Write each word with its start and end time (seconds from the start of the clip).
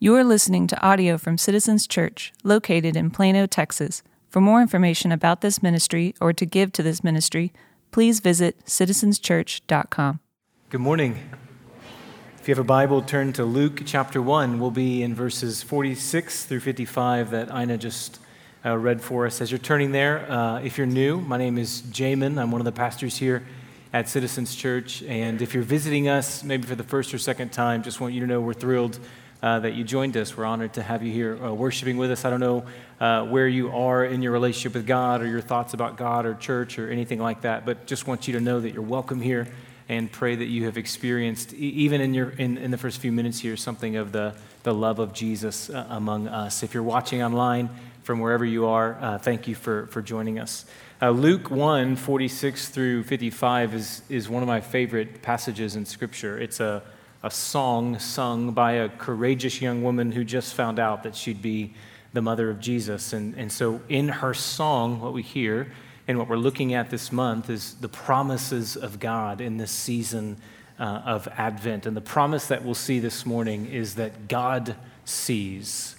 You 0.00 0.14
are 0.14 0.22
listening 0.22 0.68
to 0.68 0.80
audio 0.80 1.18
from 1.18 1.38
Citizens 1.38 1.84
Church, 1.84 2.32
located 2.44 2.94
in 2.94 3.10
Plano, 3.10 3.46
Texas. 3.46 4.04
For 4.28 4.40
more 4.40 4.62
information 4.62 5.10
about 5.10 5.40
this 5.40 5.60
ministry 5.60 6.14
or 6.20 6.32
to 6.34 6.46
give 6.46 6.70
to 6.74 6.84
this 6.84 7.02
ministry, 7.02 7.52
please 7.90 8.20
visit 8.20 8.64
citizenschurch.com. 8.64 10.20
Good 10.70 10.80
morning. 10.80 11.18
If 12.38 12.46
you 12.46 12.52
have 12.54 12.60
a 12.60 12.64
Bible, 12.64 13.02
turn 13.02 13.32
to 13.32 13.44
Luke 13.44 13.82
chapter 13.86 14.22
1. 14.22 14.60
We'll 14.60 14.70
be 14.70 15.02
in 15.02 15.16
verses 15.16 15.64
46 15.64 16.44
through 16.44 16.60
55 16.60 17.32
that 17.32 17.52
Ina 17.52 17.78
just 17.78 18.20
uh, 18.64 18.78
read 18.78 19.00
for 19.00 19.26
us. 19.26 19.40
As 19.40 19.50
you're 19.50 19.58
turning 19.58 19.90
there, 19.90 20.30
uh, 20.30 20.60
if 20.60 20.78
you're 20.78 20.86
new, 20.86 21.20
my 21.20 21.38
name 21.38 21.58
is 21.58 21.82
Jamin. 21.82 22.40
I'm 22.40 22.52
one 22.52 22.60
of 22.60 22.66
the 22.66 22.70
pastors 22.70 23.16
here 23.16 23.44
at 23.92 24.08
Citizens 24.08 24.54
Church. 24.54 25.02
And 25.02 25.42
if 25.42 25.54
you're 25.54 25.64
visiting 25.64 26.08
us, 26.08 26.44
maybe 26.44 26.68
for 26.68 26.76
the 26.76 26.84
first 26.84 27.12
or 27.12 27.18
second 27.18 27.50
time, 27.50 27.82
just 27.82 28.00
want 28.00 28.14
you 28.14 28.20
to 28.20 28.28
know 28.28 28.40
we're 28.40 28.54
thrilled 28.54 29.00
uh, 29.42 29.60
that 29.60 29.74
you 29.74 29.84
joined 29.84 30.16
us. 30.16 30.36
We're 30.36 30.44
honored 30.44 30.74
to 30.74 30.82
have 30.82 31.02
you 31.02 31.12
here 31.12 31.42
uh, 31.42 31.52
worshiping 31.52 31.96
with 31.96 32.10
us. 32.10 32.24
I 32.24 32.30
don't 32.30 32.40
know 32.40 32.64
uh, 33.00 33.24
where 33.26 33.46
you 33.46 33.70
are 33.70 34.04
in 34.04 34.22
your 34.22 34.32
relationship 34.32 34.74
with 34.74 34.86
God 34.86 35.22
or 35.22 35.26
your 35.26 35.40
thoughts 35.40 35.74
about 35.74 35.96
God 35.96 36.26
or 36.26 36.34
church 36.34 36.78
or 36.78 36.90
anything 36.90 37.20
like 37.20 37.42
that, 37.42 37.64
but 37.64 37.86
just 37.86 38.06
want 38.06 38.26
you 38.26 38.34
to 38.34 38.40
know 38.40 38.60
that 38.60 38.74
you're 38.74 38.82
welcome 38.82 39.20
here 39.20 39.46
and 39.88 40.10
pray 40.10 40.34
that 40.34 40.46
you 40.46 40.64
have 40.64 40.76
experienced, 40.76 41.54
even 41.54 42.00
in, 42.00 42.12
your, 42.14 42.30
in, 42.30 42.58
in 42.58 42.70
the 42.70 42.76
first 42.76 43.00
few 43.00 43.12
minutes 43.12 43.38
here, 43.38 43.56
something 43.56 43.96
of 43.96 44.12
the, 44.12 44.34
the 44.64 44.74
love 44.74 44.98
of 44.98 45.14
Jesus 45.14 45.70
uh, 45.70 45.86
among 45.88 46.28
us. 46.28 46.62
If 46.62 46.74
you're 46.74 46.82
watching 46.82 47.22
online 47.22 47.70
from 48.02 48.20
wherever 48.20 48.44
you 48.44 48.66
are, 48.66 48.98
uh, 49.00 49.18
thank 49.18 49.48
you 49.48 49.54
for, 49.54 49.86
for 49.86 50.02
joining 50.02 50.38
us. 50.38 50.66
Luke 51.00 51.48
1 51.48 51.94
46 51.94 52.70
through 52.70 53.04
55 53.04 53.74
is, 53.74 54.02
is 54.08 54.28
one 54.28 54.42
of 54.42 54.48
my 54.48 54.60
favorite 54.60 55.22
passages 55.22 55.76
in 55.76 55.86
Scripture. 55.86 56.36
It's 56.38 56.58
a, 56.58 56.82
a 57.22 57.30
song 57.30 57.98
sung 57.98 58.52
by 58.52 58.72
a 58.72 58.88
courageous 58.88 59.60
young 59.60 59.82
woman 59.82 60.12
who 60.12 60.24
just 60.24 60.54
found 60.54 60.78
out 60.78 61.02
that 61.02 61.16
she'd 61.16 61.42
be 61.42 61.74
the 62.12 62.22
mother 62.22 62.50
of 62.50 62.60
Jesus. 62.60 63.12
And, 63.12 63.34
and 63.34 63.50
so, 63.50 63.80
in 63.88 64.08
her 64.08 64.34
song, 64.34 65.00
what 65.00 65.12
we 65.12 65.22
hear 65.22 65.72
and 66.06 66.18
what 66.18 66.28
we're 66.28 66.36
looking 66.36 66.74
at 66.74 66.90
this 66.90 67.12
month 67.12 67.50
is 67.50 67.74
the 67.74 67.88
promises 67.88 68.76
of 68.76 68.98
God 68.98 69.40
in 69.40 69.58
this 69.58 69.70
season 69.70 70.38
uh, 70.78 71.02
of 71.04 71.28
Advent. 71.36 71.86
And 71.86 71.96
the 71.96 72.00
promise 72.00 72.46
that 72.46 72.64
we'll 72.64 72.74
see 72.74 72.98
this 72.98 73.26
morning 73.26 73.66
is 73.66 73.96
that 73.96 74.28
God 74.28 74.76
sees. 75.04 75.96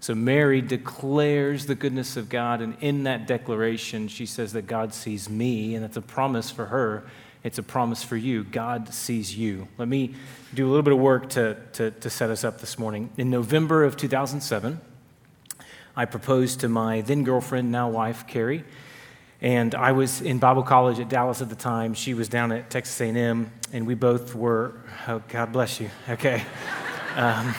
So 0.00 0.16
Mary 0.16 0.60
declares 0.60 1.66
the 1.66 1.76
goodness 1.76 2.16
of 2.16 2.28
God, 2.28 2.60
and 2.60 2.76
in 2.80 3.04
that 3.04 3.28
declaration, 3.28 4.08
she 4.08 4.26
says 4.26 4.52
that 4.54 4.66
God 4.66 4.92
sees 4.92 5.30
me, 5.30 5.76
and 5.76 5.84
it's 5.84 5.96
a 5.96 6.02
promise 6.02 6.50
for 6.50 6.66
her. 6.66 7.04
It's 7.44 7.58
a 7.58 7.62
promise 7.62 8.04
for 8.04 8.16
you. 8.16 8.44
God 8.44 8.94
sees 8.94 9.36
you. 9.36 9.66
Let 9.76 9.88
me 9.88 10.14
do 10.54 10.66
a 10.66 10.68
little 10.68 10.82
bit 10.82 10.92
of 10.92 11.00
work 11.00 11.30
to, 11.30 11.56
to, 11.72 11.90
to 11.90 12.10
set 12.10 12.30
us 12.30 12.44
up 12.44 12.60
this 12.60 12.78
morning. 12.78 13.10
In 13.16 13.30
November 13.30 13.82
of 13.82 13.96
2007, 13.96 14.80
I 15.96 16.04
proposed 16.04 16.60
to 16.60 16.68
my 16.68 17.00
then 17.00 17.24
girlfriend, 17.24 17.72
now 17.72 17.90
wife, 17.90 18.26
Carrie, 18.26 18.64
and 19.40 19.74
I 19.74 19.90
was 19.90 20.20
in 20.20 20.38
Bible 20.38 20.62
college 20.62 21.00
at 21.00 21.08
Dallas 21.08 21.42
at 21.42 21.48
the 21.48 21.56
time. 21.56 21.94
She 21.94 22.14
was 22.14 22.28
down 22.28 22.52
at 22.52 22.70
Texas 22.70 23.00
A&M, 23.00 23.50
and 23.72 23.86
we 23.88 23.94
both 23.94 24.36
were. 24.36 24.74
Oh, 25.08 25.20
God 25.28 25.52
bless 25.52 25.80
you. 25.80 25.90
Okay. 26.08 26.44
Um, 27.14 27.54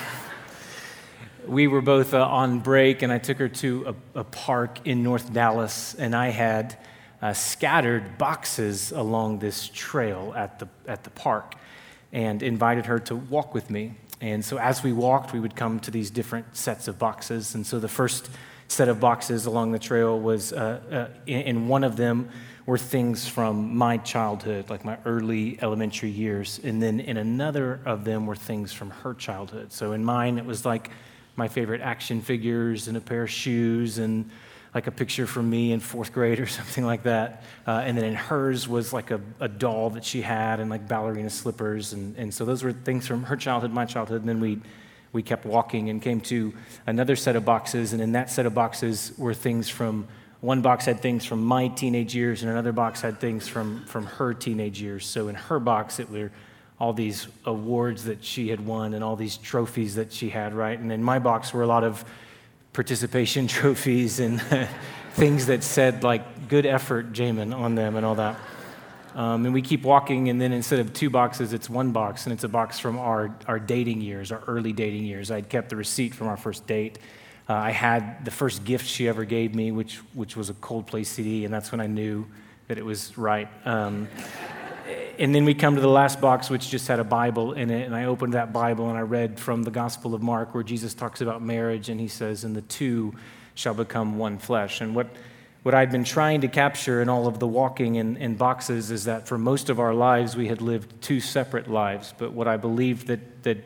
we 1.45 1.67
were 1.67 1.81
both 1.81 2.15
uh, 2.15 2.25
on 2.25 2.59
break, 2.59 3.03
and 3.03 3.11
I 3.11 3.19
took 3.19 3.37
her 3.37 3.49
to 3.49 3.95
a, 4.15 4.21
a, 4.21 4.23
park 4.23 4.79
in 4.85 5.03
North 5.03 5.31
Dallas, 5.31 5.93
and 5.93 6.15
I 6.15 6.29
had 6.29 6.75
uh, 7.23 7.31
scattered 7.31 8.17
boxes 8.17 8.91
along 8.91 9.39
this 9.39 9.69
trail 9.69 10.33
at 10.35 10.59
the, 10.59 10.67
at 10.85 11.05
the 11.05 11.09
park 11.11 11.55
and 12.11 12.43
invited 12.43 12.85
her 12.85 12.99
to 12.99 13.15
walk 13.15 13.53
with 13.53 13.69
me. 13.69 13.93
And 14.19 14.43
so 14.43 14.57
as 14.59 14.83
we 14.83 14.91
walked, 14.91 15.31
we 15.31 15.39
would 15.39 15.55
come 15.55 15.79
to 15.81 15.91
these 15.91 16.11
different 16.11 16.55
sets 16.55 16.89
of 16.89 16.99
boxes. 16.99 17.55
And 17.55 17.65
so 17.65 17.79
the 17.79 17.87
first 17.87 18.29
set 18.67 18.89
of 18.89 18.99
boxes 18.99 19.45
along 19.45 19.71
the 19.71 19.79
trail 19.79 20.19
was, 20.19 20.51
uh, 20.51 21.07
uh 21.15 21.17
in 21.25 21.69
one 21.69 21.85
of 21.85 21.95
them, 21.95 22.29
were 22.65 22.77
things 22.77 23.25
from 23.25 23.75
my 23.75 23.97
childhood, 23.97 24.69
like 24.69 24.83
my 24.83 24.97
early 25.05 25.57
elementary 25.61 26.09
years. 26.09 26.59
And 26.61 26.81
then 26.81 26.99
in 26.99 27.15
another 27.15 27.79
of 27.85 28.03
them 28.03 28.25
were 28.25 28.35
things 28.35 28.73
from 28.73 28.89
her 28.89 29.13
childhood. 29.13 29.71
So 29.71 29.93
in 29.93 30.03
mine, 30.03 30.37
it 30.37 30.45
was 30.45 30.65
like 30.65 30.91
my 31.37 31.47
favorite 31.47 31.81
action 31.81 32.21
figures 32.21 32.89
and 32.89 32.97
a 32.97 33.01
pair 33.01 33.23
of 33.23 33.29
shoes 33.29 33.97
and 33.97 34.29
like 34.73 34.87
a 34.87 34.91
picture 34.91 35.27
from 35.27 35.49
me 35.49 35.71
in 35.71 35.79
fourth 35.79 36.13
grade 36.13 36.39
or 36.39 36.47
something 36.59 36.85
like 36.85 37.03
that. 37.03 37.43
Uh, 37.67 37.81
and 37.85 37.97
then 37.97 38.05
in 38.05 38.15
hers 38.15 38.67
was 38.67 38.93
like 38.93 39.11
a, 39.11 39.21
a, 39.39 39.47
doll 39.47 39.91
that 39.91 40.03
she 40.03 40.21
had 40.21 40.59
and 40.59 40.69
like 40.69 40.87
ballerina 40.87 41.29
slippers. 41.29 41.93
And, 41.93 42.17
and 42.17 42.33
so 42.33 42.45
those 42.45 42.63
were 42.63 42.71
things 42.71 43.07
from 43.07 43.23
her 43.23 43.35
childhood, 43.35 43.71
my 43.71 43.85
childhood. 43.85 44.21
And 44.21 44.29
then 44.29 44.39
we, 44.39 44.59
we 45.11 45.21
kept 45.21 45.45
walking 45.45 45.89
and 45.89 46.01
came 46.01 46.21
to 46.21 46.53
another 46.87 47.15
set 47.15 47.35
of 47.35 47.45
boxes. 47.45 47.93
And 47.93 48.01
in 48.01 48.13
that 48.13 48.29
set 48.29 48.45
of 48.45 48.53
boxes 48.53 49.13
were 49.17 49.33
things 49.33 49.69
from 49.69 50.07
one 50.43 50.61
box 50.61 50.83
had 50.83 50.99
things 50.99 51.23
from 51.23 51.41
my 51.41 51.69
teenage 51.69 52.13
years, 52.13 52.41
and 52.41 52.51
another 52.51 52.73
box 52.73 52.99
had 52.99 53.21
things 53.21 53.47
from, 53.47 53.85
from 53.85 54.05
her 54.05 54.33
teenage 54.33 54.81
years. 54.81 55.05
So 55.05 55.29
in 55.29 55.35
her 55.35 55.57
box, 55.57 56.01
it 56.01 56.11
were 56.11 56.31
all 56.81 56.91
these 56.91 57.29
awards 57.45 58.03
that 58.03 58.25
she 58.25 58.49
had 58.49 58.59
won 58.59 58.93
and 58.93 59.05
all 59.05 59.15
these 59.15 59.37
trophies 59.37 59.95
that 59.95 60.11
she 60.11 60.27
had, 60.27 60.53
right? 60.53 60.77
And 60.77 60.91
in 60.91 61.01
my 61.01 61.17
box 61.17 61.53
were 61.53 61.61
a 61.61 61.67
lot 61.67 61.85
of 61.85 62.03
participation 62.73 63.47
trophies 63.59 64.19
and 64.19 64.41
things 65.13 65.45
that 65.45 65.63
said, 65.63 66.03
like, 66.03 66.47
good 66.47 66.65
effort, 66.65 67.13
Jamin, 67.13 67.55
on 67.55 67.75
them 67.75 67.95
and 67.95 68.05
all 68.05 68.15
that. 68.15 68.37
Um, 69.15 69.45
and 69.45 69.53
we 69.53 69.61
keep 69.61 69.83
walking, 69.83 70.29
and 70.29 70.41
then 70.41 70.51
instead 70.51 70.79
of 70.79 70.91
two 70.91 71.11
boxes, 71.11 71.53
it's 71.53 71.69
one 71.69 71.91
box, 71.91 72.25
and 72.25 72.33
it's 72.33 72.43
a 72.43 72.49
box 72.49 72.79
from 72.79 72.97
our, 72.97 73.35
our 73.47 73.59
dating 73.59 74.01
years, 74.01 74.31
our 74.31 74.41
early 74.47 74.73
dating 74.73 75.03
years. 75.03 75.29
I'd 75.29 75.49
kept 75.49 75.69
the 75.69 75.75
receipt 75.75 76.15
from 76.15 76.27
our 76.27 76.37
first 76.37 76.65
date. 76.65 76.97
Uh, 77.47 77.53
I 77.53 77.71
had 77.71 78.25
the 78.25 78.31
first 78.31 78.65
gift 78.65 78.87
she 78.87 79.07
ever 79.07 79.23
gave 79.23 79.53
me, 79.53 79.71
which, 79.71 79.97
which 80.13 80.35
was 80.35 80.49
a 80.49 80.53
Coldplay 80.55 81.05
CD, 81.05 81.45
and 81.45 81.53
that's 81.53 81.71
when 81.71 81.79
I 81.79 81.87
knew 81.87 82.25
that 82.67 82.79
it 82.79 82.85
was 82.85 83.15
right. 83.15 83.49
Um, 83.65 84.07
and 85.19 85.33
then 85.33 85.45
we 85.45 85.53
come 85.53 85.75
to 85.75 85.81
the 85.81 85.87
last 85.87 86.19
box, 86.19 86.49
which 86.49 86.69
just 86.69 86.87
had 86.87 86.99
a 86.99 87.03
Bible 87.03 87.53
in 87.53 87.69
it. 87.69 87.85
And 87.85 87.95
I 87.95 88.05
opened 88.05 88.33
that 88.33 88.51
Bible 88.51 88.89
and 88.89 88.97
I 88.97 89.01
read 89.01 89.39
from 89.39 89.63
the 89.63 89.71
Gospel 89.71 90.13
of 90.13 90.21
Mark, 90.21 90.53
where 90.53 90.63
Jesus 90.63 90.93
talks 90.93 91.21
about 91.21 91.41
marriage 91.41 91.89
and 91.89 91.99
he 91.99 92.07
says, 92.07 92.43
And 92.43 92.55
the 92.55 92.61
two 92.61 93.13
shall 93.55 93.73
become 93.73 94.17
one 94.17 94.37
flesh. 94.37 94.81
And 94.81 94.95
what, 94.95 95.07
what 95.63 95.73
I'd 95.73 95.91
been 95.91 96.03
trying 96.03 96.41
to 96.41 96.47
capture 96.47 97.01
in 97.01 97.09
all 97.09 97.27
of 97.27 97.39
the 97.39 97.47
walking 97.47 97.95
in, 97.95 98.17
in 98.17 98.35
boxes 98.35 98.91
is 98.91 99.05
that 99.05 99.27
for 99.27 99.37
most 99.37 99.69
of 99.69 99.79
our 99.79 99.93
lives, 99.93 100.35
we 100.35 100.47
had 100.47 100.61
lived 100.61 101.01
two 101.01 101.19
separate 101.19 101.69
lives. 101.69 102.13
But 102.17 102.33
what 102.33 102.47
I 102.47 102.57
believed 102.57 103.07
that, 103.07 103.43
that, 103.43 103.57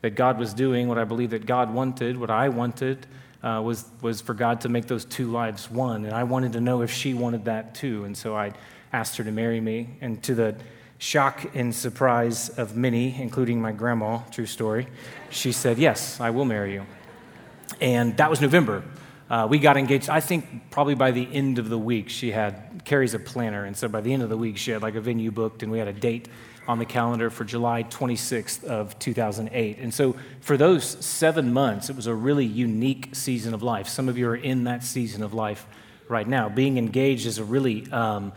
that 0.00 0.14
God 0.14 0.38
was 0.38 0.54
doing, 0.54 0.88
what 0.88 0.98
I 0.98 1.04
believed 1.04 1.32
that 1.32 1.46
God 1.46 1.72
wanted, 1.72 2.16
what 2.16 2.30
I 2.30 2.48
wanted, 2.48 3.06
uh, 3.42 3.60
was, 3.62 3.84
was 4.00 4.22
for 4.22 4.32
God 4.32 4.62
to 4.62 4.70
make 4.70 4.86
those 4.86 5.04
two 5.04 5.30
lives 5.30 5.70
one. 5.70 6.06
And 6.06 6.14
I 6.14 6.24
wanted 6.24 6.54
to 6.54 6.60
know 6.60 6.80
if 6.80 6.90
she 6.90 7.12
wanted 7.12 7.44
that 7.44 7.74
too. 7.74 8.04
And 8.04 8.16
so 8.16 8.34
I 8.34 8.54
asked 8.94 9.16
her 9.16 9.24
to 9.24 9.32
marry 9.32 9.60
me. 9.60 9.98
And 10.00 10.22
to 10.22 10.34
the 10.34 10.56
shock 10.98 11.54
and 11.54 11.74
surprise 11.74 12.48
of 12.50 12.76
many, 12.76 13.20
including 13.20 13.60
my 13.60 13.72
grandma, 13.72 14.18
true 14.30 14.46
story, 14.46 14.86
she 15.30 15.52
said, 15.52 15.78
Yes, 15.78 16.20
I 16.20 16.30
will 16.30 16.44
marry 16.44 16.72
you. 16.74 16.86
And 17.80 18.16
that 18.16 18.30
was 18.30 18.40
November. 18.40 18.84
Uh, 19.28 19.46
we 19.48 19.58
got 19.58 19.76
engaged, 19.76 20.10
I 20.10 20.20
think 20.20 20.70
probably 20.70 20.94
by 20.94 21.10
the 21.10 21.26
end 21.32 21.58
of 21.58 21.70
the 21.70 21.78
week, 21.78 22.10
she 22.10 22.30
had, 22.30 22.84
Carrie's 22.84 23.14
a 23.14 23.18
planner. 23.18 23.64
And 23.64 23.76
so 23.76 23.88
by 23.88 24.00
the 24.02 24.12
end 24.12 24.22
of 24.22 24.28
the 24.28 24.36
week, 24.36 24.58
she 24.58 24.70
had 24.70 24.82
like 24.82 24.94
a 24.94 25.00
venue 25.00 25.30
booked 25.30 25.62
and 25.62 25.72
we 25.72 25.78
had 25.78 25.88
a 25.88 25.92
date 25.92 26.28
on 26.68 26.78
the 26.78 26.84
calendar 26.84 27.30
for 27.30 27.44
July 27.44 27.82
26th 27.84 28.64
of 28.64 28.98
2008. 28.98 29.78
And 29.78 29.92
so 29.92 30.14
for 30.40 30.56
those 30.56 30.84
seven 30.84 31.52
months, 31.52 31.90
it 31.90 31.96
was 31.96 32.06
a 32.06 32.14
really 32.14 32.44
unique 32.44 33.10
season 33.14 33.54
of 33.54 33.62
life. 33.62 33.88
Some 33.88 34.08
of 34.08 34.18
you 34.18 34.28
are 34.28 34.36
in 34.36 34.64
that 34.64 34.84
season 34.84 35.22
of 35.22 35.34
life 35.34 35.66
right 36.08 36.28
now. 36.28 36.48
Being 36.48 36.76
engaged 36.78 37.26
is 37.26 37.38
a 37.38 37.44
really 37.44 37.90
um, 37.92 38.32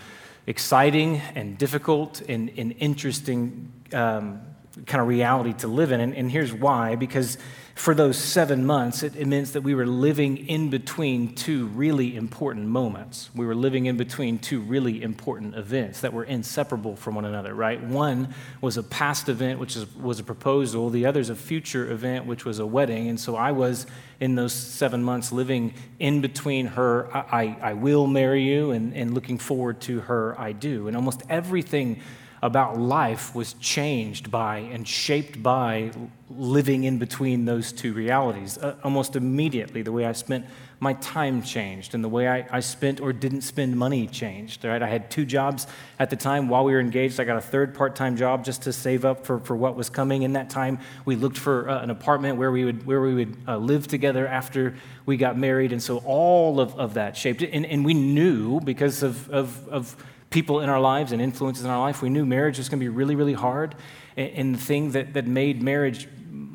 exciting 0.47 1.17
and 1.35 1.57
difficult 1.57 2.21
and, 2.21 2.51
and 2.57 2.73
interesting 2.79 3.71
um, 3.93 4.41
kind 4.85 5.01
of 5.01 5.07
reality 5.07 5.53
to 5.53 5.67
live 5.67 5.91
in. 5.91 5.99
And, 5.99 6.15
and 6.15 6.31
here's 6.31 6.53
why 6.53 6.95
because 6.95 7.37
for 7.77 7.93
those 7.93 8.17
seven 8.17 8.65
months, 8.65 9.03
it, 9.03 9.15
it 9.15 9.27
means 9.27 9.51
that 9.51 9.61
we 9.61 9.75
were 9.75 9.85
living 9.85 10.47
in 10.47 10.71
between 10.71 11.35
two 11.35 11.67
really 11.67 12.15
important 12.15 12.65
moments. 12.65 13.29
We 13.35 13.45
were 13.45 13.53
living 13.53 13.85
in 13.85 13.97
between 13.97 14.39
two 14.39 14.61
really 14.61 15.03
important 15.03 15.55
events 15.55 16.01
that 16.01 16.11
were 16.11 16.23
inseparable 16.23 16.95
from 16.95 17.13
one 17.13 17.25
another, 17.25 17.53
right? 17.53 17.81
One 17.81 18.33
was 18.61 18.77
a 18.77 18.83
past 18.83 19.29
event, 19.29 19.59
which 19.59 19.75
is, 19.75 19.85
was 19.95 20.19
a 20.19 20.23
proposal, 20.23 20.89
the 20.89 21.05
other 21.05 21.19
is 21.19 21.29
a 21.29 21.35
future 21.35 21.91
event, 21.91 22.25
which 22.25 22.45
was 22.45 22.57
a 22.57 22.65
wedding. 22.65 23.09
And 23.09 23.19
so 23.19 23.35
I 23.35 23.51
was 23.51 23.85
in 24.19 24.33
those 24.33 24.53
seven 24.53 25.03
months 25.03 25.31
living 25.31 25.75
in 25.99 26.19
between 26.21 26.65
her, 26.65 27.15
I, 27.15 27.19
I, 27.19 27.57
I 27.61 27.73
will 27.73 28.07
marry 28.07 28.41
you, 28.41 28.71
and, 28.71 28.95
and 28.95 29.13
looking 29.13 29.37
forward 29.37 29.81
to 29.81 29.99
her, 30.01 30.39
I 30.39 30.51
do. 30.51 30.87
And 30.87 30.97
almost 30.97 31.21
everything 31.29 32.01
about 32.41 32.77
life 32.77 33.33
was 33.33 33.53
changed 33.53 34.29
by 34.29 34.57
and 34.57 34.87
shaped 34.87 35.41
by 35.41 35.91
living 36.29 36.83
in 36.83 36.99
between 36.99 37.45
those 37.45 37.71
two 37.71 37.93
realities. 37.93 38.57
Uh, 38.57 38.75
almost 38.83 39.15
immediately, 39.15 39.81
the 39.81 39.91
way 39.91 40.05
I 40.05 40.11
spent 40.11 40.45
my 40.79 40.93
time 40.93 41.41
changed 41.41 41.95
and 41.95 42.03
the 42.03 42.09
way 42.09 42.27
I, 42.27 42.47
I 42.51 42.59
spent 42.59 43.01
or 43.01 43.11
didn't 43.11 43.41
spend 43.41 43.75
money 43.75 44.05
changed. 44.05 44.63
Right? 44.63 44.81
I 44.81 44.87
had 44.87 45.09
two 45.09 45.25
jobs 45.25 45.65
at 45.97 46.09
the 46.11 46.15
time 46.15 46.49
while 46.49 46.63
we 46.63 46.73
were 46.73 46.79
engaged. 46.79 47.19
I 47.19 47.23
got 47.23 47.37
a 47.37 47.41
third 47.41 47.73
part 47.73 47.95
time 47.95 48.15
job 48.15 48.45
just 48.45 48.61
to 48.63 48.73
save 48.73 49.03
up 49.03 49.25
for, 49.25 49.39
for 49.39 49.55
what 49.55 49.75
was 49.75 49.89
coming. 49.89 50.21
In 50.21 50.33
that 50.33 50.49
time, 50.49 50.79
we 51.05 51.15
looked 51.15 51.37
for 51.37 51.69
uh, 51.69 51.81
an 51.81 51.89
apartment 51.89 52.37
where 52.37 52.51
we 52.51 52.65
would, 52.65 52.85
where 52.85 53.01
we 53.01 53.15
would 53.15 53.37
uh, 53.47 53.57
live 53.57 53.87
together 53.87 54.27
after 54.27 54.75
we 55.05 55.17
got 55.17 55.37
married. 55.37 55.71
And 55.71 55.81
so 55.81 55.97
all 56.05 56.59
of, 56.59 56.77
of 56.77 56.93
that 56.95 57.17
shaped 57.17 57.41
it. 57.41 57.49
And, 57.51 57.65
and 57.65 57.83
we 57.83 57.95
knew 57.95 58.59
because 58.59 59.01
of, 59.01 59.27
of, 59.31 59.67
of 59.69 59.95
people 60.29 60.59
in 60.59 60.69
our 60.69 60.79
lives 60.79 61.11
and 61.11 61.21
influences 61.21 61.63
in 61.63 61.71
our 61.71 61.79
life, 61.79 62.01
we 62.01 62.09
knew 62.09 62.25
marriage 62.25 62.57
was 62.57 62.69
going 62.69 62.79
to 62.79 62.83
be 62.83 62.89
really, 62.89 63.15
really 63.15 63.33
hard. 63.33 63.75
And 64.15 64.55
the 64.55 64.59
thing 64.59 64.91
that, 64.91 65.13
that 65.13 65.27
made 65.27 65.61
marriage 65.61 66.07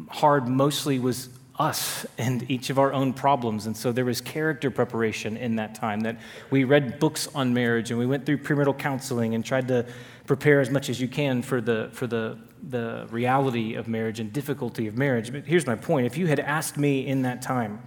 hard 0.08 0.48
mostly 0.48 0.98
was 0.98 1.28
us 1.58 2.06
and 2.19 2.50
each 2.50 2.70
of 2.70 2.78
our 2.78 2.92
own 2.92 3.12
problems. 3.12 3.66
And 3.66 3.76
so 3.76 3.92
there 3.92 4.04
was 4.04 4.20
character 4.20 4.70
preparation 4.70 5.36
in 5.36 5.56
that 5.56 5.74
time 5.74 6.00
that 6.00 6.19
we 6.50 6.64
read 6.64 6.98
books 6.98 7.28
on 7.34 7.54
marriage 7.54 7.90
and 7.90 7.98
we 7.98 8.06
went 8.06 8.26
through 8.26 8.38
premarital 8.38 8.78
counseling 8.78 9.34
and 9.34 9.44
tried 9.44 9.69
to 9.69 9.86
prepare 10.26 10.60
as 10.60 10.70
much 10.70 10.88
as 10.88 11.00
you 11.00 11.08
can 11.08 11.42
for 11.42 11.60
the, 11.60 11.90
for 11.92 12.06
the, 12.06 12.38
the 12.68 13.06
reality 13.10 13.75
of 13.75 13.86
marriage 13.86 14.18
and 14.18 14.32
difficulty 14.32 14.86
of 14.86 14.96
marriage. 14.96 15.32
But 15.32 15.44
here's 15.44 15.66
my 15.66 15.76
point. 15.76 16.06
If 16.06 16.16
you 16.16 16.26
had 16.26 16.40
asked 16.40 16.78
me 16.78 17.06
in 17.06 17.22
that 17.22 17.42
time 17.42 17.82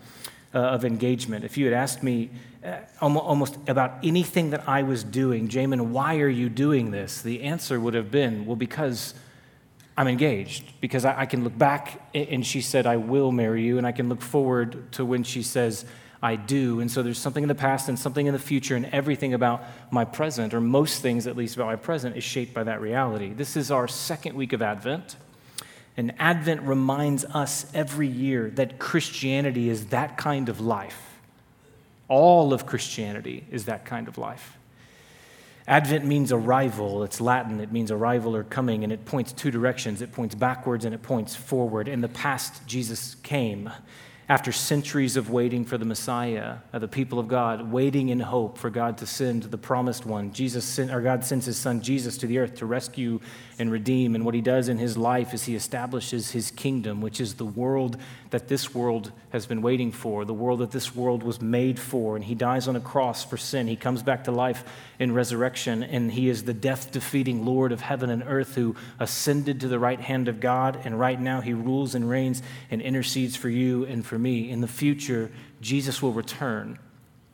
uh, 0.55 0.59
of 0.59 0.85
engagement, 0.85 1.43
if 1.43 1.57
you 1.57 1.65
had 1.65 1.73
asked 1.73 2.01
me 2.01 2.29
uh, 2.63 2.77
almost 3.01 3.57
about 3.67 3.91
anything 4.03 4.51
that 4.51 4.67
I 4.67 4.83
was 4.83 5.03
doing, 5.03 5.49
Jamin, 5.49 5.89
why 5.89 6.19
are 6.19 6.29
you 6.29 6.49
doing 6.49 6.91
this? 6.91 7.21
The 7.21 7.43
answer 7.43 7.79
would 7.79 7.93
have 7.93 8.09
been, 8.09 8.45
well, 8.45 8.55
because 8.55 9.13
I'm 9.97 10.07
engaged. 10.07 10.79
Because 10.81 11.05
I, 11.05 11.21
I 11.21 11.25
can 11.25 11.43
look 11.43 11.57
back 11.57 12.01
and 12.13 12.45
she 12.45 12.61
said, 12.61 12.87
I 12.87 12.97
will 12.97 13.31
marry 13.31 13.63
you, 13.63 13.77
and 13.77 13.85
I 13.85 13.91
can 13.91 14.09
look 14.09 14.21
forward 14.21 14.91
to 14.93 15.05
when 15.05 15.23
she 15.23 15.43
says, 15.43 15.85
I 16.23 16.37
do. 16.37 16.79
And 16.79 16.89
so 16.89 17.03
there's 17.03 17.19
something 17.19 17.43
in 17.43 17.49
the 17.49 17.55
past 17.55 17.89
and 17.89 17.99
something 17.99 18.25
in 18.25 18.33
the 18.33 18.39
future, 18.39 18.75
and 18.75 18.85
everything 18.87 19.33
about 19.33 19.63
my 19.91 20.05
present, 20.05 20.53
or 20.53 20.61
most 20.61 21.01
things 21.01 21.27
at 21.27 21.35
least 21.37 21.55
about 21.55 21.67
my 21.67 21.75
present, 21.75 22.15
is 22.15 22.23
shaped 22.23 22.53
by 22.53 22.63
that 22.63 22.81
reality. 22.81 23.33
This 23.33 23.55
is 23.55 23.71
our 23.71 23.87
second 23.87 24.35
week 24.35 24.53
of 24.53 24.61
Advent. 24.61 25.17
And 25.97 26.13
Advent 26.19 26.61
reminds 26.61 27.23
us 27.25 27.65
every 27.73 28.07
year 28.07 28.49
that 28.51 28.79
Christianity 28.79 29.69
is 29.69 29.87
that 29.87 30.17
kind 30.17 30.49
of 30.49 30.59
life. 30.59 31.19
All 32.07 32.53
of 32.53 32.65
Christianity 32.65 33.45
is 33.49 33.65
that 33.65 33.85
kind 33.85 34.07
of 34.07 34.17
life. 34.17 34.57
Advent 35.67 36.05
means 36.05 36.31
arrival. 36.31 37.03
It's 37.03 37.19
Latin. 37.19 37.59
It 37.59 37.71
means 37.71 37.89
arrival 37.89 38.35
or 38.35 38.43
coming, 38.43 38.83
and 38.83 38.93
it 38.93 39.05
points 39.05 39.31
two 39.33 39.49
directions. 39.49 40.01
It 40.01 40.11
points 40.11 40.35
backwards 40.35 40.85
and 40.85 40.93
it 40.93 41.01
points 41.01 41.35
forward. 41.35 41.87
In 41.87 42.01
the 42.01 42.09
past, 42.09 42.67
Jesus 42.67 43.15
came 43.23 43.71
after 44.27 44.51
centuries 44.51 45.17
of 45.17 45.29
waiting 45.29 45.63
for 45.63 45.77
the 45.77 45.85
Messiah, 45.85 46.57
of 46.73 46.81
the 46.81 46.87
people 46.87 47.19
of 47.19 47.27
God, 47.27 47.71
waiting 47.71 48.09
in 48.09 48.19
hope 48.19 48.57
for 48.57 48.71
God 48.71 48.97
to 48.97 49.05
send 49.05 49.43
the 49.43 49.57
promised 49.57 50.05
one. 50.05 50.33
Jesus 50.33 50.65
sent, 50.65 50.91
or 50.91 51.01
God 51.01 51.23
sends 51.23 51.45
his 51.45 51.57
son 51.57 51.79
Jesus 51.81 52.17
to 52.17 52.27
the 52.27 52.39
earth 52.39 52.55
to 52.55 52.65
rescue 52.65 53.19
and 53.59 53.71
redeem. 53.71 54.15
And 54.15 54.25
what 54.25 54.33
he 54.33 54.41
does 54.41 54.67
in 54.67 54.79
his 54.79 54.97
life 54.97 55.33
is 55.33 55.43
he 55.43 55.55
establishes 55.55 56.31
his 56.31 56.49
kingdom, 56.49 57.01
which 57.01 57.21
is 57.21 57.35
the 57.35 57.45
world 57.45 57.97
that 58.35 58.49
this 58.49 58.75
world 58.75 59.13
has 59.29 59.45
been 59.45 59.61
waiting 59.61 59.93
for, 59.93 60.25
the 60.25 60.33
world 60.33 60.59
that 60.59 60.71
this 60.71 60.93
world 60.93 61.23
was 61.23 61.41
made 61.41 61.79
for. 61.79 62.17
And 62.17 62.25
he 62.25 62.35
dies 62.35 62.67
on 62.67 62.75
a 62.75 62.81
cross 62.81 63.23
for 63.23 63.37
sin. 63.37 63.65
He 63.65 63.77
comes 63.77 64.03
back 64.03 64.25
to 64.25 64.31
life 64.33 64.65
in 64.99 65.13
resurrection, 65.13 65.83
and 65.83 66.11
he 66.11 66.27
is 66.27 66.43
the 66.43 66.53
death 66.53 66.91
defeating 66.91 67.45
Lord 67.45 67.71
of 67.71 67.79
heaven 67.79 68.09
and 68.09 68.21
earth 68.27 68.55
who 68.55 68.75
ascended 68.99 69.61
to 69.61 69.69
the 69.69 69.79
right 69.79 70.01
hand 70.01 70.27
of 70.27 70.41
God. 70.41 70.81
And 70.83 70.99
right 70.99 71.19
now 71.19 71.39
he 71.39 71.53
rules 71.53 71.95
and 71.95 72.09
reigns 72.09 72.43
and 72.69 72.81
intercedes 72.81 73.37
for 73.37 73.47
you 73.47 73.85
and 73.85 74.05
for 74.05 74.19
me. 74.19 74.49
In 74.49 74.59
the 74.59 74.67
future, 74.67 75.31
Jesus 75.61 76.01
will 76.01 76.11
return, 76.11 76.77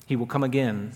he 0.06 0.16
will 0.16 0.28
come 0.28 0.44
again 0.44 0.92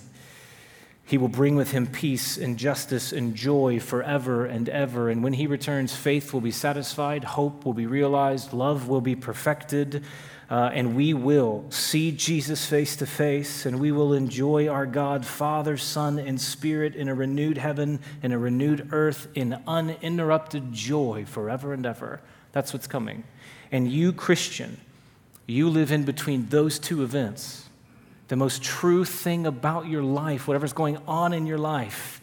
he 1.08 1.20
will 1.20 1.28
bring 1.28 1.56
with 1.56 1.72
him 1.72 1.86
peace 1.86 2.36
and 2.36 2.58
justice 2.58 3.12
and 3.12 3.36
joy 3.36 3.80
forever 3.80 4.46
and 4.46 4.68
ever. 4.68 5.10
And 5.10 5.24
when 5.24 5.34
he 5.34 5.46
returns, 5.46 5.96
faith 5.96 6.34
will 6.34 6.42
be 6.42 6.52
satisfied, 6.52 7.24
hope 7.24 7.64
will 7.64 7.76
be 7.76 7.86
realized, 7.86 8.54
love 8.54 8.88
will 8.88 9.02
be 9.02 9.16
perfected, 9.16 10.04
uh, 10.50 10.72
and 10.74 10.96
we 10.96 11.14
will 11.14 11.66
see 11.70 12.12
Jesus 12.12 12.66
face 12.66 12.96
to 12.96 13.06
face, 13.06 13.68
and 13.68 13.80
we 13.80 13.92
will 13.92 14.14
enjoy 14.14 14.68
our 14.68 14.88
God, 14.88 15.26
Father, 15.26 15.78
Son, 15.78 16.18
and 16.18 16.42
Spirit 16.42 16.96
in 16.96 17.08
a 17.08 17.14
renewed 17.14 17.60
heaven, 17.60 18.00
in 18.24 18.32
a 18.32 18.40
renewed 18.40 18.90
earth, 18.92 19.28
in 19.36 19.62
uninterrupted 19.68 20.74
joy 20.74 21.24
forever 21.28 21.72
and 21.72 21.86
ever. 21.86 22.20
That's 22.52 22.74
what's 22.74 22.88
coming. 22.88 23.26
And 23.72 23.92
you, 23.92 24.12
Christian, 24.12 24.80
you 25.46 25.70
live 25.70 25.92
in 25.92 26.04
between 26.04 26.48
those 26.50 26.80
two 26.80 27.04
events 27.04 27.65
the 28.28 28.36
most 28.36 28.64
true 28.64 29.06
thing 29.06 29.46
about 29.46 29.88
your 29.88 30.04
life, 30.04 30.48
whatever's 30.48 30.74
going 30.74 30.98
on 31.08 31.34
in 31.34 31.46
your 31.46 31.58
life, 31.58 32.22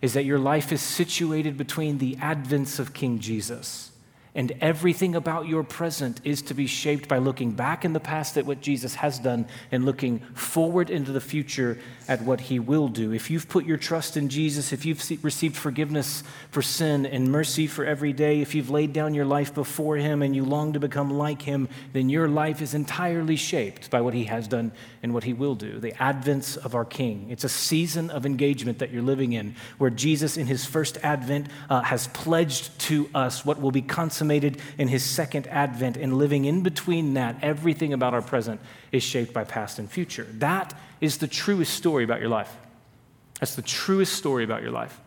is 0.00 0.14
that 0.14 0.24
your 0.24 0.38
life 0.38 0.72
is 0.72 0.80
situated 0.80 1.56
between 1.56 1.98
the 1.98 2.16
advents 2.16 2.78
of 2.78 2.94
King 2.94 3.18
Jesus. 3.18 3.90
And 4.34 4.52
everything 4.60 5.16
about 5.16 5.48
your 5.48 5.64
present 5.64 6.20
is 6.22 6.40
to 6.42 6.54
be 6.54 6.68
shaped 6.68 7.08
by 7.08 7.18
looking 7.18 7.50
back 7.50 7.84
in 7.84 7.92
the 7.92 8.00
past 8.00 8.38
at 8.38 8.46
what 8.46 8.60
Jesus 8.60 8.94
has 8.96 9.18
done 9.18 9.46
and 9.72 9.84
looking 9.84 10.20
forward 10.34 10.88
into 10.88 11.10
the 11.10 11.20
future 11.20 11.78
at 12.10 12.20
what 12.22 12.40
he 12.40 12.58
will 12.58 12.88
do. 12.88 13.12
If 13.12 13.30
you've 13.30 13.48
put 13.48 13.64
your 13.64 13.76
trust 13.76 14.16
in 14.16 14.28
Jesus, 14.28 14.72
if 14.72 14.84
you've 14.84 15.00
received 15.22 15.56
forgiveness 15.56 16.24
for 16.50 16.60
sin 16.60 17.06
and 17.06 17.30
mercy 17.30 17.68
for 17.68 17.84
every 17.84 18.12
day, 18.12 18.40
if 18.40 18.52
you've 18.52 18.68
laid 18.68 18.92
down 18.92 19.14
your 19.14 19.24
life 19.24 19.54
before 19.54 19.96
him 19.96 20.20
and 20.20 20.34
you 20.34 20.44
long 20.44 20.72
to 20.72 20.80
become 20.80 21.12
like 21.12 21.40
him, 21.40 21.68
then 21.92 22.08
your 22.08 22.26
life 22.26 22.60
is 22.60 22.74
entirely 22.74 23.36
shaped 23.36 23.90
by 23.90 24.00
what 24.00 24.12
he 24.12 24.24
has 24.24 24.48
done 24.48 24.72
and 25.04 25.14
what 25.14 25.22
he 25.22 25.32
will 25.32 25.54
do. 25.54 25.78
The 25.78 25.92
advents 25.92 26.56
of 26.56 26.74
our 26.74 26.84
King. 26.84 27.28
It's 27.30 27.44
a 27.44 27.48
season 27.48 28.10
of 28.10 28.26
engagement 28.26 28.80
that 28.80 28.90
you're 28.90 29.02
living 29.02 29.32
in 29.32 29.54
where 29.78 29.88
Jesus, 29.88 30.36
in 30.36 30.48
his 30.48 30.66
first 30.66 30.98
advent, 31.04 31.46
uh, 31.68 31.82
has 31.82 32.08
pledged 32.08 32.76
to 32.80 33.08
us 33.14 33.44
what 33.44 33.60
will 33.60 33.70
be 33.70 33.82
consummated 33.82 34.60
in 34.78 34.88
his 34.88 35.04
second 35.04 35.46
advent. 35.46 35.96
And 35.96 36.18
living 36.18 36.44
in 36.44 36.64
between 36.64 37.14
that, 37.14 37.36
everything 37.40 37.92
about 37.92 38.14
our 38.14 38.22
present 38.22 38.60
is 38.92 39.02
shaped 39.02 39.32
by 39.32 39.44
past 39.44 39.78
and 39.78 39.90
future. 39.90 40.26
That 40.34 40.78
is 41.00 41.18
the 41.18 41.28
truest 41.28 41.74
story 41.74 42.04
about 42.04 42.20
your 42.20 42.28
life. 42.28 42.54
That's 43.40 43.54
the 43.54 43.62
truest 43.62 44.14
story 44.14 44.44
about 44.44 44.62
your 44.62 44.70
life. 44.70 45.00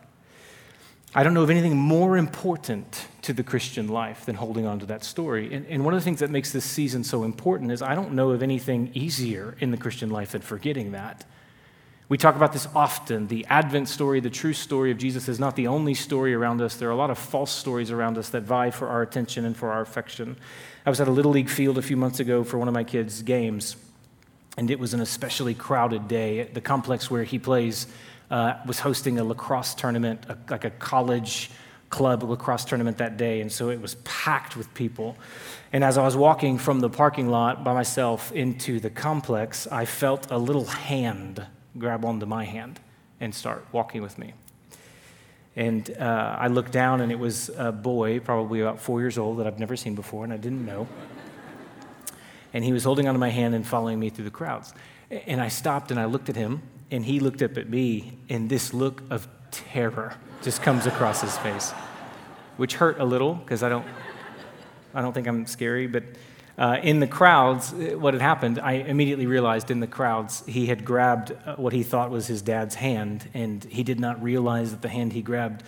I 1.14 1.22
don't 1.22 1.32
know 1.34 1.44
of 1.44 1.50
anything 1.50 1.76
more 1.76 2.16
important 2.16 3.06
to 3.22 3.32
the 3.32 3.44
Christian 3.44 3.86
life 3.86 4.26
than 4.26 4.34
holding 4.34 4.66
on 4.66 4.80
to 4.80 4.86
that 4.86 5.04
story. 5.04 5.54
And, 5.54 5.64
and, 5.68 5.84
one 5.84 5.94
of 5.94 6.00
the 6.00 6.04
things 6.04 6.18
that 6.18 6.30
makes 6.30 6.50
this 6.50 6.64
season 6.64 7.04
so 7.04 7.22
important 7.22 7.70
is 7.70 7.82
I 7.82 7.94
don't 7.94 8.14
know 8.14 8.30
of 8.30 8.42
anything 8.42 8.90
easier 8.94 9.56
in 9.60 9.70
the 9.70 9.76
Christian 9.76 10.10
life 10.10 10.32
than 10.32 10.42
forgetting 10.42 10.90
that. 10.92 11.24
We 12.14 12.18
talk 12.18 12.36
about 12.36 12.52
this 12.52 12.68
often. 12.76 13.26
The 13.26 13.44
Advent 13.46 13.88
story, 13.88 14.20
the 14.20 14.30
true 14.30 14.52
story 14.52 14.92
of 14.92 14.98
Jesus, 14.98 15.28
is 15.28 15.40
not 15.40 15.56
the 15.56 15.66
only 15.66 15.94
story 15.94 16.32
around 16.32 16.62
us. 16.62 16.76
There 16.76 16.88
are 16.88 16.92
a 16.92 16.96
lot 16.96 17.10
of 17.10 17.18
false 17.18 17.50
stories 17.50 17.90
around 17.90 18.18
us 18.18 18.28
that 18.28 18.44
vie 18.44 18.70
for 18.70 18.86
our 18.86 19.02
attention 19.02 19.44
and 19.44 19.56
for 19.56 19.72
our 19.72 19.80
affection. 19.80 20.36
I 20.86 20.90
was 20.90 21.00
at 21.00 21.08
a 21.08 21.10
Little 21.10 21.32
League 21.32 21.50
field 21.50 21.76
a 21.76 21.82
few 21.82 21.96
months 21.96 22.20
ago 22.20 22.44
for 22.44 22.56
one 22.56 22.68
of 22.68 22.72
my 22.72 22.84
kids' 22.84 23.20
games, 23.22 23.74
and 24.56 24.70
it 24.70 24.78
was 24.78 24.94
an 24.94 25.00
especially 25.00 25.54
crowded 25.54 26.06
day. 26.06 26.44
The 26.44 26.60
complex 26.60 27.10
where 27.10 27.24
he 27.24 27.40
plays 27.40 27.88
uh, 28.30 28.60
was 28.64 28.78
hosting 28.78 29.18
a 29.18 29.24
lacrosse 29.24 29.74
tournament, 29.74 30.24
a, 30.28 30.38
like 30.48 30.64
a 30.64 30.70
college 30.70 31.50
club 31.90 32.22
lacrosse 32.22 32.64
tournament 32.64 32.98
that 32.98 33.16
day, 33.16 33.40
and 33.40 33.50
so 33.50 33.70
it 33.70 33.80
was 33.80 33.96
packed 34.04 34.56
with 34.56 34.72
people. 34.74 35.16
And 35.72 35.82
as 35.82 35.98
I 35.98 36.04
was 36.04 36.16
walking 36.16 36.58
from 36.58 36.78
the 36.78 36.90
parking 36.90 37.28
lot 37.28 37.64
by 37.64 37.74
myself 37.74 38.30
into 38.30 38.78
the 38.78 38.88
complex, 38.88 39.66
I 39.66 39.84
felt 39.84 40.30
a 40.30 40.38
little 40.38 40.66
hand 40.66 41.44
grab 41.78 42.04
onto 42.04 42.26
my 42.26 42.44
hand 42.44 42.80
and 43.20 43.34
start 43.34 43.64
walking 43.72 44.02
with 44.02 44.18
me. 44.18 44.34
And 45.56 45.88
uh, 45.98 46.36
I 46.38 46.48
looked 46.48 46.72
down, 46.72 47.00
and 47.00 47.12
it 47.12 47.18
was 47.18 47.50
a 47.56 47.70
boy, 47.70 48.18
probably 48.20 48.60
about 48.60 48.80
four 48.80 49.00
years 49.00 49.18
old, 49.18 49.38
that 49.38 49.46
I've 49.46 49.58
never 49.58 49.76
seen 49.76 49.94
before, 49.94 50.24
and 50.24 50.32
I 50.32 50.36
didn't 50.36 50.66
know. 50.66 50.88
and 52.52 52.64
he 52.64 52.72
was 52.72 52.84
holding 52.84 53.06
onto 53.06 53.20
my 53.20 53.28
hand 53.28 53.54
and 53.54 53.66
following 53.66 54.00
me 54.00 54.10
through 54.10 54.24
the 54.24 54.30
crowds. 54.32 54.74
And 55.10 55.40
I 55.40 55.48
stopped 55.48 55.90
and 55.90 56.00
I 56.00 56.06
looked 56.06 56.28
at 56.28 56.36
him, 56.36 56.62
and 56.90 57.04
he 57.04 57.20
looked 57.20 57.40
up 57.40 57.56
at 57.56 57.68
me, 57.68 58.18
and 58.28 58.50
this 58.50 58.74
look 58.74 59.02
of 59.10 59.28
terror 59.50 60.16
just 60.42 60.60
comes 60.62 60.86
across 60.86 61.20
his 61.20 61.38
face, 61.38 61.70
which 62.56 62.74
hurt 62.74 62.98
a 62.98 63.04
little 63.04 63.34
because 63.34 63.62
I 63.62 63.68
don't, 63.68 63.86
I 64.92 65.02
don't 65.02 65.12
think 65.12 65.28
I'm 65.28 65.46
scary, 65.46 65.86
but 65.86 66.02
uh, 66.56 66.78
in 66.82 67.00
the 67.00 67.06
crowds, 67.06 67.72
uh, 67.72 67.98
what 67.98 68.14
had 68.14 68.22
happened, 68.22 68.58
I 68.58 68.72
immediately 68.72 69.26
realized 69.26 69.70
in 69.70 69.80
the 69.80 69.86
crowds 69.86 70.44
he 70.46 70.66
had 70.66 70.84
grabbed 70.84 71.32
uh, 71.32 71.56
what 71.56 71.72
he 71.72 71.82
thought 71.82 72.10
was 72.10 72.26
his 72.26 72.42
dad's 72.42 72.76
hand, 72.76 73.28
and 73.34 73.64
he 73.64 73.82
did 73.82 74.00
not 74.00 74.22
realize 74.22 74.70
that 74.70 74.82
the 74.82 74.88
hand 74.88 75.12
he 75.12 75.22
grabbed 75.22 75.62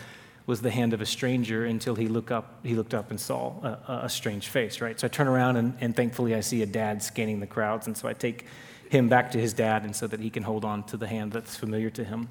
was 0.46 0.62
the 0.62 0.70
hand 0.70 0.92
of 0.92 1.00
a 1.00 1.06
stranger 1.06 1.64
until 1.64 1.96
he 1.96 2.06
looked 2.06 2.30
up, 2.30 2.60
he 2.62 2.74
looked 2.74 2.94
up 2.94 3.10
and 3.10 3.20
saw 3.20 3.60
a, 3.62 4.00
a 4.04 4.08
strange 4.08 4.48
face, 4.48 4.80
right? 4.80 4.98
So 5.00 5.06
I 5.06 5.08
turn 5.08 5.26
around, 5.26 5.56
and, 5.56 5.76
and 5.80 5.96
thankfully 5.96 6.34
I 6.34 6.40
see 6.40 6.62
a 6.62 6.66
dad 6.66 7.02
scanning 7.02 7.40
the 7.40 7.46
crowds, 7.48 7.88
and 7.88 7.96
so 7.96 8.08
I 8.08 8.12
take 8.12 8.46
him 8.88 9.08
back 9.08 9.32
to 9.32 9.40
his 9.40 9.52
dad 9.52 9.82
and 9.82 9.96
so 9.96 10.06
that 10.06 10.20
he 10.20 10.30
can 10.30 10.44
hold 10.44 10.64
on 10.64 10.84
to 10.84 10.96
the 10.96 11.08
hand 11.08 11.32
that's 11.32 11.56
familiar 11.56 11.90
to 11.90 12.04
him. 12.04 12.28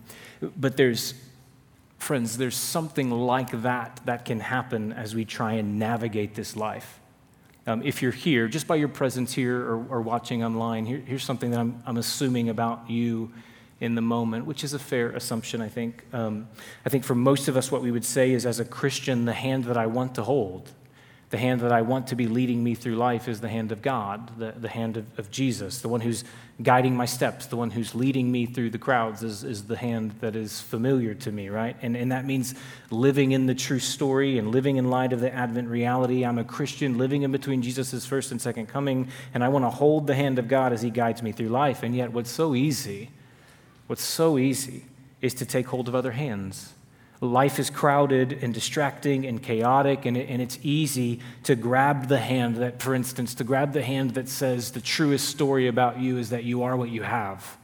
But 0.56 0.78
there's 0.78 1.14
Friends, 1.98 2.38
there's 2.38 2.56
something 2.56 3.10
like 3.10 3.64
that 3.64 4.00
that 4.06 4.26
can 4.26 4.40
happen 4.40 4.94
as 4.94 5.16
we 5.16 5.26
try 5.26 5.54
and 5.54 5.80
navigate 5.80 6.36
this 6.36 6.56
life. 6.56 7.00
Um, 7.68 7.82
if 7.84 8.02
you're 8.02 8.12
here, 8.12 8.48
just 8.48 8.68
by 8.68 8.76
your 8.76 8.88
presence 8.88 9.34
here 9.34 9.60
or, 9.60 9.86
or 9.90 10.02
watching 10.02 10.44
online, 10.44 10.86
here, 10.86 11.02
here's 11.06 11.24
something 11.24 11.50
that 11.52 11.60
I'm, 11.60 11.82
I'm, 11.86 11.98
assuming 11.98 12.50
about 12.50 12.90
you 12.90 13.32
in 13.80 13.96
the 13.96 14.02
moment, 14.02 14.46
which 14.46 14.64
is 14.64 14.74
a 14.74 14.80
fair 14.80 15.10
assumption, 15.10 15.62
I 15.62 15.70
think. 15.70 16.06
Um, 16.14 16.48
I 16.86 16.90
think 16.90 17.04
for 17.04 17.16
most 17.16 17.48
of 17.48 17.58
us, 17.58 17.72
what 17.72 17.82
we 17.82 17.92
would 17.92 18.06
say 18.06 18.32
is 18.32 18.46
as 18.46 18.60
a 18.60 18.66
Christian, 18.66 19.26
the 19.26 19.34
hand 19.34 19.64
that 19.66 19.78
I 19.78 19.88
want 19.88 20.14
to 20.16 20.24
hold 20.24 20.72
the 21.32 21.38
hand 21.38 21.62
that 21.62 21.72
I 21.72 21.82
want 21.82 22.08
to 22.08 22.16
be 22.16 22.28
leading 22.28 22.64
me 22.64 22.76
through 22.76 22.96
life 22.96 23.28
is 23.28 23.42
the 23.42 23.50
hand 23.50 23.72
of 23.72 23.82
God, 23.82 24.38
the, 24.38 24.52
the 24.52 24.70
hand 24.70 24.98
of, 24.98 25.20
of 25.20 25.32
Jesus. 25.32 25.82
The 25.82 25.90
one 25.90 26.02
who's 26.02 26.24
guiding 26.62 26.96
my 26.96 27.06
steps, 27.06 27.48
the 27.48 27.58
one 27.58 27.72
who's 27.72 27.96
leading 27.96 28.32
me 28.32 28.46
through 28.46 28.70
the 28.70 28.78
crowds 28.78 29.24
is, 29.24 29.44
is 29.44 29.64
the 29.64 29.76
hand 29.76 30.12
that 30.22 30.36
is 30.36 30.62
familiar 30.62 31.16
to 31.16 31.32
me, 31.32 31.50
right? 31.50 31.76
And, 31.82 31.98
and 31.98 32.12
that 32.12 32.26
means 32.26 32.54
living 32.92 33.32
in 33.32 33.48
the 33.48 33.56
true 33.56 33.80
story 33.80 34.38
and 34.38 34.52
living 34.52 34.78
in 34.78 34.92
light 34.92 35.14
of 35.14 35.20
the 35.20 35.34
Advent 35.34 35.68
reality. 35.68 36.24
I'm 36.24 36.38
a 36.38 36.44
Christian 36.44 37.00
living 37.00 37.24
in 37.24 37.32
between 37.32 37.64
Jesus' 37.64 38.06
first 38.06 38.32
and 38.32 38.40
second 38.40 38.68
coming, 38.68 39.10
and 39.34 39.44
I 39.44 39.50
want 39.50 39.66
to 39.66 39.72
hold 39.72 40.06
the 40.06 40.16
hand 40.16 40.38
of 40.38 40.48
God 40.48 40.74
as 40.74 40.84
he 40.84 40.92
guides 40.92 41.24
me 41.24 41.32
through 41.32 41.50
life. 41.50 41.82
And 41.82 41.96
yet, 41.96 42.12
what's 42.12 42.30
so 42.30 42.54
easy, 42.54 43.10
what's 43.88 44.04
so 44.04 44.38
easy 44.38 44.86
is 45.22 45.34
to 45.34 45.46
take 45.46 45.68
hold 45.68 45.88
of 45.88 45.96
other 45.96 46.12
hands 46.12 46.75
Life 47.26 47.60
is 47.60 47.70
crowded 47.70 48.40
and 48.42 48.54
distracting 48.54 49.26
and 49.26 49.42
chaotic, 49.42 50.06
and, 50.06 50.16
it, 50.16 50.30
and 50.30 50.42
it's 50.42 50.60
easy 50.64 51.20
to 51.44 51.56
grab 51.56 52.08
the 52.08 52.20
hand 52.20 52.58
that, 52.58 52.82
for 52.82 52.96
instance, 52.96 53.36
to 53.36 53.44
grab 53.44 53.74
the 53.74 53.84
hand 53.84 54.12
that 54.12 54.30
says 54.30 54.72
the 54.72 54.82
truest 54.82 55.28
story 55.30 55.68
about 55.68 56.00
you 56.00 56.18
is 56.18 56.30
that 56.30 56.44
you 56.44 56.64
are 56.64 56.76
what 56.76 56.90
you 56.90 57.04
have. 57.04 57.58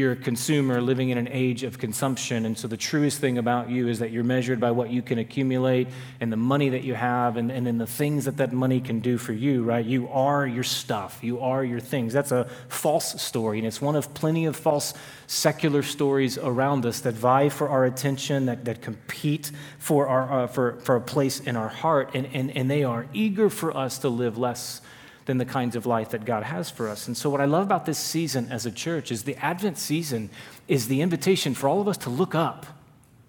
You're 0.00 0.12
a 0.12 0.16
consumer 0.16 0.80
living 0.80 1.10
in 1.10 1.18
an 1.18 1.28
age 1.30 1.62
of 1.62 1.78
consumption. 1.78 2.46
And 2.46 2.56
so 2.56 2.66
the 2.66 2.78
truest 2.78 3.20
thing 3.20 3.36
about 3.36 3.68
you 3.68 3.86
is 3.86 3.98
that 3.98 4.10
you're 4.10 4.24
measured 4.24 4.58
by 4.58 4.70
what 4.70 4.88
you 4.88 5.02
can 5.02 5.18
accumulate 5.18 5.88
and 6.20 6.32
the 6.32 6.38
money 6.38 6.70
that 6.70 6.84
you 6.84 6.94
have 6.94 7.36
and, 7.36 7.52
and 7.52 7.66
then 7.66 7.76
the 7.76 7.86
things 7.86 8.24
that 8.24 8.38
that 8.38 8.50
money 8.50 8.80
can 8.80 9.00
do 9.00 9.18
for 9.18 9.34
you, 9.34 9.62
right? 9.62 9.84
You 9.84 10.08
are 10.08 10.46
your 10.46 10.64
stuff. 10.64 11.18
You 11.20 11.40
are 11.40 11.62
your 11.62 11.80
things. 11.80 12.14
That's 12.14 12.32
a 12.32 12.48
false 12.68 13.20
story. 13.20 13.58
And 13.58 13.66
it's 13.66 13.82
one 13.82 13.94
of 13.94 14.14
plenty 14.14 14.46
of 14.46 14.56
false 14.56 14.94
secular 15.26 15.82
stories 15.82 16.38
around 16.38 16.86
us 16.86 17.00
that 17.00 17.12
vie 17.12 17.50
for 17.50 17.68
our 17.68 17.84
attention, 17.84 18.46
that, 18.46 18.64
that 18.64 18.80
compete 18.80 19.50
for, 19.78 20.08
our, 20.08 20.44
uh, 20.44 20.46
for, 20.46 20.80
for 20.80 20.96
a 20.96 21.00
place 21.02 21.40
in 21.40 21.56
our 21.56 21.68
heart. 21.68 22.12
And, 22.14 22.26
and, 22.32 22.56
and 22.56 22.70
they 22.70 22.84
are 22.84 23.06
eager 23.12 23.50
for 23.50 23.76
us 23.76 23.98
to 23.98 24.08
live 24.08 24.38
less 24.38 24.80
than 25.30 25.38
the 25.38 25.44
kinds 25.44 25.76
of 25.76 25.86
life 25.86 26.08
that 26.10 26.24
God 26.24 26.42
has 26.42 26.70
for 26.70 26.88
us. 26.88 27.06
And 27.06 27.16
so, 27.16 27.30
what 27.30 27.40
I 27.40 27.44
love 27.44 27.62
about 27.62 27.86
this 27.86 27.98
season 27.98 28.48
as 28.50 28.66
a 28.66 28.70
church 28.72 29.12
is 29.12 29.22
the 29.22 29.36
Advent 29.36 29.78
season 29.78 30.28
is 30.66 30.88
the 30.88 31.02
invitation 31.02 31.54
for 31.54 31.68
all 31.68 31.80
of 31.80 31.86
us 31.86 31.96
to 31.98 32.10
look 32.10 32.34
up, 32.34 32.66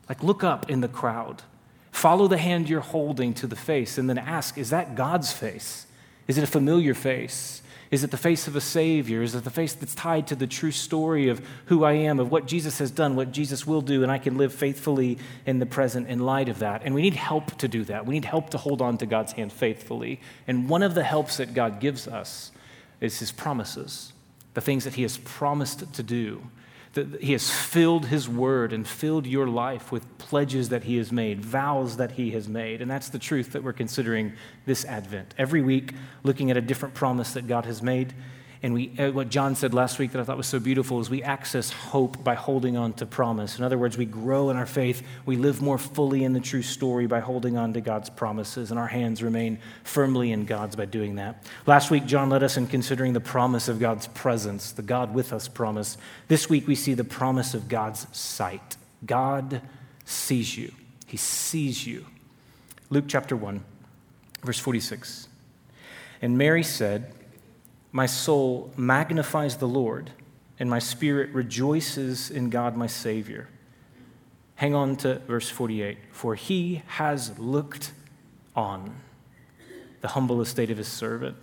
like 0.10 0.24
look 0.24 0.44
up 0.44 0.68
in 0.68 0.82
the 0.82 0.88
crowd. 0.88 1.44
Follow 1.92 2.28
the 2.28 2.40
hand 2.40 2.70
you're 2.70 2.80
holding 2.82 3.36
to 3.36 3.46
the 3.46 3.56
face, 3.56 4.00
and 4.00 4.10
then 4.10 4.18
ask, 4.18 4.58
is 4.58 4.72
that 4.72 4.96
God's 4.96 5.32
face? 5.32 5.86
Is 6.28 6.40
it 6.40 6.44
a 6.44 6.48
familiar 6.48 6.96
face? 6.96 7.61
Is 7.92 8.06
it 8.06 8.12
the 8.12 8.18
face 8.18 8.48
of 8.48 8.56
a 8.56 8.62
Savior? 8.62 9.22
Is 9.22 9.36
it 9.36 9.44
the 9.44 9.50
face 9.50 9.74
that's 9.74 9.94
tied 9.94 10.26
to 10.28 10.36
the 10.36 10.48
true 10.48 10.72
story 10.72 11.28
of 11.28 11.46
who 11.66 11.84
I 11.84 11.92
am, 11.92 12.22
of 12.22 12.32
what 12.32 12.46
Jesus 12.46 12.80
has 12.80 12.90
done, 12.90 13.18
what 13.18 13.34
Jesus 13.34 13.68
will 13.68 13.82
do, 13.82 14.02
and 14.02 14.10
I 14.10 14.18
can 14.18 14.38
live 14.38 14.54
faithfully 14.54 15.18
in 15.46 15.60
the 15.60 15.66
present 15.66 16.08
in 16.08 16.20
light 16.20 16.48
of 16.48 16.60
that? 16.60 16.84
And 16.86 16.96
we 16.96 17.02
need 17.02 17.16
help 17.16 17.58
to 17.58 17.68
do 17.68 17.84
that. 17.84 18.06
We 18.06 18.14
need 18.14 18.24
help 18.24 18.52
to 18.52 18.58
hold 18.58 18.82
on 18.82 18.98
to 19.00 19.06
God's 19.06 19.34
hand 19.34 19.52
faithfully. 19.52 20.22
And 20.48 20.70
one 20.70 20.84
of 20.84 20.96
the 20.96 21.04
helps 21.04 21.36
that 21.38 21.54
God 21.54 21.82
gives 21.82 22.08
us 22.08 22.52
is 23.02 23.20
His 23.20 23.34
promises, 23.34 24.14
the 24.54 24.62
things 24.62 24.86
that 24.86 24.94
He 24.94 25.02
has 25.02 25.18
promised 25.18 25.94
to 25.94 26.02
do 26.02 26.42
that 26.94 27.22
he 27.22 27.32
has 27.32 27.50
filled 27.50 28.08
his 28.08 28.28
word 28.28 28.74
and 28.74 28.86
filled 28.88 29.26
your 29.26 29.48
life 29.48 29.92
with 29.92 30.18
pledges 30.18 30.70
that 30.70 30.84
he 30.84 30.98
has 30.98 31.12
made, 31.12 31.44
vows 31.44 31.98
that 31.98 32.14
he 32.14 32.32
has 32.32 32.50
made. 32.50 32.82
And 32.82 32.92
that's 32.92 33.10
the 33.10 33.20
truth 33.20 33.54
that 33.54 33.64
we're 33.64 33.74
considering 33.74 34.34
this 34.66 34.84
Advent. 34.86 35.34
Every 35.38 35.62
week, 35.62 35.94
looking 36.24 36.52
at 36.52 36.58
a 36.58 36.62
different 36.62 36.94
promise 36.94 37.34
that 37.34 37.48
God 37.48 37.66
has 37.66 37.82
made 37.82 38.14
and 38.64 38.76
we, 38.76 38.92
uh, 39.00 39.12
what 39.12 39.30
John 39.30 39.56
said 39.56 39.74
last 39.74 39.98
week 39.98 40.12
that 40.12 40.22
I 40.22 40.24
thought 40.24 40.38
was 40.38 40.46
so 40.46 40.60
beautiful 40.60 41.00
is 41.00 41.10
we 41.10 41.24
access 41.24 41.72
hope 41.72 42.24
by 42.24 42.36
holding 42.36 42.78
on 42.78 42.94
to 42.94 43.08
promise. 43.08 43.58
In 43.58 43.64
other 43.64 43.78
words, 43.78 43.98
we 43.98 44.06
grow 44.06 44.52
in 44.52 44.58
our 44.58 44.68
faith. 44.68 45.02
We 45.26 45.36
live 45.36 45.64
more 45.64 45.80
fully 45.80 46.24
in 46.24 46.34
the 46.34 46.40
true 46.40 46.62
story 46.62 47.08
by 47.08 47.22
holding 47.22 47.58
on 47.58 47.74
to 47.74 47.82
God's 47.82 48.12
promises, 48.12 48.70
and 48.70 48.80
our 48.80 48.88
hands 48.88 49.24
remain 49.24 49.58
firmly 49.84 50.32
in 50.32 50.46
God's 50.46 50.76
by 50.76 50.86
doing 50.86 51.16
that. 51.16 51.44
Last 51.66 51.90
week, 51.90 52.06
John 52.06 52.30
led 52.30 52.44
us 52.44 52.56
in 52.56 52.68
considering 52.68 53.14
the 53.14 53.20
promise 53.20 53.68
of 53.68 53.80
God's 53.80 54.06
presence, 54.08 54.72
the 54.72 54.84
God 54.84 55.16
with 55.16 55.34
us 55.34 55.48
promise. 55.48 55.98
This 56.28 56.48
week, 56.48 56.68
we 56.68 56.76
see 56.76 56.94
the 56.94 57.04
promise 57.04 57.56
of 57.56 57.68
God's 57.68 58.06
sight. 58.16 58.78
God 59.04 59.62
sees 60.06 60.56
you, 60.56 60.72
He 61.08 61.18
sees 61.18 61.88
you. 61.88 62.06
Luke 62.92 63.06
chapter 63.08 63.36
1, 63.36 63.64
verse 64.44 64.60
46. 64.60 65.30
And 66.22 66.38
Mary 66.38 66.62
said, 66.62 67.12
my 67.92 68.06
soul 68.06 68.72
magnifies 68.78 69.58
the 69.58 69.68
Lord, 69.68 70.12
and 70.60 70.70
my 70.70 70.80
spirit 70.80 71.30
rejoices 71.32 72.32
in 72.32 72.50
God 72.50 72.78
my 72.78 72.88
Savior. 72.88 73.50
Hang 74.56 74.76
on 74.76 74.96
to 74.98 75.16
verse 75.28 75.50
48. 75.50 75.98
For 76.12 76.36
he 76.36 76.84
has 76.88 77.38
looked 77.40 77.94
on 78.56 78.96
the 80.02 80.10
humble 80.10 80.42
estate 80.42 80.70
of 80.70 80.78
his 80.78 80.88
servant. 80.88 81.36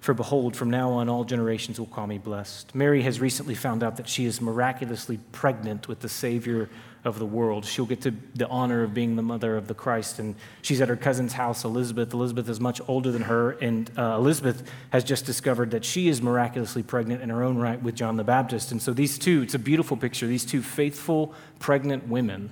For 0.00 0.14
behold, 0.14 0.56
from 0.56 0.70
now 0.70 0.90
on 0.92 1.08
all 1.08 1.24
generations 1.24 1.78
will 1.78 1.86
call 1.86 2.06
me 2.06 2.18
blessed. 2.18 2.74
Mary 2.74 3.02
has 3.02 3.20
recently 3.20 3.54
found 3.54 3.82
out 3.82 3.96
that 3.96 4.08
she 4.08 4.24
is 4.24 4.40
miraculously 4.40 5.18
pregnant 5.32 5.88
with 5.88 6.00
the 6.00 6.08
Savior 6.08 6.70
of 7.04 7.18
the 7.18 7.26
world. 7.26 7.64
She'll 7.64 7.86
get 7.86 8.00
to 8.02 8.14
the 8.34 8.48
honor 8.48 8.82
of 8.82 8.94
being 8.94 9.16
the 9.16 9.22
mother 9.22 9.56
of 9.56 9.68
the 9.68 9.74
Christ. 9.74 10.18
And 10.18 10.34
she's 10.62 10.80
at 10.80 10.88
her 10.88 10.96
cousin's 10.96 11.32
house, 11.32 11.64
Elizabeth. 11.64 12.12
Elizabeth 12.12 12.48
is 12.48 12.60
much 12.60 12.80
older 12.88 13.10
than 13.10 13.22
her. 13.22 13.52
And 13.52 13.90
uh, 13.98 14.16
Elizabeth 14.16 14.68
has 14.90 15.04
just 15.04 15.26
discovered 15.26 15.70
that 15.72 15.84
she 15.84 16.08
is 16.08 16.20
miraculously 16.20 16.82
pregnant 16.82 17.22
in 17.22 17.30
her 17.30 17.42
own 17.42 17.58
right 17.58 17.82
with 17.82 17.94
John 17.94 18.16
the 18.16 18.24
Baptist. 18.24 18.72
And 18.72 18.80
so 18.80 18.92
these 18.92 19.18
two, 19.18 19.42
it's 19.42 19.54
a 19.54 19.58
beautiful 19.58 19.96
picture, 19.96 20.26
these 20.26 20.44
two 20.44 20.62
faithful, 20.62 21.34
pregnant 21.58 22.08
women 22.08 22.50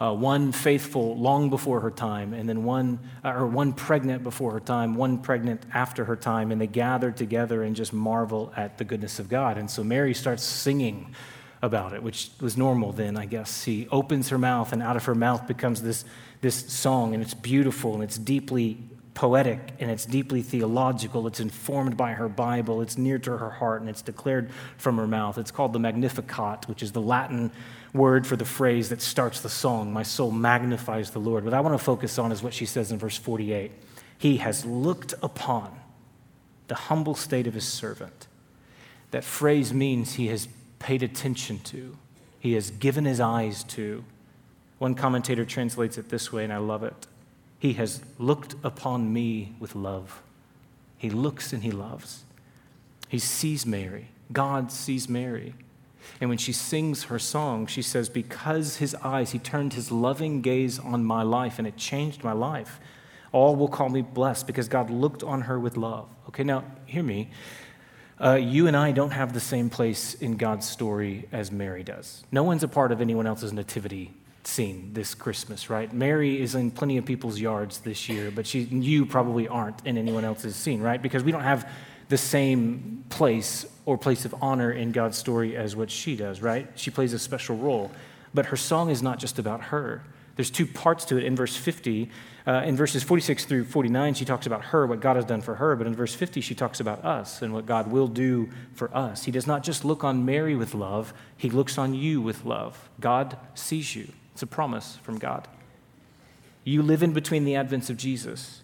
uh, 0.00 0.14
one 0.14 0.50
faithful 0.50 1.16
long 1.18 1.50
before 1.50 1.80
her 1.80 1.90
time, 1.90 2.32
and 2.32 2.48
then 2.48 2.64
one, 2.64 2.98
uh, 3.22 3.34
or 3.34 3.46
one 3.46 3.72
pregnant 3.72 4.22
before 4.22 4.52
her 4.52 4.60
time, 4.60 4.94
one 4.94 5.18
pregnant 5.18 5.62
after 5.74 6.06
her 6.06 6.16
time, 6.16 6.50
and 6.50 6.60
they 6.60 6.66
gather 6.66 7.10
together 7.10 7.62
and 7.62 7.76
just 7.76 7.92
marvel 7.92 8.52
at 8.56 8.78
the 8.78 8.84
goodness 8.84 9.18
of 9.18 9.28
God. 9.28 9.58
And 9.58 9.70
so 9.70 9.84
Mary 9.84 10.14
starts 10.14 10.42
singing 10.42 11.14
about 11.62 11.92
it, 11.92 12.02
which 12.02 12.30
was 12.40 12.56
normal 12.56 12.92
then, 12.92 13.16
I 13.16 13.26
guess. 13.26 13.62
She 13.62 13.86
opens 13.90 14.30
her 14.30 14.38
mouth, 14.38 14.72
and 14.72 14.82
out 14.82 14.96
of 14.96 15.04
her 15.04 15.14
mouth 15.14 15.46
becomes 15.46 15.82
this, 15.82 16.04
this 16.40 16.72
song, 16.72 17.14
and 17.14 17.22
it's 17.22 17.34
beautiful 17.34 17.94
and 17.94 18.02
it's 18.02 18.18
deeply 18.18 18.78
poetic 19.12 19.74
and 19.78 19.90
it's 19.90 20.06
deeply 20.06 20.40
theological. 20.40 21.26
It's 21.26 21.40
informed 21.40 21.96
by 21.96 22.12
her 22.12 22.28
Bible. 22.28 22.80
It's 22.80 22.96
near 22.96 23.18
to 23.18 23.36
her 23.36 23.50
heart 23.50 23.82
and 23.82 23.90
it's 23.90 24.00
declared 24.00 24.50
from 24.78 24.96
her 24.96 25.06
mouth. 25.06 25.36
It's 25.36 25.50
called 25.50 25.74
the 25.74 25.78
Magnificat, 25.78 26.66
which 26.68 26.82
is 26.82 26.92
the 26.92 27.02
Latin 27.02 27.50
word 27.92 28.26
for 28.26 28.36
the 28.36 28.44
phrase 28.44 28.88
that 28.88 29.02
starts 29.02 29.40
the 29.40 29.48
song, 29.48 29.92
My 29.92 30.04
soul 30.04 30.30
magnifies 30.30 31.10
the 31.10 31.18
Lord. 31.18 31.44
What 31.44 31.54
I 31.54 31.60
want 31.60 31.78
to 31.78 31.84
focus 31.84 32.18
on 32.18 32.32
is 32.32 32.42
what 32.42 32.54
she 32.54 32.64
says 32.64 32.92
in 32.92 32.98
verse 32.98 33.16
48 33.16 33.72
He 34.16 34.38
has 34.38 34.64
looked 34.64 35.12
upon 35.22 35.78
the 36.68 36.74
humble 36.74 37.14
state 37.14 37.46
of 37.46 37.54
his 37.54 37.66
servant. 37.66 38.28
That 39.10 39.24
phrase 39.24 39.74
means 39.74 40.14
he 40.14 40.28
has 40.28 40.46
paid 40.80 41.04
attention 41.04 41.60
to, 41.60 41.96
he 42.40 42.54
has 42.54 42.72
given 42.72 43.04
his 43.04 43.20
eyes 43.20 43.62
to. 43.64 44.04
One 44.78 44.94
commentator 44.94 45.44
translates 45.44 45.96
it 45.96 46.08
this 46.08 46.32
way, 46.32 46.42
and 46.42 46.52
I 46.52 46.56
love 46.56 46.82
it. 46.82 47.06
He 47.60 47.74
has 47.74 48.02
looked 48.18 48.56
upon 48.64 49.12
me 49.12 49.54
with 49.60 49.76
love. 49.76 50.22
He 50.98 51.10
looks 51.10 51.52
and 51.52 51.62
he 51.62 51.70
loves. 51.70 52.24
He 53.08 53.18
sees 53.18 53.64
Mary. 53.64 54.08
God 54.32 54.72
sees 54.72 55.08
Mary. 55.08 55.54
And 56.20 56.30
when 56.30 56.38
she 56.38 56.52
sings 56.52 57.04
her 57.04 57.18
song, 57.18 57.66
she 57.66 57.82
says, 57.82 58.08
Because 58.08 58.76
his 58.76 58.94
eyes, 58.96 59.32
he 59.32 59.38
turned 59.38 59.74
his 59.74 59.92
loving 59.92 60.40
gaze 60.40 60.78
on 60.78 61.04
my 61.04 61.22
life 61.22 61.58
and 61.58 61.68
it 61.68 61.76
changed 61.76 62.24
my 62.24 62.32
life. 62.32 62.80
All 63.32 63.54
will 63.56 63.68
call 63.68 63.90
me 63.90 64.02
blessed 64.02 64.46
because 64.46 64.68
God 64.68 64.90
looked 64.90 65.22
on 65.22 65.42
her 65.42 65.58
with 65.58 65.76
love. 65.76 66.08
Okay, 66.28 66.42
now 66.42 66.64
hear 66.86 67.02
me. 67.02 67.30
Uh, 68.22 68.34
you 68.34 68.66
and 68.66 68.76
I 68.76 68.92
don't 68.92 69.12
have 69.12 69.32
the 69.32 69.40
same 69.40 69.70
place 69.70 70.14
in 70.14 70.36
God's 70.36 70.68
story 70.68 71.26
as 71.32 71.50
Mary 71.50 71.82
does. 71.82 72.22
No 72.30 72.42
one's 72.42 72.62
a 72.62 72.68
part 72.68 72.92
of 72.92 73.00
anyone 73.00 73.26
else's 73.26 73.52
nativity 73.52 74.12
scene 74.44 74.90
this 74.92 75.14
Christmas, 75.14 75.70
right? 75.70 75.90
Mary 75.92 76.40
is 76.40 76.54
in 76.54 76.70
plenty 76.70 76.98
of 76.98 77.06
people's 77.06 77.40
yards 77.40 77.78
this 77.78 78.08
year, 78.08 78.30
but 78.30 78.46
she, 78.46 78.60
you 78.60 79.06
probably 79.06 79.48
aren't 79.48 79.86
in 79.86 79.96
anyone 79.96 80.24
else's 80.24 80.54
scene, 80.54 80.82
right? 80.82 81.00
Because 81.00 81.24
we 81.24 81.32
don't 81.32 81.42
have 81.42 81.70
the 82.10 82.18
same 82.18 83.04
place 83.08 83.64
or 83.86 83.96
place 83.96 84.24
of 84.24 84.34
honor 84.42 84.72
in 84.72 84.92
God's 84.92 85.16
story 85.16 85.56
as 85.56 85.74
what 85.74 85.90
she 85.90 86.14
does, 86.16 86.42
right? 86.42 86.68
She 86.74 86.90
plays 86.90 87.12
a 87.12 87.18
special 87.18 87.56
role. 87.56 87.90
But 88.34 88.46
her 88.46 88.56
song 88.56 88.90
is 88.90 89.02
not 89.02 89.18
just 89.18 89.38
about 89.38 89.62
her. 89.64 90.02
There's 90.36 90.50
two 90.50 90.66
parts 90.66 91.04
to 91.06 91.16
it. 91.16 91.24
In 91.24 91.36
verse 91.36 91.56
50, 91.56 92.10
uh, 92.46 92.62
in 92.64 92.76
verses 92.76 93.02
46 93.02 93.44
through 93.44 93.64
49, 93.64 94.14
she 94.14 94.24
talks 94.24 94.46
about 94.46 94.66
her, 94.66 94.86
what 94.86 95.00
God 95.00 95.16
has 95.16 95.24
done 95.24 95.42
for 95.42 95.56
her. 95.56 95.76
But 95.76 95.86
in 95.86 95.94
verse 95.94 96.14
50, 96.14 96.40
she 96.40 96.54
talks 96.54 96.80
about 96.80 97.04
us 97.04 97.42
and 97.42 97.52
what 97.52 97.66
God 97.66 97.90
will 97.90 98.08
do 98.08 98.48
for 98.74 98.94
us. 98.96 99.24
He 99.24 99.30
does 99.30 99.46
not 99.46 99.62
just 99.62 99.84
look 99.84 100.04
on 100.04 100.24
Mary 100.24 100.56
with 100.56 100.74
love, 100.74 101.12
He 101.36 101.50
looks 101.50 101.78
on 101.78 101.94
you 101.94 102.20
with 102.20 102.44
love. 102.44 102.88
God 102.98 103.36
sees 103.54 103.94
you. 103.94 104.08
It's 104.32 104.42
a 104.42 104.46
promise 104.46 104.96
from 105.02 105.18
God. 105.18 105.48
You 106.64 106.82
live 106.82 107.02
in 107.02 107.12
between 107.12 107.44
the 107.44 107.54
advents 107.54 107.90
of 107.90 107.96
Jesus. 107.96 108.62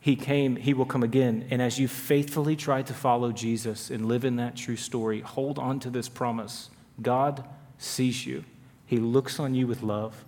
He 0.00 0.14
came, 0.14 0.56
He 0.56 0.74
will 0.74 0.84
come 0.84 1.02
again. 1.02 1.46
And 1.50 1.62
as 1.62 1.78
you 1.78 1.88
faithfully 1.88 2.54
try 2.54 2.82
to 2.82 2.94
follow 2.94 3.32
Jesus 3.32 3.90
and 3.90 4.06
live 4.06 4.24
in 4.24 4.36
that 4.36 4.56
true 4.56 4.76
story, 4.76 5.20
hold 5.20 5.58
on 5.58 5.80
to 5.80 5.90
this 5.90 6.08
promise. 6.08 6.70
God 7.00 7.44
sees 7.78 8.26
you, 8.26 8.44
He 8.84 8.98
looks 8.98 9.40
on 9.40 9.54
you 9.54 9.66
with 9.66 9.82
love. 9.82 10.25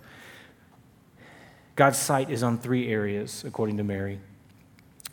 God's 1.79 1.97
sight 1.97 2.29
is 2.29 2.43
on 2.43 2.57
three 2.57 2.91
areas, 2.91 3.45
according 3.45 3.77
to 3.77 3.85
Mary. 3.85 4.19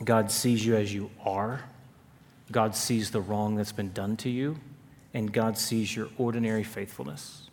God 0.02 0.32
sees 0.32 0.66
you 0.66 0.74
as 0.74 0.92
you 0.92 1.12
are, 1.24 1.62
God 2.50 2.74
sees 2.74 3.12
the 3.12 3.20
wrong 3.20 3.54
that's 3.54 3.70
been 3.70 3.92
done 3.92 4.16
to 4.16 4.28
you, 4.28 4.56
and 5.14 5.32
God 5.32 5.56
sees 5.56 5.94
your 5.94 6.08
ordinary 6.18 6.64
faithfulness. 6.64 7.50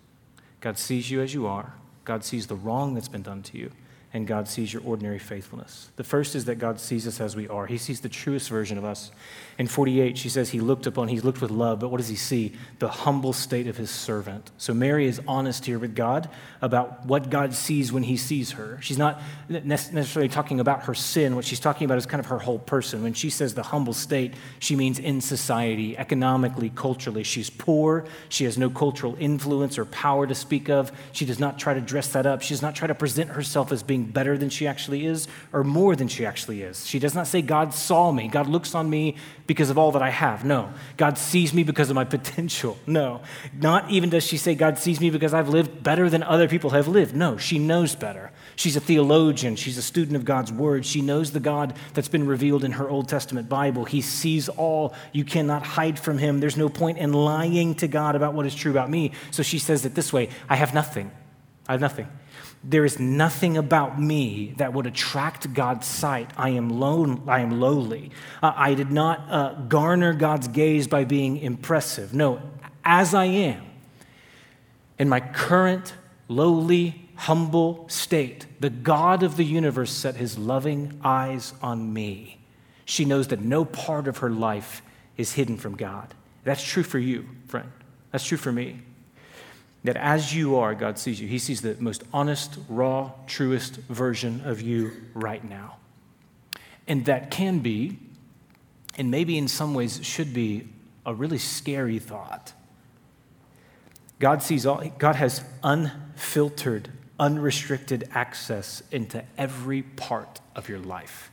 God 0.61 0.79
sees 0.79 1.11
you 1.11 1.21
as 1.21 1.31
you 1.31 1.45
are, 1.45 1.75
God 2.05 2.23
sees 2.23 2.47
the 2.47 2.55
wrong 2.55 2.95
that's 2.95 3.07
been 3.07 3.21
done 3.21 3.43
to 3.43 3.57
you, 3.59 3.69
and 4.13 4.27
God 4.27 4.47
sees 4.47 4.71
your 4.71 4.83
ordinary 4.85 5.17
faithfulness. 5.17 5.89
The 5.95 6.03
first 6.03 6.35
is 6.35 6.45
that 6.45 6.59
God 6.59 6.79
sees 6.79 7.07
us 7.07 7.19
as 7.19 7.35
we 7.35 7.47
are. 7.47 7.65
He 7.65 7.79
sees 7.79 7.99
the 7.99 8.09
truest 8.09 8.47
version 8.47 8.77
of 8.77 8.85
us. 8.85 9.11
In 9.57 9.65
48, 9.65 10.17
she 10.19 10.29
says 10.29 10.51
he 10.51 10.59
looked 10.59 10.85
upon, 10.85 11.07
he 11.07 11.19
looked 11.19 11.41
with 11.41 11.49
love, 11.49 11.79
but 11.79 11.89
what 11.89 11.97
does 11.97 12.09
he 12.09 12.15
see? 12.15 12.53
The 12.77 12.89
humble 12.89 13.33
state 13.33 13.65
of 13.65 13.75
his 13.75 13.89
servant. 13.89 14.51
So 14.59 14.71
Mary 14.73 15.07
is 15.07 15.19
honest 15.27 15.65
here 15.65 15.79
with 15.79 15.95
God 15.95 16.29
about 16.61 17.07
what 17.07 17.31
God 17.31 17.55
sees 17.55 17.91
when 17.91 18.03
he 18.03 18.15
sees 18.15 18.51
her. 18.51 18.77
She's 18.81 18.99
not 18.99 19.19
necessarily 19.49 20.29
talking 20.29 20.59
about 20.59 20.83
her 20.83 20.93
sin. 20.93 21.35
What 21.35 21.45
she's 21.45 21.59
talking 21.59 21.85
about 21.85 21.97
is 21.97 22.05
kind 22.05 22.19
of 22.19 22.27
her 22.27 22.39
whole 22.39 22.59
person. 22.59 23.01
When 23.01 23.13
she 23.13 23.31
says 23.31 23.55
the 23.55 23.63
humble 23.63 23.93
state, 23.93 24.35
she 24.59 24.75
means 24.75 24.99
in 24.99 25.21
society, 25.21 25.97
economically, 25.97 26.71
culturally. 26.73 27.23
She's 27.23 27.49
poor. 27.49 28.05
She 28.29 28.45
has 28.45 28.59
no 28.59 28.69
cultural 28.69 29.15
influence 29.19 29.79
or 29.79 29.85
power 29.85 30.27
to 30.27 30.35
speak 30.35 30.69
of. 30.69 30.91
She 31.13 31.25
does 31.25 31.39
not 31.39 31.57
try 31.57 31.73
to 31.73 31.81
dress 31.81 32.09
that 32.09 32.27
up. 32.27 32.43
She 32.43 32.53
does 32.53 32.61
not 32.61 32.75
try 32.75 32.87
to 32.87 32.95
present 32.95 33.31
herself 33.31 33.71
as 33.71 33.81
being 33.81 34.02
better 34.05 34.37
than 34.37 34.49
she 34.49 34.67
actually 34.67 35.05
is 35.05 35.27
or 35.51 35.63
more 35.63 35.95
than 35.95 36.07
she 36.07 36.25
actually 36.25 36.61
is. 36.61 36.85
She 36.85 36.99
does 36.99 37.15
not 37.15 37.27
say, 37.27 37.41
God 37.41 37.73
saw 37.73 38.11
me. 38.11 38.27
God 38.27 38.47
looks 38.47 38.75
on 38.75 38.89
me 38.89 39.15
because 39.47 39.69
of 39.69 39.77
all 39.77 39.91
that 39.91 40.01
I 40.01 40.09
have. 40.09 40.45
No. 40.45 40.71
God 40.97 41.17
sees 41.17 41.53
me 41.53 41.63
because 41.63 41.89
of 41.89 41.95
my 41.95 42.03
potential. 42.17 42.77
No. 42.87 43.21
Not 43.59 43.89
even 43.89 44.09
does 44.09 44.25
she 44.25 44.37
say, 44.37 44.55
God 44.55 44.77
sees 44.77 44.99
me 44.99 45.09
because 45.09 45.33
I've 45.33 45.49
lived 45.49 45.83
better 45.83 46.09
than 46.09 46.23
other 46.23 46.47
people 46.47 46.71
have 46.71 46.87
lived. 46.87 47.15
No. 47.15 47.37
She 47.37 47.59
knows 47.59 47.95
better. 47.95 48.31
She's 48.55 48.75
a 48.75 48.79
theologian. 48.79 49.55
She's 49.55 49.77
a 49.77 49.81
student 49.81 50.15
of 50.15 50.25
God's 50.25 50.51
word. 50.51 50.85
She 50.85 51.01
knows 51.01 51.31
the 51.31 51.39
God 51.39 51.75
that's 51.93 52.07
been 52.07 52.27
revealed 52.27 52.63
in 52.63 52.73
her 52.73 52.89
Old 52.89 53.09
Testament 53.09 53.49
Bible. 53.49 53.85
He 53.85 54.01
sees 54.01 54.49
all. 54.49 54.93
You 55.11 55.23
cannot 55.23 55.63
hide 55.63 55.97
from 55.97 56.17
him. 56.17 56.39
There's 56.39 56.57
no 56.57 56.69
point 56.69 56.97
in 56.97 57.13
lying 57.13 57.75
to 57.75 57.87
God 57.87 58.15
about 58.15 58.33
what 58.33 58.45
is 58.45 58.55
true 58.55 58.71
about 58.71 58.89
me. 58.89 59.11
So 59.31 59.43
she 59.43 59.59
says 59.59 59.85
it 59.85 59.95
this 59.95 60.13
way 60.13 60.29
I 60.49 60.55
have 60.55 60.73
nothing. 60.73 61.11
I 61.67 61.73
have 61.73 61.81
nothing. 61.81 62.07
There 62.63 62.85
is 62.85 62.99
nothing 62.99 63.57
about 63.57 63.99
me 63.99 64.53
that 64.57 64.73
would 64.73 64.85
attract 64.85 65.53
God's 65.53 65.85
sight. 65.85 66.31
I 66.37 66.49
am, 66.49 66.69
lone, 66.69 67.23
I 67.27 67.39
am 67.39 67.59
lowly. 67.59 68.11
Uh, 68.41 68.53
I 68.55 68.73
did 68.73 68.91
not 68.91 69.19
uh, 69.29 69.53
garner 69.67 70.13
God's 70.13 70.47
gaze 70.47 70.87
by 70.87 71.03
being 71.03 71.37
impressive. 71.37 72.13
No, 72.13 72.41
as 72.85 73.13
I 73.13 73.25
am, 73.25 73.63
in 74.97 75.09
my 75.09 75.19
current 75.19 75.93
lowly, 76.27 77.09
humble 77.15 77.85
state, 77.89 78.45
the 78.59 78.69
God 78.69 79.23
of 79.23 79.37
the 79.37 79.45
universe 79.45 79.91
set 79.91 80.15
his 80.15 80.37
loving 80.37 80.99
eyes 81.03 81.53
on 81.61 81.93
me. 81.93 82.39
She 82.85 83.05
knows 83.05 83.27
that 83.29 83.41
no 83.41 83.65
part 83.65 84.07
of 84.07 84.17
her 84.19 84.29
life 84.29 84.81
is 85.17 85.33
hidden 85.33 85.57
from 85.57 85.75
God. 85.75 86.13
That's 86.43 86.63
true 86.63 86.83
for 86.83 86.99
you, 86.99 87.27
friend. 87.47 87.71
That's 88.11 88.25
true 88.25 88.37
for 88.37 88.51
me. 88.51 88.81
That 89.83 89.97
as 89.97 90.33
you 90.33 90.55
are, 90.57 90.73
God 90.75 90.97
sees 90.97 91.19
you. 91.19 91.27
He 91.27 91.39
sees 91.39 91.61
the 91.61 91.75
most 91.79 92.03
honest, 92.13 92.57
raw, 92.69 93.11
truest 93.27 93.75
version 93.75 94.41
of 94.45 94.61
you 94.61 94.91
right 95.13 95.43
now. 95.43 95.77
And 96.87 97.05
that 97.05 97.31
can 97.31 97.59
be, 97.59 97.99
and 98.97 99.11
maybe 99.11 99.37
in 99.37 99.47
some 99.47 99.73
ways 99.73 99.99
should 100.03 100.33
be, 100.33 100.69
a 101.05 101.13
really 101.13 101.37
scary 101.37 101.99
thought. 101.99 102.53
God 104.19 104.41
sees 104.41 104.65
all, 104.65 104.81
God 104.97 105.15
has 105.17 105.43
unfiltered, 105.63 106.89
unrestricted 107.19 108.07
access 108.13 108.81
into 108.91 109.23
every 109.37 109.81
part 109.81 110.39
of 110.55 110.69
your 110.69 110.79
life. 110.79 111.29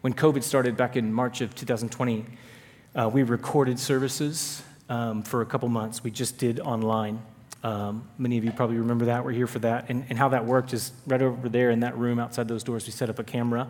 When 0.00 0.14
COVID 0.14 0.42
started 0.42 0.76
back 0.76 0.96
in 0.96 1.12
March 1.12 1.40
of 1.40 1.54
2020, 1.54 2.26
uh, 2.94 3.10
we 3.12 3.22
recorded 3.22 3.78
services 3.78 4.62
um, 4.88 5.22
for 5.22 5.42
a 5.42 5.46
couple 5.46 5.68
months. 5.68 6.02
We 6.02 6.10
just 6.10 6.38
did 6.38 6.60
online. 6.60 7.20
Um, 7.62 8.08
many 8.16 8.38
of 8.38 8.44
you 8.44 8.52
probably 8.52 8.78
remember 8.78 9.06
that. 9.06 9.24
We're 9.24 9.32
here 9.32 9.46
for 9.46 9.58
that. 9.60 9.90
And, 9.90 10.04
and 10.08 10.18
how 10.18 10.30
that 10.30 10.46
worked 10.46 10.72
is 10.72 10.92
right 11.06 11.20
over 11.20 11.48
there 11.48 11.70
in 11.70 11.80
that 11.80 11.96
room 11.98 12.18
outside 12.18 12.48
those 12.48 12.64
doors, 12.64 12.86
we 12.86 12.92
set 12.92 13.10
up 13.10 13.18
a 13.18 13.24
camera 13.24 13.68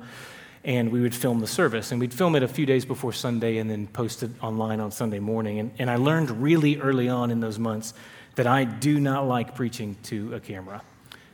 and 0.63 0.93
we 0.93 1.01
would 1.01 1.15
film 1.15 1.41
the 1.41 1.47
service. 1.47 1.91
And 1.91 2.01
we'd 2.01 2.15
film 2.15 2.37
it 2.37 2.43
a 2.43 2.49
few 2.49 2.67
days 2.67 2.85
before 2.85 3.13
Sunday 3.13 3.59
and 3.59 3.71
then 3.71 3.87
post 3.89 4.23
it 4.23 4.31
online 4.43 4.81
on 4.81 4.93
Sunday 4.93 5.19
morning. 5.19 5.59
And, 5.59 5.73
and 5.79 5.91
I 5.91 5.97
learned 5.97 6.31
really 6.43 6.79
early 6.79 7.09
on 7.09 7.31
in 7.31 7.41
those 7.41 7.59
months 7.59 7.95
that 8.37 8.47
I 8.47 8.65
do 8.65 9.01
not 9.01 9.27
like 9.27 9.55
preaching 9.55 9.97
to 10.05 10.35
a 10.35 10.41
camera. 10.41 10.83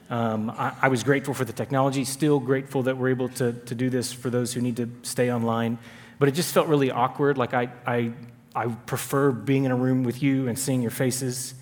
Um, 0.08 0.50
I, 0.50 0.72
I, 0.82 0.88
was 0.88 1.02
grateful 1.02 1.34
for 1.34 1.44
the 1.44 1.52
technology, 1.52 2.04
still 2.04 2.38
grateful 2.38 2.84
that 2.84 2.96
we're 2.96 3.08
able 3.08 3.28
to, 3.30 3.52
to 3.52 3.74
do 3.74 3.90
this 3.90 4.12
for 4.12 4.30
those 4.30 4.52
who 4.52 4.60
need 4.60 4.76
to 4.76 4.88
stay 5.02 5.32
online. 5.32 5.78
But 6.20 6.28
it 6.28 6.32
just 6.32 6.54
felt 6.54 6.68
really 6.68 6.92
awkward. 6.92 7.36
Like 7.36 7.54
I, 7.54 7.70
I, 7.84 8.12
I 8.54 8.68
prefer 8.68 9.32
being 9.32 9.64
in 9.64 9.72
a 9.72 9.76
room 9.76 10.04
with 10.04 10.22
you 10.22 10.46
and 10.46 10.56
seeing 10.56 10.80
your 10.80 10.92
faces 10.92 11.54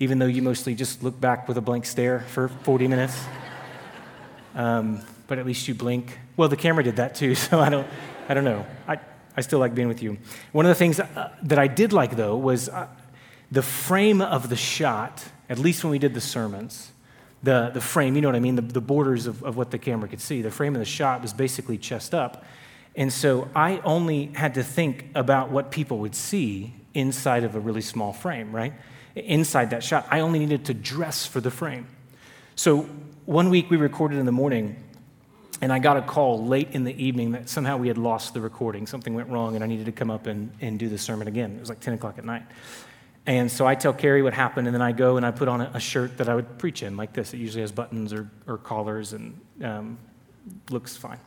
even 0.00 0.18
though 0.18 0.26
you 0.26 0.40
mostly 0.40 0.74
just 0.74 1.02
look 1.02 1.20
back 1.20 1.46
with 1.46 1.58
a 1.58 1.60
blank 1.60 1.84
stare 1.84 2.20
for 2.20 2.48
40 2.48 2.88
minutes. 2.88 3.22
Um, 4.54 5.02
but 5.28 5.38
at 5.38 5.46
least 5.46 5.68
you 5.68 5.74
blink. 5.74 6.18
Well, 6.38 6.48
the 6.48 6.56
camera 6.56 6.82
did 6.82 6.96
that 6.96 7.14
too, 7.14 7.34
so 7.36 7.60
I 7.60 7.68
don't, 7.68 7.86
I 8.28 8.34
don't 8.34 8.44
know. 8.44 8.66
I, 8.88 8.98
I 9.36 9.42
still 9.42 9.58
like 9.58 9.74
being 9.74 9.88
with 9.88 10.02
you. 10.02 10.16
One 10.52 10.64
of 10.64 10.70
the 10.70 10.74
things 10.74 10.98
uh, 10.98 11.32
that 11.42 11.58
I 11.58 11.68
did 11.68 11.92
like, 11.92 12.16
though, 12.16 12.36
was 12.36 12.70
uh, 12.70 12.88
the 13.52 13.62
frame 13.62 14.22
of 14.22 14.48
the 14.48 14.56
shot, 14.56 15.22
at 15.50 15.58
least 15.58 15.84
when 15.84 15.90
we 15.90 15.98
did 15.98 16.14
the 16.14 16.20
sermons, 16.20 16.92
the, 17.42 17.70
the 17.72 17.80
frame, 17.80 18.16
you 18.16 18.22
know 18.22 18.28
what 18.28 18.36
I 18.36 18.40
mean, 18.40 18.56
the, 18.56 18.62
the 18.62 18.80
borders 18.80 19.26
of, 19.26 19.42
of 19.42 19.56
what 19.56 19.70
the 19.70 19.78
camera 19.78 20.08
could 20.08 20.20
see. 20.20 20.40
The 20.40 20.50
frame 20.50 20.74
of 20.74 20.78
the 20.78 20.86
shot 20.86 21.20
was 21.20 21.34
basically 21.34 21.76
chest 21.76 22.14
up. 22.14 22.44
And 22.96 23.12
so 23.12 23.48
I 23.54 23.78
only 23.84 24.26
had 24.34 24.54
to 24.54 24.64
think 24.64 25.06
about 25.14 25.50
what 25.50 25.70
people 25.70 25.98
would 25.98 26.14
see 26.14 26.74
inside 26.94 27.44
of 27.44 27.54
a 27.54 27.60
really 27.60 27.82
small 27.82 28.12
frame, 28.12 28.50
right? 28.54 28.72
Inside 29.14 29.70
that 29.70 29.82
shot. 29.82 30.06
I 30.10 30.20
only 30.20 30.38
needed 30.38 30.66
to 30.66 30.74
dress 30.74 31.26
for 31.26 31.40
the 31.40 31.50
frame. 31.50 31.86
So 32.54 32.82
one 33.26 33.50
week 33.50 33.70
we 33.70 33.76
recorded 33.76 34.18
in 34.18 34.26
the 34.26 34.32
morning, 34.32 34.76
and 35.60 35.72
I 35.72 35.78
got 35.78 35.96
a 35.96 36.02
call 36.02 36.44
late 36.44 36.68
in 36.72 36.84
the 36.84 36.94
evening 37.02 37.32
that 37.32 37.48
somehow 37.48 37.76
we 37.76 37.88
had 37.88 37.98
lost 37.98 38.34
the 38.34 38.40
recording. 38.40 38.86
Something 38.86 39.14
went 39.14 39.28
wrong, 39.28 39.54
and 39.54 39.64
I 39.64 39.66
needed 39.66 39.86
to 39.86 39.92
come 39.92 40.10
up 40.10 40.26
and, 40.26 40.52
and 40.60 40.78
do 40.78 40.88
the 40.88 40.98
sermon 40.98 41.28
again. 41.28 41.56
It 41.56 41.60
was 41.60 41.68
like 41.68 41.80
10 41.80 41.94
o'clock 41.94 42.18
at 42.18 42.24
night. 42.24 42.42
And 43.26 43.50
so 43.50 43.66
I 43.66 43.74
tell 43.74 43.92
Carrie 43.92 44.22
what 44.22 44.32
happened, 44.32 44.66
and 44.66 44.74
then 44.74 44.82
I 44.82 44.92
go 44.92 45.16
and 45.16 45.26
I 45.26 45.30
put 45.30 45.48
on 45.48 45.60
a, 45.60 45.80
shirt 45.80 46.18
that 46.18 46.28
I 46.28 46.34
would 46.34 46.58
preach 46.58 46.82
in, 46.82 46.96
like 46.96 47.12
this. 47.12 47.34
It 47.34 47.38
usually 47.38 47.60
has 47.60 47.70
buttons 47.70 48.12
or, 48.12 48.30
or 48.46 48.58
collars 48.58 49.12
and 49.12 49.40
um, 49.62 49.98
looks 50.70 50.96
fine. 50.96 51.18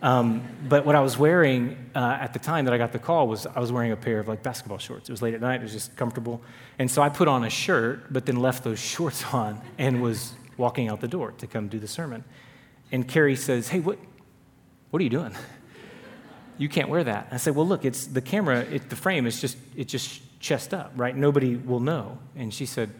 Um, 0.00 0.46
but 0.68 0.86
what 0.86 0.94
I 0.94 1.00
was 1.00 1.18
wearing 1.18 1.90
uh, 1.94 2.18
at 2.20 2.32
the 2.32 2.38
time 2.38 2.66
that 2.66 2.74
I 2.74 2.78
got 2.78 2.92
the 2.92 3.00
call 3.00 3.26
was 3.26 3.46
I 3.46 3.58
was 3.58 3.72
wearing 3.72 3.90
a 3.90 3.96
pair 3.96 4.20
of 4.20 4.28
like 4.28 4.44
basketball 4.44 4.78
shorts. 4.78 5.08
It 5.08 5.12
was 5.12 5.22
late 5.22 5.34
at 5.34 5.40
night. 5.40 5.60
It 5.60 5.64
was 5.64 5.72
just 5.72 5.96
comfortable, 5.96 6.40
and 6.78 6.88
so 6.88 7.02
I 7.02 7.08
put 7.08 7.26
on 7.26 7.44
a 7.44 7.50
shirt, 7.50 8.12
but 8.12 8.26
then 8.26 8.36
left 8.36 8.62
those 8.62 8.78
shorts 8.94 9.24
on 9.32 9.60
and 9.76 10.00
was 10.00 10.34
walking 10.56 10.88
out 10.88 11.00
the 11.00 11.08
door 11.08 11.32
to 11.38 11.46
come 11.46 11.68
do 11.68 11.78
the 11.78 11.88
sermon. 11.88 12.24
And 12.92 13.08
Carrie 13.08 13.36
says, 13.36 13.68
"Hey, 13.68 13.80
what, 13.80 13.98
what 14.90 15.00
are 15.00 15.04
you 15.04 15.10
doing? 15.10 15.34
You 16.60 16.68
can't 16.68 16.88
wear 16.88 17.04
that." 17.04 17.28
I 17.30 17.36
said, 17.36 17.54
"Well, 17.54 17.68
look, 17.68 17.84
it's 17.84 18.08
the 18.08 18.20
camera. 18.20 18.62
It, 18.62 18.90
the 18.90 18.96
frame 18.96 19.28
is 19.28 19.40
just 19.40 19.56
it's 19.76 19.92
just 19.92 20.40
chest 20.40 20.74
up, 20.74 20.90
right? 20.96 21.16
Nobody 21.16 21.54
will 21.54 21.78
know." 21.78 22.18
And 22.34 22.52
she 22.52 22.66
said, 22.66 22.90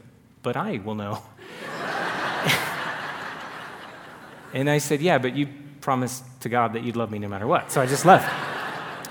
"But 0.45 0.57
I 0.57 0.79
will 0.79 0.95
know." 0.95 1.21
and 4.55 4.71
I 4.71 4.79
said, 4.79 5.01
"Yeah, 5.01 5.19
but 5.19 5.35
you." 5.35 5.49
Promised 5.89 6.23
to 6.43 6.51
God 6.51 6.75
that 6.75 6.85
you'd 6.85 6.97
love 6.97 7.11
me 7.11 7.19
no 7.19 7.29
matter 7.29 7.47
what. 7.47 7.73
So 7.73 7.81
I 7.81 7.87
just 7.87 8.05
left. 8.05 8.31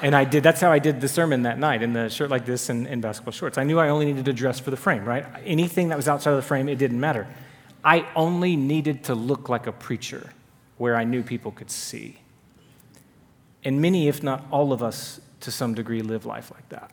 and 0.03 0.15
I 0.15 0.25
did, 0.25 0.43
that's 0.43 0.61
how 0.61 0.71
I 0.71 0.77
did 0.77 1.01
the 1.01 1.07
sermon 1.07 1.41
that 1.41 1.57
night 1.57 1.81
in 1.81 1.91
the 1.91 2.07
shirt 2.07 2.29
like 2.29 2.45
this 2.45 2.69
and, 2.69 2.85
and 2.85 3.01
basketball 3.01 3.31
shorts. 3.31 3.57
I 3.57 3.63
knew 3.63 3.79
I 3.79 3.89
only 3.89 4.05
needed 4.05 4.25
to 4.25 4.33
dress 4.33 4.59
for 4.59 4.69
the 4.69 4.77
frame, 4.77 5.03
right? 5.03 5.25
Anything 5.43 5.89
that 5.89 5.95
was 5.95 6.07
outside 6.07 6.29
of 6.33 6.35
the 6.35 6.43
frame, 6.43 6.69
it 6.69 6.77
didn't 6.77 6.99
matter. 6.99 7.25
I 7.83 8.07
only 8.15 8.55
needed 8.55 9.05
to 9.05 9.15
look 9.15 9.49
like 9.49 9.65
a 9.65 9.71
preacher 9.71 10.29
where 10.77 10.95
I 10.95 11.03
knew 11.03 11.23
people 11.23 11.51
could 11.51 11.71
see. 11.71 12.19
And 13.63 13.81
many, 13.81 14.07
if 14.07 14.21
not 14.21 14.45
all 14.51 14.71
of 14.71 14.83
us, 14.83 15.19
to 15.39 15.49
some 15.49 15.73
degree, 15.73 16.03
live 16.03 16.27
life 16.27 16.51
like 16.51 16.69
that. 16.69 16.91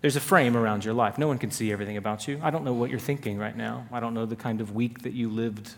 There's 0.00 0.16
a 0.16 0.20
frame 0.20 0.56
around 0.56 0.86
your 0.86 0.94
life. 0.94 1.18
No 1.18 1.28
one 1.28 1.36
can 1.36 1.50
see 1.50 1.70
everything 1.70 1.98
about 1.98 2.26
you. 2.26 2.40
I 2.42 2.48
don't 2.48 2.64
know 2.64 2.72
what 2.72 2.88
you're 2.88 2.98
thinking 2.98 3.36
right 3.36 3.54
now. 3.54 3.86
I 3.92 4.00
don't 4.00 4.14
know 4.14 4.24
the 4.24 4.36
kind 4.36 4.62
of 4.62 4.74
week 4.74 5.02
that 5.02 5.12
you 5.12 5.28
lived 5.28 5.74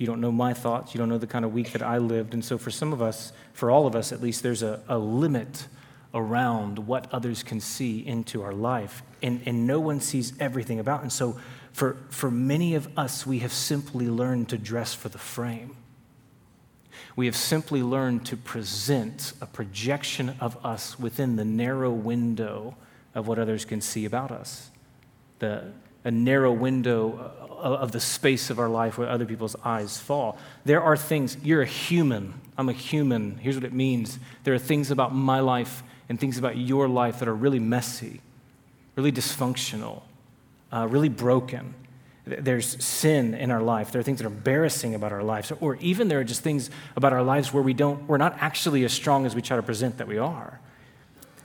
you 0.00 0.06
don't 0.06 0.22
know 0.22 0.32
my 0.32 0.54
thoughts. 0.54 0.94
You 0.94 0.98
don't 0.98 1.10
know 1.10 1.18
the 1.18 1.26
kind 1.26 1.44
of 1.44 1.52
week 1.52 1.72
that 1.72 1.82
I 1.82 1.98
lived. 1.98 2.32
And 2.32 2.42
so, 2.42 2.56
for 2.56 2.70
some 2.70 2.94
of 2.94 3.02
us, 3.02 3.34
for 3.52 3.70
all 3.70 3.86
of 3.86 3.94
us 3.94 4.12
at 4.12 4.22
least, 4.22 4.42
there's 4.42 4.62
a, 4.62 4.82
a 4.88 4.96
limit 4.96 5.68
around 6.14 6.78
what 6.78 7.06
others 7.12 7.42
can 7.42 7.60
see 7.60 8.06
into 8.06 8.40
our 8.40 8.54
life. 8.54 9.02
And, 9.22 9.42
and 9.44 9.66
no 9.66 9.78
one 9.78 10.00
sees 10.00 10.32
everything 10.40 10.80
about. 10.80 11.02
And 11.02 11.12
so, 11.12 11.38
for, 11.72 11.98
for 12.08 12.30
many 12.30 12.74
of 12.76 12.88
us, 12.96 13.26
we 13.26 13.40
have 13.40 13.52
simply 13.52 14.08
learned 14.08 14.48
to 14.48 14.56
dress 14.56 14.94
for 14.94 15.10
the 15.10 15.18
frame. 15.18 15.76
We 17.14 17.26
have 17.26 17.36
simply 17.36 17.82
learned 17.82 18.24
to 18.26 18.38
present 18.38 19.34
a 19.42 19.46
projection 19.46 20.34
of 20.40 20.64
us 20.64 20.98
within 20.98 21.36
the 21.36 21.44
narrow 21.44 21.90
window 21.90 22.74
of 23.14 23.28
what 23.28 23.38
others 23.38 23.66
can 23.66 23.82
see 23.82 24.06
about 24.06 24.30
us. 24.30 24.70
The, 25.40 25.72
a 26.04 26.10
narrow 26.10 26.52
window 26.52 27.32
of 27.60 27.92
the 27.92 28.00
space 28.00 28.50
of 28.50 28.58
our 28.58 28.68
life 28.68 28.96
where 28.96 29.08
other 29.08 29.26
people's 29.26 29.56
eyes 29.64 29.98
fall. 29.98 30.38
There 30.64 30.82
are 30.82 30.96
things, 30.96 31.36
you're 31.42 31.62
a 31.62 31.66
human. 31.66 32.40
I'm 32.56 32.68
a 32.68 32.74
human. 32.74 33.36
Here's 33.38 33.56
what 33.56 33.64
it 33.64 33.72
means 33.72 34.18
there 34.44 34.54
are 34.54 34.58
things 34.58 34.90
about 34.90 35.14
my 35.14 35.40
life 35.40 35.82
and 36.08 36.18
things 36.18 36.38
about 36.38 36.56
your 36.56 36.88
life 36.88 37.18
that 37.20 37.28
are 37.28 37.34
really 37.34 37.58
messy, 37.58 38.20
really 38.96 39.12
dysfunctional, 39.12 40.02
uh, 40.72 40.86
really 40.88 41.08
broken. 41.08 41.74
There's 42.24 42.82
sin 42.82 43.34
in 43.34 43.50
our 43.50 43.62
life. 43.62 43.92
There 43.92 44.00
are 44.00 44.02
things 44.02 44.18
that 44.18 44.24
are 44.24 44.30
embarrassing 44.30 44.94
about 44.94 45.12
our 45.12 45.22
lives. 45.22 45.52
Or 45.60 45.76
even 45.76 46.08
there 46.08 46.20
are 46.20 46.24
just 46.24 46.42
things 46.42 46.70
about 46.96 47.12
our 47.12 47.22
lives 47.22 47.52
where 47.52 47.62
we 47.62 47.74
don't, 47.74 48.06
we're 48.06 48.18
not 48.18 48.36
actually 48.40 48.84
as 48.84 48.92
strong 48.92 49.26
as 49.26 49.34
we 49.34 49.42
try 49.42 49.56
to 49.56 49.62
present 49.62 49.98
that 49.98 50.06
we 50.06 50.18
are. 50.18 50.60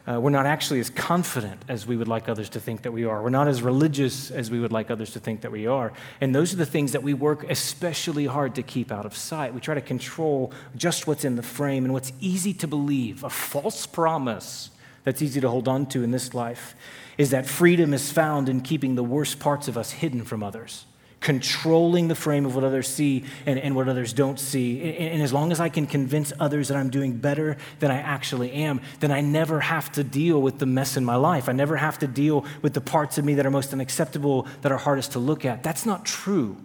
Uh, 0.08 0.20
we're 0.20 0.30
not 0.30 0.46
actually 0.46 0.80
as 0.80 0.92
confident 0.92 1.60
as 1.68 1.88
we 1.88 1.98
would 1.98 2.08
like 2.08 2.30
others 2.30 2.50
to 2.50 2.60
think 2.60 2.84
that 2.84 2.92
we 2.92 3.06
are. 3.06 3.24
We're 3.24 3.30
not 3.30 3.48
as 3.48 3.64
religious 3.64 4.30
as 4.30 4.52
we 4.52 4.60
would 4.60 4.72
like 4.72 4.92
others 4.92 5.12
to 5.14 5.20
think 5.20 5.42
that 5.42 5.52
we 5.52 5.66
are. 5.66 5.94
And 6.22 6.34
those 6.34 6.54
are 6.54 6.58
the 6.58 6.66
things 6.66 6.92
that 6.92 7.02
we 7.02 7.16
work 7.16 7.44
especially 7.50 8.28
hard 8.28 8.54
to 8.56 8.64
keep 8.64 8.92
out 8.92 9.08
of 9.08 9.18
sight. 9.18 9.56
We 9.56 9.62
try 9.62 9.74
to 9.74 9.82
control 9.82 10.54
just 10.76 11.08
what's 11.08 11.26
in 11.26 11.36
the 11.38 11.44
frame 11.44 11.86
and 11.86 11.94
what's 11.94 12.14
easy 12.20 12.54
to 12.54 12.68
believe, 12.68 13.24
a 13.24 13.32
false 13.32 13.88
promise 13.88 14.70
that's 15.04 15.24
easy 15.24 15.42
to 15.42 15.50
hold 15.50 15.68
on 15.68 15.88
to 15.88 16.04
in 16.04 16.12
this 16.12 16.36
life, 16.36 16.76
is 17.18 17.32
that 17.32 17.48
freedom 17.48 17.92
is 17.92 18.12
found 18.12 18.48
in 18.48 18.62
keeping 18.62 18.94
the 18.94 19.04
worst 19.04 19.40
parts 19.40 19.68
of 19.68 19.76
us 19.76 19.92
hidden 19.92 20.24
from 20.24 20.44
others 20.44 20.86
controlling 21.20 22.08
the 22.08 22.16
frame 22.16 22.46
of 22.46 22.56
what 22.56 22.64
others 22.64 22.88
see 22.88 23.24
and, 23.46 23.58
and 23.58 23.76
what 23.76 23.88
others 23.88 24.14
don't 24.14 24.40
see. 24.40 24.82
And, 24.82 25.14
and, 25.14 25.22
as 25.24 25.34
long 25.34 25.52
as 25.52 25.60
I 25.60 25.70
can 25.70 25.88
convince 25.88 26.32
others 26.40 26.68
that 26.68 26.78
I'm 26.78 26.90
doing 26.90 27.18
better 27.18 27.58
than 27.80 27.90
I 27.90 27.98
actually 27.98 28.52
am, 28.52 28.82
then 29.00 29.12
I 29.12 29.22
never 29.22 29.60
have 29.60 29.92
to 29.94 30.04
deal 30.04 30.42
with 30.42 30.60
the 30.60 30.66
mess 30.66 30.98
in 30.98 31.06
my 31.06 31.16
life. 31.16 31.50
I 31.50 31.54
never 31.54 31.78
have 31.78 31.98
to 32.00 32.08
deal 32.08 32.46
with 32.62 32.74
the 32.74 32.82
parts 32.82 33.18
of 33.18 33.26
me 33.26 33.36
that 33.36 33.46
are 33.46 33.52
most 33.52 33.74
unacceptable, 33.74 34.48
that 34.62 34.72
are 34.72 34.78
hardest 34.78 35.14
to 35.14 35.20
look 35.20 35.46
at. 35.46 35.64
That's 35.64 35.86
not 35.86 36.06
true. 36.06 36.58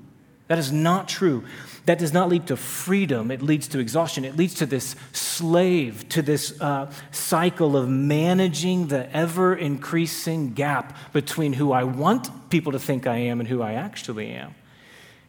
That 0.48 0.58
is 0.58 0.72
not 0.72 1.08
true. 1.08 1.44
That 1.90 1.98
does 1.98 2.12
not 2.12 2.28
lead 2.28 2.46
to 2.46 2.56
freedom. 2.56 3.32
It 3.32 3.42
leads 3.42 3.66
to 3.66 3.80
exhaustion. 3.80 4.24
It 4.24 4.36
leads 4.36 4.54
to 4.54 4.66
this 4.66 4.94
slave, 5.10 6.08
to 6.10 6.22
this 6.22 6.54
uh, 6.60 6.88
cycle 7.10 7.76
of 7.76 7.88
managing 7.88 8.86
the 8.86 9.12
ever 9.12 9.56
increasing 9.56 10.52
gap 10.52 10.96
between 11.12 11.54
who 11.54 11.72
I 11.72 11.82
want 11.82 12.48
people 12.48 12.70
to 12.70 12.78
think 12.78 13.08
I 13.08 13.16
am 13.16 13.40
and 13.40 13.48
who 13.48 13.60
I 13.60 13.72
actually 13.72 14.30
am. 14.30 14.54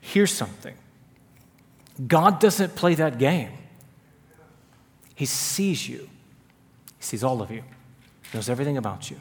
Here's 0.02 0.32
something 0.32 0.76
God 2.06 2.39
doesn't 2.39 2.76
play 2.76 2.93
that 2.93 3.17
game, 3.17 3.54
He 5.15 5.26
sees 5.26 5.89
you, 5.89 6.08
He 7.00 7.04
sees 7.04 7.24
all 7.24 7.41
of 7.41 7.50
you, 7.50 7.63
He 8.32 8.38
knows 8.38 8.50
everything 8.50 8.78
about 8.78 9.10
you. 9.10 9.19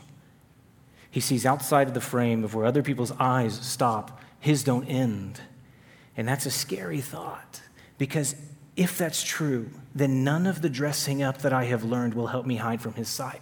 He 1.10 1.20
sees 1.20 1.46
outside 1.46 1.88
of 1.88 1.94
the 1.94 2.02
frame 2.02 2.44
of 2.44 2.54
where 2.54 2.66
other 2.66 2.82
people's 2.82 3.12
eyes 3.12 3.58
stop, 3.62 4.20
His 4.40 4.62
don't 4.62 4.84
end. 4.84 5.40
And 6.20 6.28
that's 6.28 6.44
a 6.44 6.50
scary 6.50 7.00
thought 7.00 7.62
because 7.96 8.36
if 8.76 8.98
that's 8.98 9.22
true, 9.22 9.70
then 9.94 10.22
none 10.22 10.46
of 10.46 10.60
the 10.60 10.68
dressing 10.68 11.22
up 11.22 11.38
that 11.38 11.54
I 11.54 11.64
have 11.64 11.82
learned 11.82 12.12
will 12.12 12.26
help 12.26 12.44
me 12.44 12.56
hide 12.56 12.82
from 12.82 12.92
his 12.92 13.08
sight. 13.08 13.40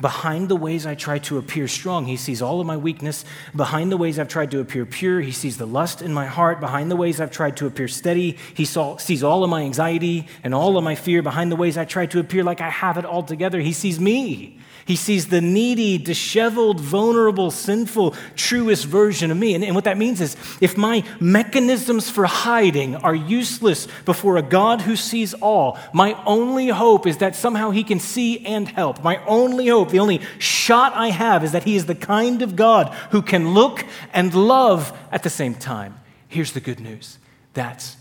Behind 0.00 0.48
the 0.48 0.56
ways 0.56 0.86
I 0.86 0.94
try 0.94 1.18
to 1.20 1.38
appear 1.38 1.66
strong, 1.66 2.06
he 2.06 2.16
sees 2.16 2.40
all 2.40 2.60
of 2.60 2.66
my 2.66 2.76
weakness. 2.76 3.24
Behind 3.54 3.90
the 3.90 3.96
ways 3.96 4.18
I've 4.18 4.28
tried 4.28 4.50
to 4.52 4.60
appear 4.60 4.86
pure, 4.86 5.20
he 5.20 5.32
sees 5.32 5.56
the 5.56 5.66
lust 5.66 6.02
in 6.02 6.12
my 6.12 6.26
heart. 6.26 6.60
Behind 6.60 6.90
the 6.90 6.96
ways 6.96 7.20
I've 7.20 7.30
tried 7.30 7.56
to 7.58 7.66
appear 7.66 7.88
steady, 7.88 8.36
he 8.54 8.64
saw, 8.64 8.96
sees 8.96 9.24
all 9.24 9.42
of 9.42 9.50
my 9.50 9.62
anxiety 9.62 10.28
and 10.44 10.54
all 10.54 10.78
of 10.78 10.84
my 10.84 10.94
fear. 10.94 11.22
Behind 11.22 11.50
the 11.50 11.56
ways 11.56 11.76
I 11.76 11.84
try 11.84 12.06
to 12.06 12.20
appear 12.20 12.44
like 12.44 12.60
I 12.60 12.70
have 12.70 12.96
it 12.96 13.04
all 13.04 13.22
together, 13.22 13.60
he 13.60 13.72
sees 13.72 13.98
me. 13.98 14.60
He 14.88 14.96
sees 14.96 15.26
the 15.26 15.42
needy, 15.42 15.98
disheveled, 15.98 16.80
vulnerable, 16.80 17.50
sinful, 17.50 18.14
truest 18.36 18.86
version 18.86 19.30
of 19.30 19.36
me. 19.36 19.54
And, 19.54 19.62
and, 19.62 19.74
what 19.74 19.84
that 19.84 19.98
means 19.98 20.22
is 20.22 20.34
if 20.62 20.78
my 20.78 21.04
mechanisms 21.20 22.08
for 22.08 22.24
hiding 22.24 22.96
are 22.96 23.14
useless 23.14 23.86
before 24.06 24.38
a 24.38 24.42
God 24.42 24.80
who 24.80 24.96
sees 24.96 25.34
all, 25.34 25.78
my 25.92 26.14
only 26.24 26.68
hope 26.68 27.06
is 27.06 27.18
that 27.18 27.36
somehow 27.36 27.68
He 27.70 27.84
can 27.84 28.00
see 28.00 28.46
and 28.46 28.66
help. 28.66 29.04
My 29.04 29.22
only 29.26 29.66
hope, 29.66 29.87
the 29.90 30.00
only 30.00 30.20
shot 30.38 30.92
I 30.94 31.08
have, 31.08 31.44
is 31.44 31.52
that 31.52 31.64
He 31.64 31.76
is 31.76 31.86
the 31.86 31.94
kind 31.94 32.42
of 32.42 32.56
God 32.56 32.92
who 33.10 33.22
can 33.22 33.54
look 33.54 33.84
and 34.12 34.34
love 34.34 34.96
at 35.10 35.22
the 35.22 35.30
same 35.30 35.54
time. 35.54 35.98
Here's 36.28 36.52
the 36.52 36.60
good 36.60 36.80
news 36.80 37.18
that's 37.54 37.96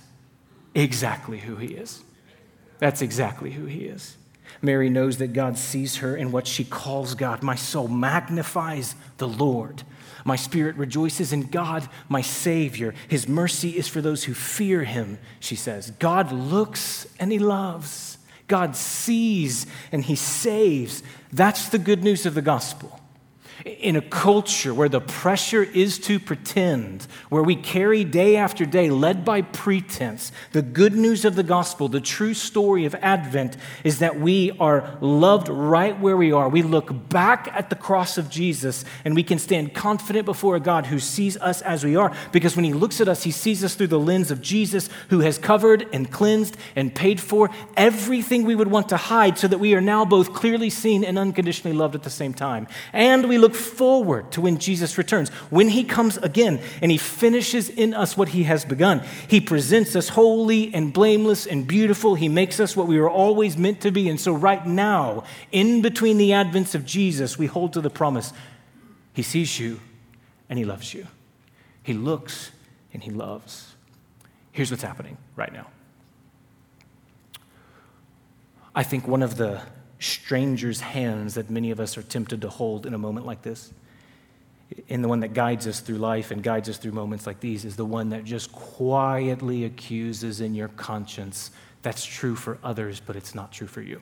exactly 0.76 1.40
who 1.40 1.56
He 1.56 1.74
is. 1.74 2.04
That's 2.80 3.02
exactly 3.02 3.52
who 3.52 3.66
He 3.66 3.86
is. 3.86 4.18
Mary 4.62 4.90
knows 4.90 5.18
that 5.18 5.34
God 5.34 5.58
sees 5.58 5.98
her 5.98 6.16
in 6.16 6.32
what 6.32 6.48
she 6.48 6.64
calls 6.64 7.16
God. 7.16 7.44
My 7.44 7.56
soul 7.56 7.88
magnifies 7.88 8.96
the 9.18 9.28
Lord. 9.28 9.84
My 10.26 10.36
spirit 10.36 10.76
rejoices 10.76 11.32
in 11.32 11.44
God, 11.44 11.88
my 12.10 12.22
Savior. 12.22 12.94
His 13.08 13.28
mercy 13.28 13.78
is 13.78 13.88
for 13.88 14.02
those 14.02 14.26
who 14.26 14.34
fear 14.34 14.84
him, 14.84 15.20
she 15.40 15.56
says. 15.56 15.92
God 15.92 16.32
looks 16.32 17.08
and 17.20 17.32
he 17.32 17.40
loves. 17.40 18.18
God 18.48 18.76
sees 18.76 19.68
and 19.92 20.04
he 20.04 20.16
saves. 20.16 21.04
That's 21.38 21.70
the 21.70 21.78
good 21.78 22.04
news 22.04 22.26
of 22.26 22.34
the 22.34 22.42
gospel 22.42 23.00
in 23.66 23.96
a 23.96 24.02
culture 24.02 24.74
where 24.74 24.90
the 24.90 25.02
pressure 25.02 25.64
is 25.64 25.98
to 26.00 26.20
pretend, 26.20 27.08
where 27.30 27.44
we 27.44 27.56
carry 27.56 28.04
day 28.04 28.36
after 28.36 28.66
day, 28.66 28.90
led 28.90 29.26
by 29.26 29.42
pretense, 29.42 30.32
the 30.52 30.62
good 30.62 30.94
news 30.94 31.26
of 31.26 31.36
the 31.36 31.44
gospel, 31.44 31.88
the 31.88 32.02
true 32.02 32.34
story 32.34 32.86
of 32.86 32.96
Advent, 32.96 33.58
is 33.84 34.00
that 34.00 34.20
we 34.20 34.52
are 34.60 34.98
loved 35.02 35.50
right 35.50 36.00
where 36.00 36.18
we 36.18 36.32
are. 36.32 36.50
We 36.50 36.62
look 36.62 37.10
back 37.10 37.50
at 37.54 37.70
the 37.70 37.76
cross 37.76 38.18
of 38.18 38.30
Jesus 38.30 38.86
and 39.04 39.16
we 39.16 39.24
can 39.24 39.40
stand 39.40 39.74
confident 39.74 40.26
before 40.26 40.56
a 40.56 40.60
God 40.60 40.86
who 40.86 41.00
sees 41.00 41.38
us 41.38 41.62
as 41.62 41.84
we 41.84 41.96
are, 41.96 42.16
because 42.32 42.56
when 42.56 42.66
He 42.66 42.74
looks 42.74 43.02
at 43.02 43.08
us, 43.08 43.24
He 43.24 43.32
sees 43.32 43.64
us 43.64 43.76
through 43.76 43.88
the 43.88 44.00
lens 44.00 44.32
of 44.32 44.42
Jesus, 44.42 44.90
who 45.10 45.22
has 45.22 45.38
covered 45.38 45.88
and 45.94 46.12
cleansed 46.12 46.58
and 46.76 46.94
paid 46.94 47.20
for 47.20 47.50
everything 47.76 48.44
we 48.44 48.56
would 48.56 48.70
want 48.70 48.90
to 48.90 48.98
hide, 48.98 49.38
so 49.38 49.48
that 49.48 49.60
we 49.60 49.74
are 49.74 49.82
now 49.82 50.06
both 50.06 50.34
clearly 50.34 50.70
seen 50.70 51.04
and 51.04 51.18
unconditionally 51.18 51.76
loved 51.76 51.96
at 51.96 52.04
the 52.04 52.10
same 52.10 52.34
time. 52.34 52.68
And 52.94 53.28
we 53.28 53.38
look 53.38 53.47
forward 53.56 54.32
to 54.32 54.42
when 54.42 54.58
Jesus 54.58 54.98
returns, 54.98 55.30
when 55.50 55.70
he 55.70 55.84
comes 55.84 56.18
again 56.18 56.60
and 56.82 56.92
he 56.92 56.98
finishes 56.98 57.70
in 57.70 57.94
us 57.94 58.18
what 58.18 58.30
he 58.30 58.44
has 58.44 58.66
begun. 58.66 59.04
He 59.28 59.40
presents 59.40 59.96
us 59.96 60.10
holy 60.10 60.74
and 60.74 60.92
blameless 60.92 61.46
and 61.46 61.68
beautiful. 61.68 62.16
He 62.16 62.30
makes 62.30 62.60
us 62.60 62.76
what 62.76 62.88
we 62.88 63.00
were 63.00 63.10
always 63.10 63.58
meant 63.58 63.82
to 63.82 63.92
be. 63.92 64.10
And 64.10 64.20
so, 64.20 64.34
right 64.34 64.66
now, 64.66 65.24
in 65.52 65.82
between 65.82 66.18
the 66.18 66.32
advents 66.32 66.76
of 66.76 66.86
Jesus, 66.86 67.38
we 67.38 67.46
hold 67.46 67.74
to 67.74 67.82
the 67.82 67.90
promise 67.90 68.34
He 69.14 69.24
sees 69.24 69.60
you 69.60 69.80
and 70.50 70.58
He 70.58 70.66
loves 70.66 70.94
you. 70.94 71.08
He 71.84 71.94
looks 71.94 72.52
and 72.94 73.04
He 73.04 73.12
loves. 73.12 73.76
Here's 74.52 74.72
what's 74.72 74.84
happening 74.84 75.18
right 75.36 75.54
now. 75.54 75.68
I 78.76 78.84
think 78.84 79.08
one 79.08 79.24
of 79.24 79.38
the 79.38 79.62
stranger's 80.00 80.80
hands 80.80 81.36
that 81.36 81.50
many 81.50 81.72
of 81.72 81.80
us 81.80 81.98
are 81.98 82.04
tempted 82.04 82.42
to 82.42 82.50
hold 82.50 82.86
in 82.86 82.94
a 82.94 82.98
moment 82.98 83.26
like 83.26 83.42
this. 83.42 83.72
And 84.90 85.04
the 85.04 85.08
one 85.08 85.22
that 85.22 85.34
guides 85.34 85.66
us 85.66 85.80
through 85.80 85.98
life 85.98 86.32
and 86.32 86.44
guides 86.44 86.68
us 86.68 86.78
through 86.78 86.92
moments 86.92 87.26
like 87.26 87.40
these 87.40 87.64
is 87.66 87.76
the 87.76 87.86
one 87.86 88.10
that 88.10 88.26
just 88.26 88.52
quietly 88.52 89.64
accuses 89.64 90.42
in 90.42 90.54
your 90.54 90.68
conscience 90.70 91.52
that's 91.82 92.04
true 92.04 92.36
for 92.36 92.58
others, 92.64 93.00
but 93.00 93.16
it's 93.16 93.34
not 93.34 93.52
true 93.52 93.68
for 93.68 93.82
you. 93.82 94.02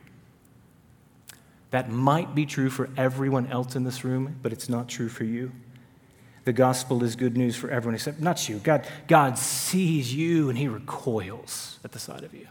That 1.71 1.89
might 1.89 2.33
be 2.33 2.45
true 2.45 2.69
for 2.69 2.89
everyone 2.97 3.47
else 3.47 3.75
in 3.75 3.83
this 3.83 4.03
room, 4.03 4.37
but 4.41 4.51
it's 4.51 4.69
not 4.69 4.87
true 4.87 5.09
for 5.09 5.23
you. 5.23 5.51
The 6.45 6.53
gospel 6.53 7.03
is 7.03 7.15
good 7.15 7.35
news 7.35 7.55
for 7.55 7.69
everyone 7.69 7.95
except 7.95 8.19
not 8.19 8.47
you. 8.47 8.59
God, 8.59 8.87
God 9.07 9.37
sees 9.37 10.13
you 10.13 10.49
and 10.49 10.57
he 10.57 10.67
recoils 10.67 11.79
at 11.83 11.91
the 11.91 11.99
sight 11.99 12.23
of 12.23 12.33
you. 12.33 12.47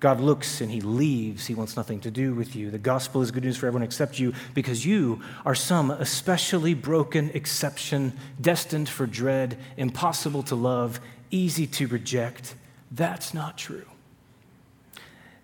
God 0.00 0.20
looks 0.20 0.60
and 0.60 0.70
he 0.70 0.80
leaves. 0.80 1.46
He 1.46 1.54
wants 1.54 1.76
nothing 1.76 2.00
to 2.00 2.10
do 2.10 2.34
with 2.34 2.54
you. 2.54 2.70
The 2.70 2.78
gospel 2.78 3.20
is 3.20 3.30
good 3.30 3.44
news 3.44 3.56
for 3.56 3.66
everyone 3.66 3.82
except 3.82 4.18
you 4.18 4.32
because 4.54 4.86
you 4.86 5.20
are 5.44 5.56
some 5.56 5.90
especially 5.90 6.74
broken 6.74 7.30
exception, 7.34 8.12
destined 8.40 8.88
for 8.88 9.06
dread, 9.06 9.58
impossible 9.76 10.44
to 10.44 10.54
love, 10.54 11.00
easy 11.30 11.66
to 11.66 11.88
reject. 11.88 12.54
That's 12.92 13.34
not 13.34 13.58
true. 13.58 13.86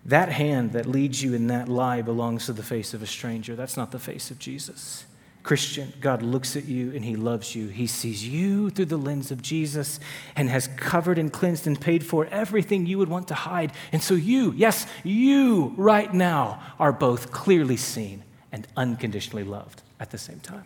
That 0.05 0.29
hand 0.29 0.71
that 0.73 0.85
leads 0.85 1.21
you 1.21 1.33
in 1.33 1.47
that 1.47 1.67
lie 1.67 2.01
belongs 2.01 2.45
to 2.45 2.53
the 2.53 2.63
face 2.63 2.93
of 2.93 3.01
a 3.01 3.07
stranger. 3.07 3.55
That's 3.55 3.75
not 3.75 3.91
the 3.91 3.99
face 3.99 4.31
of 4.31 4.39
Jesus. 4.39 5.05
Christian, 5.45 5.93
God 6.01 6.23
looks 6.23 6.55
at 6.55 6.65
you 6.65 6.91
and 6.95 7.05
He 7.05 7.15
loves 7.15 7.53
you. 7.53 7.67
He 7.67 7.85
sees 7.85 8.27
you 8.27 8.71
through 8.71 8.85
the 8.85 8.97
lens 8.97 9.29
of 9.29 9.43
Jesus 9.43 9.99
and 10.35 10.49
has 10.49 10.67
covered 10.69 11.19
and 11.19 11.31
cleansed 11.31 11.67
and 11.67 11.79
paid 11.79 12.03
for 12.03 12.25
everything 12.25 12.87
you 12.87 12.97
would 12.97 13.09
want 13.09 13.27
to 13.27 13.35
hide. 13.35 13.71
And 13.91 14.01
so, 14.01 14.15
you, 14.15 14.53
yes, 14.53 14.87
you 15.03 15.75
right 15.77 16.11
now 16.11 16.63
are 16.79 16.91
both 16.91 17.31
clearly 17.31 17.77
seen 17.77 18.23
and 18.51 18.67
unconditionally 18.75 19.43
loved 19.43 19.83
at 19.99 20.09
the 20.09 20.17
same 20.17 20.39
time. 20.39 20.65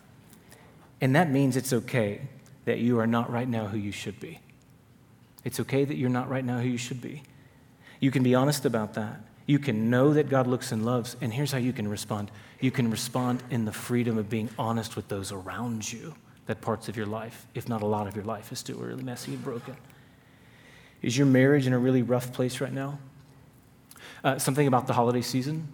And 1.02 1.14
that 1.14 1.30
means 1.30 1.58
it's 1.58 1.74
okay 1.74 2.22
that 2.64 2.78
you 2.78 3.00
are 3.00 3.06
not 3.06 3.30
right 3.30 3.48
now 3.48 3.66
who 3.66 3.76
you 3.76 3.92
should 3.92 4.18
be. 4.18 4.40
It's 5.44 5.60
okay 5.60 5.84
that 5.84 5.96
you're 5.98 6.08
not 6.08 6.30
right 6.30 6.44
now 6.44 6.58
who 6.58 6.68
you 6.70 6.78
should 6.78 7.02
be. 7.02 7.22
You 8.00 8.10
can 8.10 8.22
be 8.22 8.34
honest 8.34 8.64
about 8.64 8.94
that. 8.94 9.20
You 9.50 9.58
can 9.58 9.90
know 9.90 10.14
that 10.14 10.28
God 10.28 10.46
looks 10.46 10.70
and 10.70 10.86
loves. 10.86 11.16
And 11.20 11.32
here's 11.32 11.50
how 11.50 11.58
you 11.58 11.72
can 11.72 11.88
respond 11.88 12.30
you 12.60 12.70
can 12.70 12.88
respond 12.88 13.42
in 13.50 13.64
the 13.64 13.72
freedom 13.72 14.16
of 14.16 14.30
being 14.30 14.48
honest 14.56 14.94
with 14.94 15.08
those 15.08 15.32
around 15.32 15.92
you 15.92 16.14
that 16.46 16.60
parts 16.60 16.88
of 16.88 16.96
your 16.96 17.06
life, 17.06 17.48
if 17.52 17.68
not 17.68 17.82
a 17.82 17.86
lot 17.86 18.06
of 18.06 18.14
your 18.14 18.24
life, 18.24 18.52
is 18.52 18.60
still 18.60 18.78
really 18.78 19.02
messy 19.02 19.32
and 19.34 19.42
broken. 19.42 19.74
Is 21.02 21.18
your 21.18 21.26
marriage 21.26 21.66
in 21.66 21.72
a 21.72 21.80
really 21.80 22.02
rough 22.02 22.32
place 22.32 22.60
right 22.60 22.72
now? 22.72 23.00
Uh, 24.22 24.38
something 24.38 24.68
about 24.68 24.86
the 24.86 24.92
holiday 24.92 25.20
season. 25.20 25.66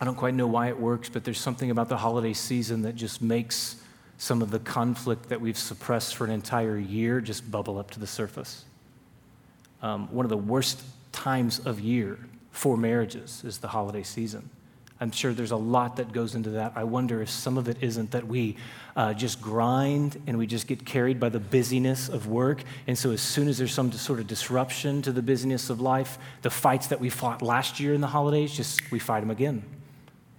I 0.00 0.04
don't 0.04 0.14
quite 0.14 0.34
know 0.34 0.46
why 0.46 0.68
it 0.68 0.78
works, 0.78 1.08
but 1.08 1.24
there's 1.24 1.40
something 1.40 1.72
about 1.72 1.88
the 1.88 1.96
holiday 1.96 2.32
season 2.32 2.82
that 2.82 2.94
just 2.94 3.20
makes 3.20 3.74
some 4.18 4.40
of 4.40 4.52
the 4.52 4.60
conflict 4.60 5.30
that 5.30 5.40
we've 5.40 5.58
suppressed 5.58 6.14
for 6.14 6.26
an 6.26 6.30
entire 6.30 6.78
year 6.78 7.20
just 7.20 7.50
bubble 7.50 7.76
up 7.76 7.90
to 7.90 7.98
the 7.98 8.06
surface. 8.06 8.64
Um, 9.82 10.06
one 10.14 10.24
of 10.24 10.30
the 10.30 10.36
worst 10.36 10.80
times 11.10 11.58
of 11.58 11.80
year 11.80 12.20
for 12.54 12.76
marriages 12.76 13.42
is 13.44 13.58
the 13.58 13.68
holiday 13.68 14.04
season. 14.04 14.48
I'm 15.00 15.10
sure 15.10 15.34
there's 15.34 15.50
a 15.50 15.56
lot 15.56 15.96
that 15.96 16.12
goes 16.12 16.36
into 16.36 16.50
that. 16.50 16.72
I 16.76 16.84
wonder 16.84 17.20
if 17.20 17.28
some 17.28 17.58
of 17.58 17.68
it 17.68 17.78
isn't 17.80 18.12
that 18.12 18.28
we 18.28 18.56
uh, 18.94 19.12
just 19.12 19.42
grind 19.42 20.22
and 20.28 20.38
we 20.38 20.46
just 20.46 20.68
get 20.68 20.86
carried 20.86 21.18
by 21.18 21.30
the 21.30 21.40
busyness 21.40 22.08
of 22.08 22.28
work. 22.28 22.62
And 22.86 22.96
so, 22.96 23.10
as 23.10 23.20
soon 23.20 23.48
as 23.48 23.58
there's 23.58 23.74
some 23.74 23.90
sort 23.90 24.20
of 24.20 24.28
disruption 24.28 25.02
to 25.02 25.10
the 25.10 25.20
busyness 25.20 25.68
of 25.68 25.80
life, 25.80 26.16
the 26.42 26.50
fights 26.50 26.86
that 26.86 27.00
we 27.00 27.10
fought 27.10 27.42
last 27.42 27.80
year 27.80 27.92
in 27.92 28.00
the 28.00 28.06
holidays, 28.06 28.52
just 28.56 28.88
we 28.92 29.00
fight 29.00 29.20
them 29.20 29.30
again. 29.30 29.64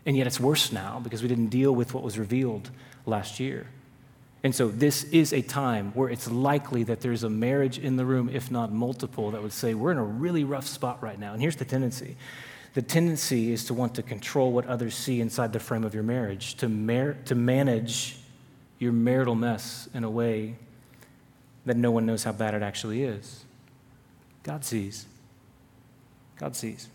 And 0.05 0.15
yet, 0.15 0.25
it's 0.25 0.39
worse 0.39 0.71
now 0.71 1.01
because 1.03 1.21
we 1.21 1.27
didn't 1.27 1.49
deal 1.49 1.75
with 1.75 1.93
what 1.93 2.01
was 2.01 2.17
revealed 2.17 2.71
last 3.05 3.41
year. 3.41 3.67
And 4.45 4.53
so, 4.53 4.67
this 4.67 5.05
is 5.05 5.33
a 5.33 5.41
time 5.41 5.91
where 5.95 6.07
it's 6.07 6.29
likely 6.29 6.83
that 6.83 7.01
there's 7.01 7.23
a 7.23 7.29
marriage 7.31 7.79
in 7.79 7.95
the 7.95 8.05
room, 8.05 8.29
if 8.31 8.51
not 8.51 8.71
multiple, 8.71 9.31
that 9.31 9.41
would 9.41 9.51
say, 9.51 9.73
We're 9.73 9.89
in 9.91 9.97
a 9.97 10.03
really 10.03 10.43
rough 10.43 10.67
spot 10.67 11.01
right 11.01 11.17
now. 11.17 11.33
And 11.33 11.41
here's 11.41 11.55
the 11.55 11.65
tendency 11.65 12.15
the 12.75 12.83
tendency 12.83 13.51
is 13.51 13.65
to 13.65 13.73
want 13.73 13.95
to 13.95 14.03
control 14.03 14.51
what 14.51 14.67
others 14.67 14.93
see 14.93 15.19
inside 15.19 15.51
the 15.51 15.59
frame 15.59 15.83
of 15.83 15.95
your 15.95 16.03
marriage, 16.03 16.53
to, 16.57 16.69
mar- 16.69 17.17
to 17.25 17.33
manage 17.33 18.19
your 18.77 18.91
marital 18.91 19.33
mess 19.33 19.89
in 19.95 20.03
a 20.03 20.09
way 20.11 20.57
that 21.65 21.75
no 21.75 21.89
one 21.89 22.05
knows 22.05 22.23
how 22.23 22.31
bad 22.31 22.53
it 22.53 22.61
actually 22.61 23.01
is. 23.01 23.45
God 24.43 24.63
sees. 24.63 25.07
God 26.37 26.55
sees. 26.55 26.87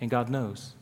And 0.00 0.08
God 0.08 0.30
knows. 0.30 0.74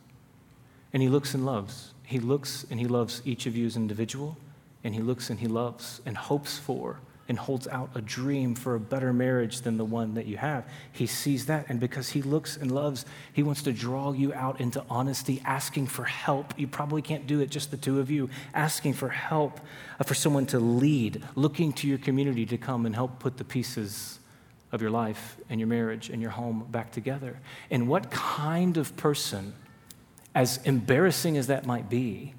And 0.93 1.01
He 1.01 1.09
looks 1.09 1.33
and 1.33 1.43
loves. 1.43 1.95
He 2.03 2.19
looks 2.19 2.67
and 2.69 2.79
He 2.79 2.85
loves 2.85 3.23
each 3.25 3.47
of 3.47 3.57
you 3.57 3.65
as 3.65 3.75
an 3.75 3.81
individual 3.81 4.37
and 4.83 4.93
he 4.93 5.01
looks 5.01 5.29
and 5.29 5.39
he 5.39 5.47
loves 5.47 6.01
and 6.05 6.17
hopes 6.17 6.57
for 6.57 6.99
and 7.31 7.39
holds 7.39 7.65
out 7.69 7.89
a 7.95 8.01
dream 8.01 8.53
for 8.55 8.75
a 8.75 8.79
better 8.79 9.13
marriage 9.13 9.61
than 9.61 9.77
the 9.77 9.85
one 9.85 10.15
that 10.15 10.25
you 10.25 10.35
have. 10.35 10.67
He 10.91 11.05
sees 11.05 11.45
that, 11.45 11.65
and 11.69 11.79
because 11.79 12.09
he 12.09 12.21
looks 12.21 12.57
and 12.57 12.69
loves, 12.69 13.05
he 13.31 13.41
wants 13.41 13.63
to 13.63 13.71
draw 13.71 14.11
you 14.11 14.33
out 14.33 14.59
into 14.59 14.83
honesty, 14.89 15.41
asking 15.45 15.87
for 15.87 16.03
help. 16.03 16.53
You 16.59 16.67
probably 16.67 17.01
can't 17.01 17.25
do 17.27 17.39
it, 17.39 17.49
just 17.49 17.71
the 17.71 17.77
two 17.77 18.01
of 18.01 18.11
you, 18.11 18.29
asking 18.53 18.95
for 18.95 19.07
help 19.07 19.61
uh, 19.97 20.03
for 20.03 20.13
someone 20.13 20.45
to 20.47 20.59
lead, 20.59 21.23
looking 21.35 21.71
to 21.73 21.87
your 21.87 21.99
community 21.99 22.45
to 22.47 22.57
come 22.57 22.85
and 22.85 22.93
help 22.93 23.19
put 23.19 23.37
the 23.37 23.45
pieces 23.45 24.19
of 24.73 24.81
your 24.81 24.91
life 24.91 25.37
and 25.49 25.57
your 25.57 25.67
marriage 25.67 26.09
and 26.09 26.21
your 26.21 26.31
home 26.31 26.67
back 26.69 26.91
together. 26.91 27.39
And 27.69 27.87
what 27.87 28.11
kind 28.11 28.75
of 28.75 28.97
person, 28.97 29.53
as 30.35 30.59
embarrassing 30.65 31.37
as 31.37 31.47
that 31.47 31.65
might 31.65 31.89
be, 31.89 32.33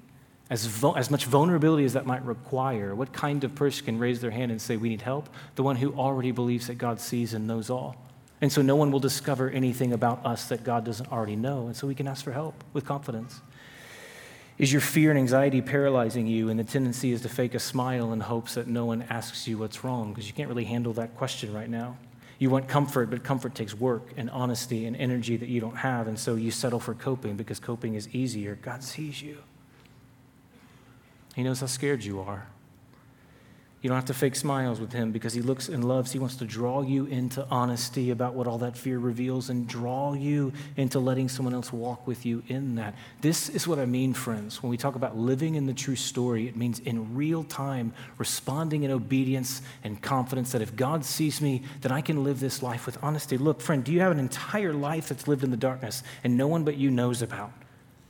as, 0.53 0.67
vo- 0.67 0.93
as 0.93 1.09
much 1.09 1.25
vulnerability 1.25 1.83
as 1.83 1.93
that 1.93 2.05
might 2.05 2.23
require, 2.23 2.93
what 2.93 3.11
kind 3.11 3.43
of 3.43 3.55
person 3.55 3.85
can 3.85 3.97
raise 3.97 4.21
their 4.21 4.29
hand 4.29 4.51
and 4.51 4.61
say, 4.61 4.77
We 4.77 4.87
need 4.87 5.01
help? 5.01 5.27
The 5.55 5.63
one 5.63 5.75
who 5.75 5.95
already 5.95 6.29
believes 6.29 6.67
that 6.67 6.77
God 6.77 7.01
sees 7.01 7.33
and 7.33 7.47
knows 7.47 7.71
all. 7.71 7.95
And 8.39 8.51
so 8.51 8.61
no 8.61 8.75
one 8.75 8.91
will 8.91 8.99
discover 8.99 9.49
anything 9.49 9.93
about 9.93 10.23
us 10.23 10.49
that 10.49 10.63
God 10.63 10.85
doesn't 10.85 11.11
already 11.11 11.35
know. 11.35 11.65
And 11.65 11.75
so 11.75 11.87
we 11.87 11.95
can 11.95 12.07
ask 12.07 12.23
for 12.23 12.31
help 12.31 12.63
with 12.71 12.85
confidence. 12.85 13.41
Is 14.59 14.71
your 14.71 14.81
fear 14.81 15.09
and 15.09 15.17
anxiety 15.17 15.59
paralyzing 15.59 16.27
you? 16.27 16.49
And 16.49 16.59
the 16.59 16.63
tendency 16.63 17.13
is 17.13 17.21
to 17.21 17.29
fake 17.29 17.55
a 17.55 17.59
smile 17.59 18.13
in 18.13 18.19
hopes 18.19 18.53
that 18.53 18.67
no 18.67 18.85
one 18.85 19.01
asks 19.09 19.47
you 19.47 19.57
what's 19.57 19.83
wrong 19.83 20.09
because 20.09 20.27
you 20.27 20.33
can't 20.33 20.49
really 20.49 20.65
handle 20.65 20.93
that 20.93 21.17
question 21.17 21.51
right 21.51 21.69
now. 21.69 21.97
You 22.37 22.51
want 22.51 22.67
comfort, 22.67 23.09
but 23.09 23.23
comfort 23.23 23.55
takes 23.55 23.73
work 23.73 24.11
and 24.17 24.29
honesty 24.29 24.85
and 24.85 24.95
energy 24.97 25.35
that 25.35 25.49
you 25.49 25.59
don't 25.59 25.77
have. 25.77 26.07
And 26.07 26.19
so 26.19 26.35
you 26.35 26.51
settle 26.51 26.79
for 26.79 26.93
coping 26.93 27.37
because 27.37 27.59
coping 27.59 27.95
is 27.95 28.07
easier. 28.09 28.59
God 28.61 28.83
sees 28.83 29.19
you. 29.19 29.39
He 31.35 31.43
knows 31.43 31.59
how 31.59 31.67
scared 31.67 32.03
you 32.03 32.21
are. 32.21 32.47
You 33.83 33.89
don't 33.89 33.97
have 33.97 34.05
to 34.05 34.13
fake 34.13 34.37
smiles 34.37 34.79
with 34.79 34.93
him 34.93 35.11
because 35.11 35.33
he 35.33 35.41
looks 35.41 35.67
and 35.67 35.83
loves. 35.83 36.13
He 36.13 36.19
wants 36.19 36.37
to 36.37 36.45
draw 36.45 36.83
you 36.83 37.03
into 37.05 37.45
honesty 37.51 38.11
about 38.11 38.33
what 38.33 38.47
all 38.47 38.59
that 38.59 38.77
fear 38.77 38.97
reveals 38.97 39.49
and 39.49 39.67
draw 39.67 40.13
you 40.13 40.53
into 40.77 40.99
letting 40.99 41.27
someone 41.27 41.53
else 41.53 41.73
walk 41.73 42.07
with 42.07 42.25
you 42.25 42.43
in 42.47 42.75
that. 42.75 42.95
This 43.19 43.49
is 43.49 43.67
what 43.67 43.79
I 43.79 43.85
mean, 43.85 44.13
friends. 44.13 44.63
When 44.63 44.69
we 44.69 44.77
talk 44.77 44.95
about 44.95 45.17
living 45.17 45.55
in 45.55 45.65
the 45.65 45.73
true 45.73 45.97
story, 45.97 46.47
it 46.47 46.55
means 46.55 46.79
in 46.79 47.13
real 47.13 47.43
time 47.43 47.91
responding 48.17 48.83
in 48.83 48.91
obedience 48.91 49.61
and 49.83 50.01
confidence 50.01 50.53
that 50.53 50.61
if 50.61 50.77
God 50.77 51.03
sees 51.03 51.41
me, 51.41 51.63
then 51.81 51.91
I 51.91 51.99
can 51.99 52.23
live 52.23 52.39
this 52.39 52.63
life 52.63 52.85
with 52.85 52.97
honesty. 53.03 53.37
Look, 53.37 53.59
friend, 53.59 53.83
do 53.83 53.91
you 53.91 53.99
have 53.99 54.13
an 54.13 54.19
entire 54.19 54.73
life 54.73 55.09
that's 55.09 55.27
lived 55.27 55.43
in 55.43 55.51
the 55.51 55.57
darkness 55.57 56.03
and 56.23 56.37
no 56.37 56.47
one 56.47 56.63
but 56.63 56.77
you 56.77 56.89
knows 56.89 57.21
about? 57.21 57.51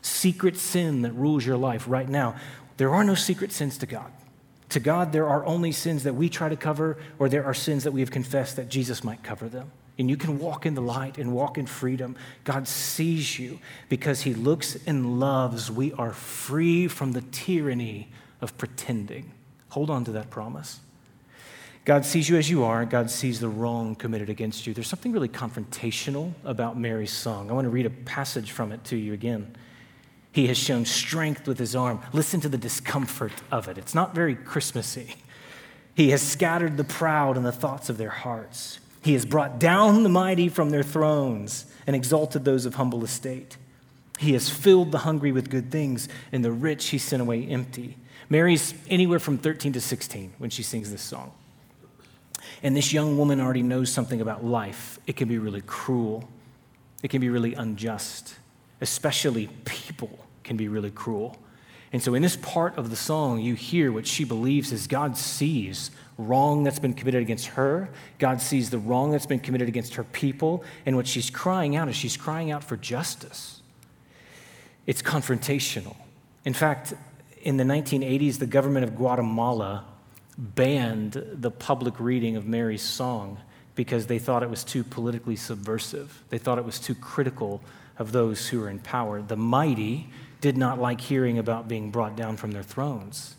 Secret 0.03 0.57
sin 0.57 1.01
that 1.03 1.13
rules 1.13 1.45
your 1.45 1.55
life 1.55 1.85
right 1.87 2.09
now. 2.09 2.35
There 2.77 2.93
are 2.93 3.03
no 3.03 3.15
secret 3.15 3.51
sins 3.51 3.77
to 3.79 3.85
God. 3.85 4.11
To 4.69 4.79
God, 4.79 5.11
there 5.11 5.27
are 5.27 5.45
only 5.45 5.71
sins 5.71 6.03
that 6.03 6.15
we 6.15 6.29
try 6.29 6.49
to 6.49 6.55
cover, 6.55 6.97
or 7.19 7.29
there 7.29 7.45
are 7.45 7.53
sins 7.53 7.83
that 7.83 7.91
we 7.91 7.99
have 7.99 8.09
confessed 8.09 8.55
that 8.55 8.69
Jesus 8.69 9.03
might 9.03 9.21
cover 9.23 9.47
them. 9.47 9.71
And 9.99 10.09
you 10.09 10.17
can 10.17 10.39
walk 10.39 10.65
in 10.65 10.73
the 10.73 10.81
light 10.81 11.19
and 11.19 11.31
walk 11.31 11.59
in 11.59 11.67
freedom. 11.67 12.15
God 12.43 12.67
sees 12.67 13.37
you 13.37 13.59
because 13.89 14.21
He 14.21 14.33
looks 14.33 14.75
and 14.87 15.19
loves. 15.19 15.69
We 15.69 15.93
are 15.93 16.11
free 16.11 16.87
from 16.87 17.11
the 17.11 17.21
tyranny 17.21 18.09
of 18.41 18.57
pretending. 18.57 19.31
Hold 19.69 19.91
on 19.91 20.03
to 20.05 20.11
that 20.13 20.31
promise. 20.31 20.79
God 21.85 22.05
sees 22.05 22.29
you 22.29 22.37
as 22.37 22.49
you 22.49 22.63
are. 22.63 22.85
God 22.85 23.11
sees 23.11 23.39
the 23.39 23.49
wrong 23.49 23.93
committed 23.93 24.29
against 24.29 24.65
you. 24.65 24.73
There's 24.73 24.87
something 24.87 25.11
really 25.11 25.29
confrontational 25.29 26.31
about 26.45 26.79
Mary's 26.79 27.11
song. 27.11 27.51
I 27.51 27.53
want 27.53 27.65
to 27.65 27.69
read 27.69 27.85
a 27.85 27.89
passage 27.89 28.51
from 28.51 28.71
it 28.71 28.83
to 28.85 28.95
you 28.95 29.13
again. 29.13 29.55
He 30.33 30.47
has 30.47 30.57
shown 30.57 30.85
strength 30.85 31.47
with 31.47 31.59
his 31.59 31.75
arm. 31.75 32.01
Listen 32.11 32.41
to 32.41 32.49
the 32.49 32.57
discomfort 32.57 33.31
of 33.51 33.67
it. 33.67 33.77
It's 33.77 33.93
not 33.93 34.15
very 34.15 34.35
Christmassy. 34.35 35.13
He 35.93 36.09
has 36.09 36.23
scattered 36.23 36.75
the 36.75 36.83
proud 36.83 37.37
in 37.37 37.43
the 37.43 37.51
thoughts 37.51 37.87
of 37.87 37.99
their 37.99 38.09
hearts. 38.09 38.79
He 39.03 39.13
has 39.13 39.27
brought 39.27 39.59
down 39.59 40.01
the 40.01 40.09
mighty 40.09 40.49
from 40.49 40.71
their 40.71 40.81
thrones 40.81 41.67
and 41.85 41.95
exalted 41.95 42.45
those 42.45 42.65
of 42.65 42.73
humble 42.75 43.03
estate. 43.03 43.57
He 44.17 44.33
has 44.33 44.49
filled 44.49 44.91
the 44.91 44.99
hungry 44.99 45.31
with 45.31 45.51
good 45.51 45.69
things, 45.69 46.09
and 46.31 46.43
the 46.43 46.51
rich 46.51 46.87
he 46.87 46.97
sent 46.97 47.21
away 47.21 47.45
empty. 47.45 47.97
Mary's 48.27 48.73
anywhere 48.89 49.19
from 49.19 49.37
13 49.37 49.73
to 49.73 49.81
16 49.81 50.33
when 50.39 50.49
she 50.49 50.63
sings 50.63 50.89
this 50.89 51.03
song. 51.03 51.31
And 52.63 52.75
this 52.75 52.91
young 52.91 53.19
woman 53.19 53.39
already 53.39 53.61
knows 53.61 53.91
something 53.91 54.19
about 54.19 54.43
life. 54.43 54.97
It 55.05 55.15
can 55.15 55.27
be 55.27 55.37
really 55.37 55.61
cruel, 55.61 56.27
it 57.03 57.09
can 57.09 57.21
be 57.21 57.29
really 57.29 57.53
unjust 57.53 58.35
especially 58.83 59.47
people, 59.63 60.22
can 60.43 60.57
be 60.57 60.67
really 60.67 60.91
cruel. 60.91 61.37
And 61.91 62.01
so, 62.01 62.15
in 62.15 62.23
this 62.23 62.37
part 62.37 62.75
of 62.77 62.89
the 62.89 62.95
song, 62.95 63.39
you 63.39 63.53
hear 63.53 63.91
what 63.91 64.07
she 64.07 64.23
believes 64.23 64.71
is 64.71 64.87
God 64.87 65.15
sees 65.15 65.91
wrong 66.17 66.63
that's 66.63 66.79
been 66.79 66.95
committed 66.95 67.21
against 67.21 67.47
her. 67.47 67.89
God 68.17 68.41
sees 68.41 68.71
the 68.71 68.79
wrong 68.79 69.11
that's 69.11 69.27
been 69.27 69.39
committed 69.39 69.67
against 69.67 69.95
her 69.95 70.03
people. 70.03 70.63
And 70.87 70.95
what 70.95 71.07
she's 71.07 71.29
crying 71.29 71.75
out 71.75 71.89
is 71.89 71.95
she's 71.95 72.17
crying 72.17 72.49
out 72.49 72.63
for 72.63 72.77
justice. 72.77 73.61
It's 74.87 75.03
confrontational. 75.03 75.95
In 76.45 76.53
fact, 76.53 76.93
in 77.43 77.57
the 77.57 77.63
1980s, 77.63 78.39
the 78.39 78.47
government 78.47 78.85
of 78.85 78.95
Guatemala 78.95 79.85
banned 80.37 81.23
the 81.31 81.51
public 81.51 81.99
reading 81.99 82.35
of 82.35 82.47
Mary's 82.47 82.81
song 82.81 83.37
because 83.75 84.07
they 84.07 84.19
thought 84.19 84.43
it 84.43 84.49
was 84.49 84.63
too 84.63 84.83
politically 84.83 85.35
subversive. 85.35 86.23
They 86.29 86.37
thought 86.37 86.57
it 86.57 86.65
was 86.65 86.79
too 86.79 86.95
critical 86.95 87.61
of 87.97 88.11
those 88.11 88.47
who 88.47 88.63
are 88.63 88.69
in 88.69 88.79
power. 88.79 89.21
The 89.21 89.35
mighty 89.35 90.07
did 90.43 90.57
not 90.57 90.77
like 90.77 90.99
hearing 90.99 91.39
about 91.39 91.69
being 91.69 91.89
brought 91.89 92.17
down 92.17 92.35
from 92.35 92.51
their 92.51 92.61
thrones. 92.61 93.37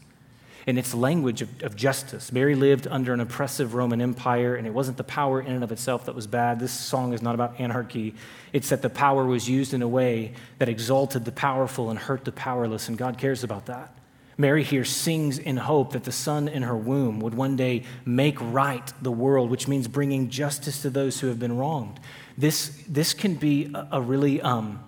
In 0.67 0.79
its 0.79 0.95
language 0.95 1.43
of, 1.43 1.63
of, 1.63 1.77
justice, 1.77 2.33
Mary 2.33 2.55
lived 2.55 2.89
under 2.91 3.13
an 3.13 3.21
oppressive 3.21 3.75
Roman 3.75 4.01
Empire, 4.01 4.57
and 4.57 4.67
it 4.67 4.73
wasn't 4.73 4.97
the 4.97 5.05
power 5.05 5.39
in 5.39 5.53
and 5.53 5.63
of 5.63 5.71
itself 5.71 6.07
that 6.07 6.15
was 6.15 6.27
bad. 6.27 6.59
This 6.59 6.73
song 6.73 7.13
is 7.13 7.21
not 7.21 7.35
about 7.35 7.61
anarchy. 7.61 8.15
It's 8.55 8.71
that 8.71 8.81
the 8.81 8.89
power 8.89 9.27
was 9.27 9.47
used 9.47 9.75
in 9.75 9.83
a 9.83 9.87
way 9.87 10.33
that 10.59 10.71
exalted 10.71 11.27
the 11.27 11.33
powerful 11.33 11.91
and 11.91 11.99
hurt 11.99 12.25
the 12.25 12.33
powerless, 12.33 12.89
and 12.89 12.97
God 12.97 13.19
cares 13.19 13.45
about 13.45 13.67
that. 13.67 13.95
Mary 14.39 14.63
here 14.65 14.87
sings 14.87 15.37
in 15.39 15.59
hope 15.59 15.93
that 15.93 16.05
the 16.05 16.11
son 16.11 16.49
in 16.49 16.63
her 16.63 16.77
womb 16.77 17.21
would 17.21 17.35
one 17.35 17.55
day 17.55 17.83
make 18.07 18.41
right 18.41 18.91
the 19.03 19.13
world, 19.13 19.51
which 19.51 19.69
means 19.69 19.87
bringing 19.87 20.31
justice 20.31 20.81
to 20.81 20.89
those 20.89 21.21
who 21.21 21.27
have 21.27 21.39
been 21.39 21.59
wronged. 21.59 22.01
This, 22.39 22.83
this 22.89 23.13
can 23.13 23.35
be 23.35 23.71
a, 23.75 23.89
a 23.93 24.01
really, 24.01 24.41
um, 24.41 24.83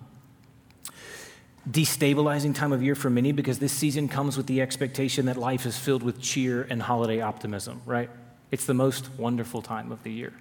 destabilizing 1.69 2.55
time 2.55 2.71
of 2.71 2.81
year 2.81 2.95
for 2.95 3.09
many 3.09 3.31
because 3.31 3.59
this 3.59 3.73
season 3.73 4.07
comes 4.07 4.37
with 4.37 4.47
the 4.47 4.61
expectation 4.61 5.25
that 5.25 5.37
life 5.37 5.65
is 5.65 5.77
filled 5.77 6.03
with 6.03 6.21
cheer 6.21 6.65
and 6.69 6.81
holiday 6.81 7.19
optimism, 7.19 7.81
right? 7.85 8.09
It's 8.51 8.65
the 8.65 8.73
most 8.73 9.09
wonderful 9.17 9.61
time 9.61 9.91
of 9.91 10.01
the 10.03 10.11
year. 10.11 10.33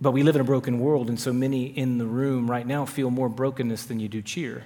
But 0.00 0.12
we 0.12 0.22
live 0.22 0.34
in 0.34 0.40
a 0.40 0.44
broken 0.44 0.80
world, 0.80 1.08
and 1.08 1.18
so 1.18 1.32
many 1.32 1.66
in 1.66 1.98
the 1.98 2.06
room 2.06 2.50
right 2.50 2.66
now 2.66 2.84
feel 2.84 3.10
more 3.10 3.28
brokenness 3.28 3.86
than 3.86 4.00
you 4.00 4.08
do 4.08 4.22
cheer. 4.22 4.64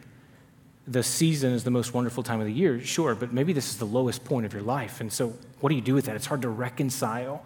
The 0.86 1.02
season 1.02 1.52
is 1.52 1.64
the 1.64 1.70
most 1.70 1.92
wonderful 1.92 2.22
time 2.22 2.40
of 2.40 2.46
the 2.46 2.52
year, 2.52 2.80
sure, 2.80 3.14
but 3.14 3.32
maybe 3.32 3.52
this 3.52 3.70
is 3.70 3.78
the 3.78 3.86
lowest 3.86 4.24
point 4.24 4.46
of 4.46 4.52
your 4.52 4.62
life. 4.62 5.00
And 5.00 5.12
so, 5.12 5.34
what 5.60 5.68
do 5.68 5.74
you 5.74 5.82
do 5.82 5.94
with 5.94 6.06
that? 6.06 6.16
It's 6.16 6.26
hard 6.26 6.42
to 6.42 6.48
reconcile 6.48 7.44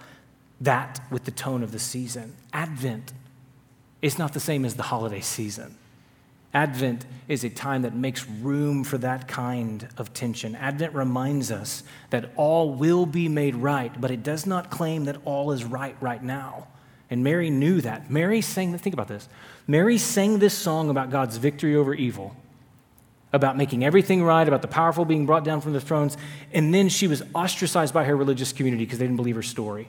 that 0.60 1.00
with 1.10 1.24
the 1.24 1.32
tone 1.32 1.64
of 1.64 1.72
the 1.72 1.80
season. 1.80 2.34
Advent 2.52 3.12
is 4.00 4.18
not 4.18 4.32
the 4.32 4.40
same 4.40 4.64
as 4.64 4.74
the 4.74 4.84
holiday 4.84 5.20
season. 5.20 5.76
Advent 6.54 7.06
is 7.28 7.44
a 7.44 7.50
time 7.50 7.82
that 7.82 7.94
makes 7.94 8.28
room 8.28 8.84
for 8.84 8.98
that 8.98 9.26
kind 9.26 9.88
of 9.96 10.12
tension. 10.12 10.54
Advent 10.54 10.94
reminds 10.94 11.50
us 11.50 11.82
that 12.10 12.30
all 12.36 12.74
will 12.74 13.06
be 13.06 13.28
made 13.28 13.54
right, 13.54 13.98
but 14.00 14.10
it 14.10 14.22
does 14.22 14.44
not 14.44 14.70
claim 14.70 15.06
that 15.06 15.16
all 15.24 15.52
is 15.52 15.64
right 15.64 15.96
right 16.00 16.22
now. 16.22 16.66
And 17.08 17.24
Mary 17.24 17.50
knew 17.50 17.80
that. 17.80 18.10
Mary 18.10 18.40
sang, 18.40 18.76
think 18.76 18.94
about 18.94 19.08
this. 19.08 19.28
Mary 19.66 19.98
sang 19.98 20.38
this 20.38 20.56
song 20.56 20.90
about 20.90 21.10
God's 21.10 21.36
victory 21.36 21.74
over 21.74 21.94
evil, 21.94 22.36
about 23.32 23.56
making 23.56 23.84
everything 23.84 24.22
right, 24.22 24.46
about 24.46 24.62
the 24.62 24.68
powerful 24.68 25.04
being 25.04 25.24
brought 25.24 25.44
down 25.44 25.60
from 25.62 25.72
the 25.72 25.80
thrones. 25.80 26.16
And 26.52 26.72
then 26.72 26.88
she 26.88 27.06
was 27.06 27.22
ostracized 27.34 27.94
by 27.94 28.04
her 28.04 28.16
religious 28.16 28.52
community 28.52 28.84
because 28.84 28.98
they 28.98 29.06
didn't 29.06 29.16
believe 29.16 29.36
her 29.36 29.42
story. 29.42 29.88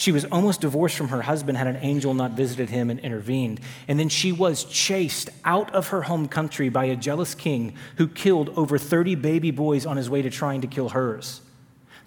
She 0.00 0.12
was 0.12 0.24
almost 0.24 0.62
divorced 0.62 0.96
from 0.96 1.08
her 1.08 1.20
husband 1.20 1.58
had 1.58 1.66
an 1.66 1.76
angel 1.82 2.14
not 2.14 2.30
visited 2.30 2.70
him 2.70 2.88
and 2.88 2.98
intervened. 3.00 3.60
And 3.86 4.00
then 4.00 4.08
she 4.08 4.32
was 4.32 4.64
chased 4.64 5.28
out 5.44 5.74
of 5.74 5.88
her 5.88 6.00
home 6.00 6.26
country 6.26 6.70
by 6.70 6.86
a 6.86 6.96
jealous 6.96 7.34
king 7.34 7.74
who 7.96 8.08
killed 8.08 8.48
over 8.56 8.78
30 8.78 9.16
baby 9.16 9.50
boys 9.50 9.84
on 9.84 9.98
his 9.98 10.08
way 10.08 10.22
to 10.22 10.30
trying 10.30 10.62
to 10.62 10.66
kill 10.66 10.88
hers. 10.88 11.42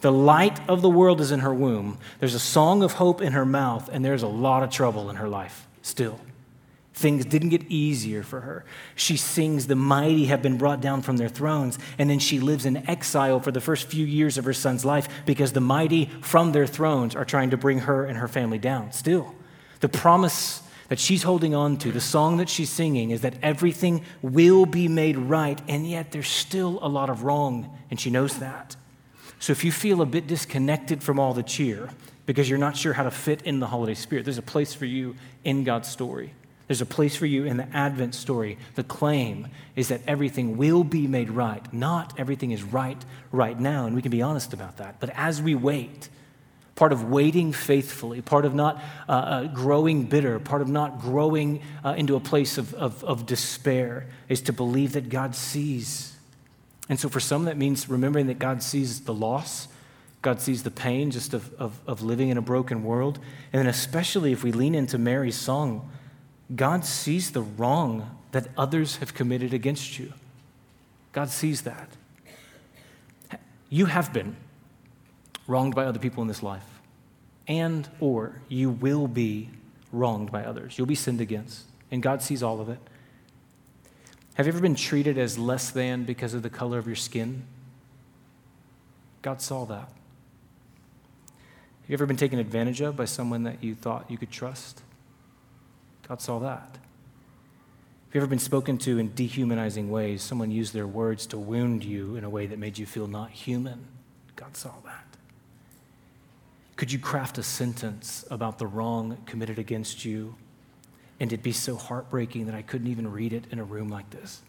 The 0.01 0.11
light 0.11 0.59
of 0.67 0.81
the 0.81 0.89
world 0.89 1.21
is 1.21 1.29
in 1.29 1.41
her 1.41 1.53
womb. 1.53 1.99
There's 2.19 2.33
a 2.33 2.39
song 2.39 2.81
of 2.81 2.93
hope 2.93 3.21
in 3.21 3.33
her 3.33 3.45
mouth, 3.45 3.91
and 3.93 4.03
there's 4.03 4.23
a 4.23 4.27
lot 4.27 4.63
of 4.63 4.71
trouble 4.71 5.11
in 5.11 5.17
her 5.17 5.29
life 5.29 5.67
still. 5.83 6.19
Things 6.93 7.25
didn't 7.25 7.49
get 7.49 7.63
easier 7.69 8.21
for 8.21 8.41
her. 8.41 8.65
She 8.95 9.17
sings, 9.17 9.65
The 9.65 9.75
mighty 9.75 10.25
have 10.25 10.43
been 10.43 10.57
brought 10.57 10.79
down 10.79 11.01
from 11.01 11.17
their 11.17 11.29
thrones. 11.29 11.79
And 11.97 12.09
then 12.09 12.19
she 12.19 12.39
lives 12.39 12.65
in 12.65 12.87
exile 12.89 13.39
for 13.39 13.51
the 13.51 13.61
first 13.61 13.87
few 13.87 14.05
years 14.05 14.37
of 14.37 14.45
her 14.45 14.53
son's 14.53 14.85
life 14.85 15.07
because 15.25 15.53
the 15.53 15.61
mighty 15.61 16.05
from 16.21 16.51
their 16.51 16.67
thrones 16.67 17.15
are 17.15 17.25
trying 17.25 17.49
to 17.49 17.57
bring 17.57 17.79
her 17.79 18.05
and 18.05 18.17
her 18.17 18.27
family 18.27 18.59
down. 18.59 18.91
Still, 18.91 19.33
the 19.79 19.89
promise 19.89 20.61
that 20.89 20.99
she's 20.99 21.23
holding 21.23 21.55
on 21.55 21.77
to, 21.77 21.91
the 21.91 21.99
song 21.99 22.37
that 22.37 22.49
she's 22.49 22.69
singing, 22.69 23.09
is 23.09 23.21
that 23.21 23.35
everything 23.41 24.05
will 24.21 24.67
be 24.67 24.87
made 24.87 25.17
right. 25.17 25.59
And 25.67 25.89
yet 25.89 26.11
there's 26.11 26.27
still 26.27 26.77
a 26.83 26.87
lot 26.87 27.09
of 27.09 27.23
wrong, 27.23 27.75
and 27.89 27.99
she 27.99 28.11
knows 28.11 28.37
that. 28.37 28.75
So 29.39 29.51
if 29.51 29.63
you 29.63 29.71
feel 29.71 30.01
a 30.01 30.05
bit 30.05 30.27
disconnected 30.27 31.01
from 31.01 31.19
all 31.19 31.33
the 31.33 31.43
cheer 31.43 31.89
because 32.27 32.49
you're 32.49 32.59
not 32.59 32.77
sure 32.77 32.93
how 32.93 33.03
to 33.03 33.11
fit 33.11 33.41
in 33.41 33.59
the 33.59 33.67
holiday 33.67 33.95
spirit, 33.95 34.25
there's 34.25 34.37
a 34.37 34.43
place 34.43 34.75
for 34.75 34.85
you 34.85 35.15
in 35.43 35.63
God's 35.63 35.89
story. 35.89 36.33
There's 36.67 36.81
a 36.81 36.85
place 36.85 37.15
for 37.15 37.25
you 37.25 37.45
in 37.45 37.57
the 37.57 37.67
Advent 37.75 38.15
story. 38.15 38.57
The 38.75 38.83
claim 38.83 39.47
is 39.75 39.89
that 39.89 40.01
everything 40.07 40.57
will 40.57 40.83
be 40.83 41.07
made 41.07 41.29
right. 41.29 41.73
Not 41.73 42.17
everything 42.17 42.51
is 42.51 42.63
right 42.63 43.03
right 43.31 43.59
now, 43.59 43.85
and 43.85 43.95
we 43.95 44.01
can 44.01 44.11
be 44.11 44.21
honest 44.21 44.53
about 44.53 44.77
that. 44.77 44.99
But 44.99 45.09
as 45.15 45.41
we 45.41 45.55
wait, 45.55 46.07
part 46.75 46.93
of 46.93 47.09
waiting 47.09 47.51
faithfully, 47.51 48.21
part 48.21 48.45
of 48.45 48.55
not 48.55 48.81
uh, 49.07 49.11
uh, 49.11 49.43
growing 49.47 50.05
bitter, 50.05 50.39
part 50.39 50.61
of 50.61 50.69
not 50.69 51.01
growing 51.01 51.61
uh, 51.83 51.95
into 51.97 52.15
a 52.15 52.19
place 52.19 52.57
of, 52.57 52.73
of, 52.75 53.03
of 53.03 53.25
despair 53.25 54.07
is 54.29 54.41
to 54.41 54.53
believe 54.53 54.93
that 54.93 55.09
God 55.09 55.35
sees. 55.35 56.15
And 56.89 56.99
so 56.99 57.09
for 57.09 57.19
some, 57.19 57.45
that 57.45 57.57
means 57.57 57.89
remembering 57.89 58.27
that 58.27 58.39
God 58.39 58.63
sees 58.63 59.01
the 59.01 59.13
loss. 59.13 59.67
God 60.21 60.41
sees 60.41 60.63
the 60.63 60.71
pain 60.71 61.11
just 61.11 61.33
of, 61.33 61.53
of, 61.55 61.79
of 61.85 62.01
living 62.01 62.29
in 62.29 62.37
a 62.37 62.41
broken 62.41 62.83
world. 62.83 63.19
And 63.51 63.59
then, 63.59 63.67
especially 63.67 64.31
if 64.31 64.43
we 64.43 64.51
lean 64.51 64.73
into 64.73 64.97
Mary's 64.97 65.35
song, 65.35 65.89
God 66.55 66.85
sees 66.85 67.31
the 67.31 67.41
wrong 67.41 68.17
that 68.31 68.47
others 68.57 68.97
have 68.97 69.13
committed 69.13 69.53
against 69.53 69.99
you. 69.99 70.13
God 71.11 71.29
sees 71.29 71.61
that. 71.61 71.89
You 73.69 73.85
have 73.85 74.11
been 74.13 74.35
wronged 75.47 75.75
by 75.75 75.85
other 75.85 75.99
people 75.99 76.21
in 76.21 76.27
this 76.27 76.43
life, 76.43 76.65
and 77.47 77.87
or 77.99 78.41
you 78.47 78.69
will 78.69 79.07
be 79.07 79.49
wronged 79.91 80.31
by 80.31 80.43
others. 80.43 80.77
You'll 80.77 80.87
be 80.87 80.95
sinned 80.95 81.21
against, 81.21 81.65
and 81.91 82.01
God 82.01 82.21
sees 82.21 82.43
all 82.43 82.59
of 82.59 82.69
it. 82.69 82.79
Have 84.35 84.47
you 84.47 84.51
ever 84.51 84.61
been 84.61 84.75
treated 84.75 85.17
as 85.17 85.37
less 85.37 85.69
than 85.69 86.03
because 86.03 86.33
of 86.33 86.41
the 86.41 86.49
color 86.49 86.77
of 86.79 86.87
your 86.87 86.95
skin? 86.95 87.45
God 89.21 89.41
saw 89.41 89.65
that. 89.65 89.89
Have 91.81 91.89
you 91.89 91.93
ever 91.93 92.05
been 92.05 92.17
taken 92.17 92.39
advantage 92.39 92.81
of 92.81 92.95
by 92.95 93.05
someone 93.05 93.43
that 93.43 93.63
you 93.63 93.75
thought 93.75 94.09
you 94.09 94.17
could 94.17 94.31
trust? 94.31 94.81
God 96.07 96.21
saw 96.21 96.39
that. 96.39 96.77
Have 98.13 98.15
you 98.15 98.21
ever 98.21 98.29
been 98.29 98.39
spoken 98.39 98.77
to 98.79 98.99
in 98.99 99.13
dehumanizing 99.15 99.89
ways? 99.89 100.21
Someone 100.21 100.51
used 100.51 100.73
their 100.73 100.85
words 100.85 101.25
to 101.27 101.37
wound 101.37 101.83
you 101.83 102.15
in 102.15 102.23
a 102.23 102.29
way 102.29 102.45
that 102.45 102.59
made 102.59 102.77
you 102.77 102.85
feel 102.85 103.07
not 103.07 103.31
human. 103.31 103.87
God 104.35 104.55
saw 104.55 104.73
that. 104.85 105.05
Could 106.75 106.91
you 106.91 106.99
craft 106.99 107.37
a 107.37 107.43
sentence 107.43 108.25
about 108.29 108.59
the 108.59 108.67
wrong 108.67 109.17
committed 109.25 109.57
against 109.57 110.05
you 110.05 110.35
and 111.19 111.31
it 111.31 111.41
be 111.41 111.51
so 111.51 111.75
heartbreaking 111.75 112.45
that 112.47 112.55
I 112.55 112.61
couldn't 112.61 112.87
even 112.87 113.11
read 113.11 113.33
it 113.33 113.45
in 113.51 113.57
a 113.57 113.63
room 113.63 113.89
like 113.89 114.09
this? 114.09 114.41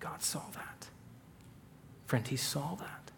God 0.00 0.22
saw 0.22 0.42
that. 0.54 0.86
Friend, 2.06 2.26
He 2.26 2.36
saw 2.36 2.76
that. 2.76 3.10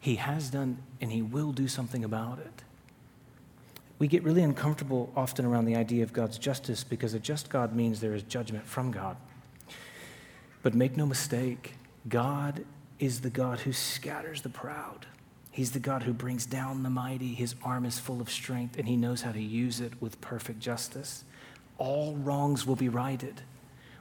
He 0.00 0.16
has 0.16 0.50
done 0.50 0.78
and 1.00 1.12
He 1.12 1.22
will 1.22 1.52
do 1.52 1.68
something 1.68 2.02
about 2.04 2.38
it 2.38 2.64
we 3.98 4.08
get 4.08 4.22
really 4.24 4.42
uncomfortable 4.42 5.12
often 5.16 5.44
around 5.44 5.66
the 5.66 5.76
idea 5.76 6.02
of 6.02 6.12
God's 6.12 6.38
justice 6.38 6.82
because 6.82 7.14
a 7.14 7.20
just 7.20 7.48
God 7.48 7.74
means 7.74 8.00
there 8.00 8.14
is 8.14 8.22
judgment 8.22 8.66
from 8.66 8.90
God. 8.90 9.16
But 10.62 10.74
make 10.74 10.96
no 10.96 11.06
mistake, 11.06 11.74
God 12.08 12.64
is 12.98 13.20
the 13.20 13.30
God 13.30 13.60
who 13.60 13.72
scatters 13.72 14.42
the 14.42 14.48
proud. 14.48 15.06
He's 15.50 15.70
the 15.70 15.78
God 15.78 16.02
who 16.02 16.12
brings 16.12 16.46
down 16.46 16.82
the 16.82 16.90
mighty. 16.90 17.34
His 17.34 17.54
arm 17.62 17.84
is 17.84 17.98
full 17.98 18.20
of 18.20 18.28
strength, 18.28 18.76
and 18.76 18.88
he 18.88 18.96
knows 18.96 19.22
how 19.22 19.30
to 19.30 19.40
use 19.40 19.80
it 19.80 19.92
with 20.02 20.20
perfect 20.20 20.58
justice. 20.58 21.24
All 21.78 22.16
wrongs 22.16 22.66
will 22.66 22.76
be 22.76 22.88
righted, 22.88 23.42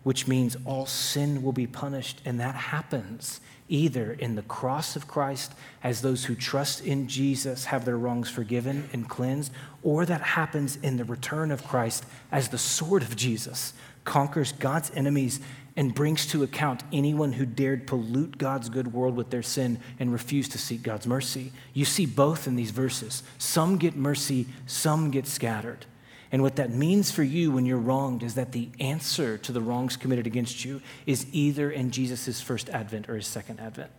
which 0.04 0.28
means 0.28 0.58
all 0.66 0.86
sin 0.86 1.42
will 1.42 1.52
be 1.52 1.68
punished, 1.68 2.22
and 2.26 2.40
that 2.40 2.56
happens 2.56 3.40
either 3.70 4.14
in 4.14 4.36
the 4.36 4.42
cross 4.44 4.96
of 4.96 5.08
Christ 5.08 5.54
as 5.82 6.02
those 6.02 6.26
who 6.26 6.36
trust 6.36 6.86
in 6.86 7.08
Jesus 7.08 7.66
have 7.66 7.86
their 7.86 7.98
wrongs 7.98 8.30
forgiven 8.30 8.90
and 8.94 9.10
cleansed, 9.10 9.52
or 9.82 10.06
that 10.06 10.22
happens 10.22 10.76
in 10.78 10.98
the 10.98 11.06
return 11.06 11.52
of 11.52 11.64
Christ 11.64 12.06
as 12.32 12.50
the 12.50 12.58
sword 12.58 13.02
of 13.02 13.16
Jesus 13.16 13.74
conquers 14.04 14.52
God's 14.52 14.92
enemies 14.96 15.40
and 15.76 15.96
brings 15.96 16.28
to 16.28 16.44
account 16.44 16.84
anyone 16.92 17.34
who 17.34 17.46
dared 17.46 17.88
pollute 17.88 18.38
God's 18.38 18.70
good 18.70 18.94
world 18.94 19.16
with 19.16 19.30
their 19.32 19.42
sin 19.42 19.80
and 20.00 20.12
refused 20.12 20.52
to 20.52 20.58
seek 20.58 20.84
God's 20.84 21.08
mercy. 21.08 21.52
You 21.74 21.86
see 21.86 22.06
both 22.06 22.48
in 22.48 22.56
these 22.56 22.72
verses. 22.72 23.24
Some 23.38 23.78
get 23.78 23.96
mercy, 23.96 24.46
some 24.68 25.10
get 25.10 25.26
scattered. 25.26 25.86
And 26.34 26.42
what 26.42 26.56
that 26.56 26.72
means 26.72 27.12
for 27.12 27.22
you 27.22 27.52
when 27.52 27.68
you're 27.68 27.78
wronged 27.78 28.24
is 28.24 28.34
that 28.34 28.54
the 28.54 28.70
answer 28.80 29.38
to 29.38 29.52
the 29.52 29.62
wrongs 29.62 29.96
committed 29.96 30.26
against 30.26 30.66
you 30.66 30.82
is 31.06 31.28
either 31.32 31.70
in 31.70 31.92
Jesus' 31.92 32.42
first 32.42 32.72
advent 32.72 33.08
or 33.08 33.16
his 33.16 33.28
second 33.28 33.60
advent. 33.60 33.92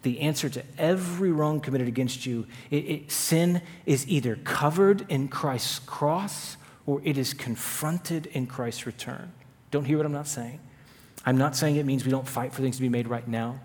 The 0.00 0.20
answer 0.20 0.48
to 0.48 0.62
every 0.78 1.30
wrong 1.30 1.60
committed 1.60 1.86
against 1.86 2.24
you, 2.24 2.46
it, 2.70 2.76
it, 2.76 3.12
sin 3.12 3.60
is 3.84 4.08
either 4.08 4.36
covered 4.36 5.04
in 5.10 5.28
Christ's 5.28 5.80
cross 5.80 6.56
or 6.86 7.02
it 7.04 7.18
is 7.18 7.34
confronted 7.34 8.24
in 8.28 8.46
Christ's 8.46 8.86
return. 8.86 9.30
Don't 9.70 9.84
hear 9.84 9.98
what 9.98 10.06
I'm 10.06 10.12
not 10.12 10.28
saying. 10.28 10.60
I'm 11.26 11.36
not 11.36 11.54
saying 11.54 11.76
it 11.76 11.84
means 11.84 12.06
we 12.06 12.10
don't 12.10 12.26
fight 12.26 12.54
for 12.54 12.62
things 12.62 12.76
to 12.76 12.82
be 12.82 12.88
made 12.88 13.06
right 13.06 13.28
now. 13.28 13.60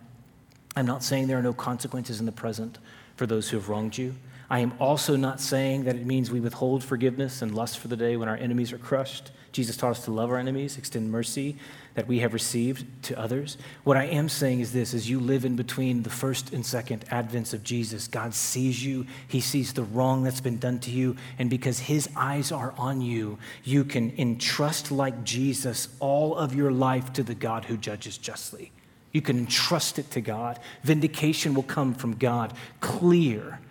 I'm 0.75 0.85
not 0.85 1.01
saying 1.01 1.27
there 1.27 1.39
are 1.39 1.41
no 1.41 1.53
consequences 1.53 2.19
in 2.19 2.25
the 2.25 2.33
present 2.33 2.77
for 3.15 3.25
those 3.25 3.49
who 3.49 3.55
have 3.55 3.69
wronged 3.69 3.97
you. 3.97 4.15
I 4.49 4.59
am 4.59 4.73
also 4.79 5.15
not 5.15 5.41
saying 5.41 5.85
that 5.85 5.95
it 5.95 6.05
means 6.05 6.29
we 6.29 6.39
withhold 6.39 6.83
forgiveness 6.83 7.41
and 7.41 7.55
lust 7.55 7.79
for 7.79 7.87
the 7.87 7.97
day 7.97 8.15
when 8.15 8.29
our 8.29 8.37
enemies 8.37 8.71
are 8.71 8.77
crushed. 8.77 9.31
Jesus 9.51 9.77
taught 9.77 9.91
us 9.91 10.03
to 10.05 10.11
love 10.11 10.29
our 10.29 10.37
enemies, 10.37 10.77
extend 10.77 11.09
mercy 11.09 11.57
that 11.95 12.07
we 12.07 12.19
have 12.19 12.33
received 12.33 12.85
to 13.03 13.17
others. 13.17 13.57
What 13.85 13.95
I 13.95 14.03
am 14.03 14.27
saying 14.27 14.59
is 14.59 14.73
this 14.73 14.93
as 14.93 15.09
you 15.09 15.19
live 15.19 15.45
in 15.45 15.55
between 15.55 16.03
the 16.03 16.09
first 16.09 16.51
and 16.51 16.65
second 16.65 17.05
advents 17.07 17.53
of 17.53 17.63
Jesus, 17.63 18.07
God 18.07 18.33
sees 18.33 18.83
you, 18.85 19.05
He 19.27 19.39
sees 19.39 19.73
the 19.73 19.83
wrong 19.83 20.23
that's 20.23 20.41
been 20.41 20.59
done 20.59 20.79
to 20.79 20.91
you, 20.91 21.15
and 21.39 21.49
because 21.49 21.79
His 21.79 22.09
eyes 22.15 22.51
are 22.51 22.73
on 22.77 22.99
you, 22.99 23.39
you 23.63 23.85
can 23.85 24.13
entrust, 24.17 24.91
like 24.91 25.23
Jesus, 25.23 25.87
all 25.99 26.35
of 26.35 26.53
your 26.53 26.71
life 26.71 27.13
to 27.13 27.23
the 27.23 27.35
God 27.35 27.65
who 27.65 27.77
judges 27.77 28.17
justly. 28.17 28.73
You 29.13 29.21
can 29.21 29.37
entrust 29.37 29.97
it 29.97 30.11
to 30.11 30.21
God. 30.21 30.59
Vindication 30.83 31.53
will 31.53 31.63
come 31.63 31.93
from 31.93 32.17
God, 32.17 32.53
clear 32.81 33.61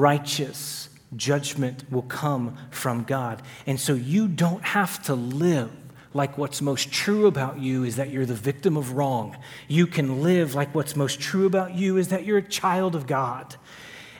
righteous 0.00 0.88
judgment 1.16 1.84
will 1.90 2.02
come 2.02 2.56
from 2.70 3.04
God. 3.04 3.42
And 3.66 3.78
so 3.78 3.94
you 3.94 4.28
don't 4.28 4.64
have 4.64 5.02
to 5.04 5.14
live 5.14 5.70
like 6.14 6.36
what's 6.36 6.60
most 6.60 6.92
true 6.92 7.26
about 7.26 7.58
you 7.58 7.84
is 7.84 7.96
that 7.96 8.10
you're 8.10 8.26
the 8.26 8.34
victim 8.34 8.76
of 8.76 8.92
wrong. 8.92 9.36
You 9.68 9.86
can 9.86 10.22
live 10.22 10.54
like 10.54 10.74
what's 10.74 10.94
most 10.94 11.20
true 11.20 11.46
about 11.46 11.74
you 11.74 11.96
is 11.96 12.08
that 12.08 12.24
you're 12.24 12.38
a 12.38 12.42
child 12.42 12.94
of 12.94 13.06
God. 13.06 13.56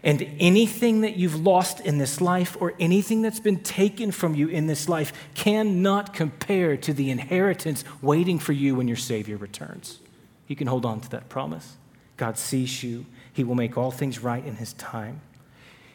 And 0.02 0.26
anything 0.40 1.02
that 1.02 1.16
you've 1.16 1.40
lost 1.40 1.80
in 1.80 1.98
this 1.98 2.20
life 2.20 2.56
or 2.60 2.74
anything 2.80 3.22
that's 3.22 3.40
been 3.40 3.60
taken 3.60 4.10
from 4.10 4.34
you 4.34 4.48
in 4.48 4.66
this 4.66 4.88
life 4.88 5.12
cannot 5.34 6.12
compare 6.12 6.76
to 6.78 6.92
the 6.92 7.10
inheritance 7.10 7.84
waiting 8.00 8.38
for 8.38 8.52
you 8.52 8.74
when 8.74 8.88
your 8.88 8.96
Savior 8.96 9.36
returns. 9.36 10.00
You 10.48 10.56
can 10.56 10.66
hold 10.66 10.84
on 10.84 11.00
to 11.02 11.10
that 11.10 11.28
promise. 11.28 11.76
God 12.16 12.36
sees 12.36 12.82
you, 12.82 13.06
He 13.32 13.44
will 13.44 13.54
make 13.54 13.78
all 13.78 13.92
things 13.92 14.18
right 14.18 14.44
in 14.44 14.56
His 14.56 14.72
time. 14.72 15.20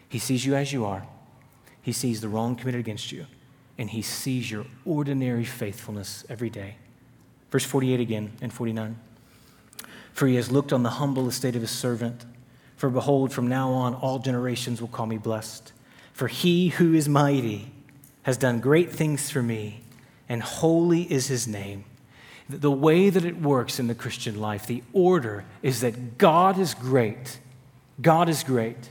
He 0.10 0.20
sees 0.20 0.46
you 0.46 0.56
as 0.56 0.72
you 0.72 0.86
are, 0.86 1.06
He 1.82 1.92
sees 1.92 2.22
the 2.22 2.30
wrong 2.30 2.56
committed 2.56 2.80
against 2.80 3.12
you, 3.12 3.26
and 3.78 3.90
He 3.90 4.02
sees 4.02 4.50
your 4.50 4.66
ordinary 4.86 5.46
faithfulness 5.46 6.26
every 6.30 6.50
day. 6.50 6.76
Verse 7.52 7.66
48 7.66 8.00
again 8.00 8.32
and 8.42 8.52
49. 8.52 9.00
For 10.14 10.28
He 10.28 10.36
has 10.36 10.52
looked 10.52 10.74
on 10.74 10.84
the 10.84 10.92
humble 10.92 11.28
estate 11.28 11.56
of 11.56 11.62
His 11.62 11.72
servant. 11.72 12.26
For 12.76 12.90
behold, 12.90 13.34
from 13.34 13.48
now 13.48 13.72
on, 13.72 13.96
all 13.96 14.20
generations 14.20 14.82
will 14.82 14.88
call 14.88 15.06
me 15.06 15.18
blessed. 15.18 15.74
For 16.14 16.28
He 16.28 16.70
who 16.70 16.94
is 16.94 17.08
mighty 17.08 17.72
has 18.24 18.38
done 18.38 18.60
great 18.60 18.92
things 18.92 19.30
for 19.30 19.42
me, 19.42 19.82
and 20.28 20.42
holy 20.44 21.04
is 21.12 21.28
His 21.28 21.48
name. 21.48 21.86
The 22.50 22.72
way 22.72 23.10
that 23.10 23.26
it 23.26 23.42
works 23.42 23.80
in 23.80 23.88
the 23.88 23.96
Christian 23.96 24.40
life, 24.40 24.68
the 24.68 24.84
order 24.94 25.44
is 25.62 25.82
that 25.82 26.18
God 26.18 26.58
is 26.58 26.74
great. 26.74 27.40
God 28.02 28.30
is 28.30 28.44
great. 28.44 28.90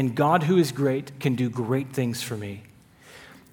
And 0.00 0.14
God, 0.14 0.44
who 0.44 0.56
is 0.56 0.72
great, 0.72 1.20
can 1.20 1.34
do 1.34 1.50
great 1.50 1.92
things 1.92 2.22
for 2.22 2.34
me. 2.34 2.62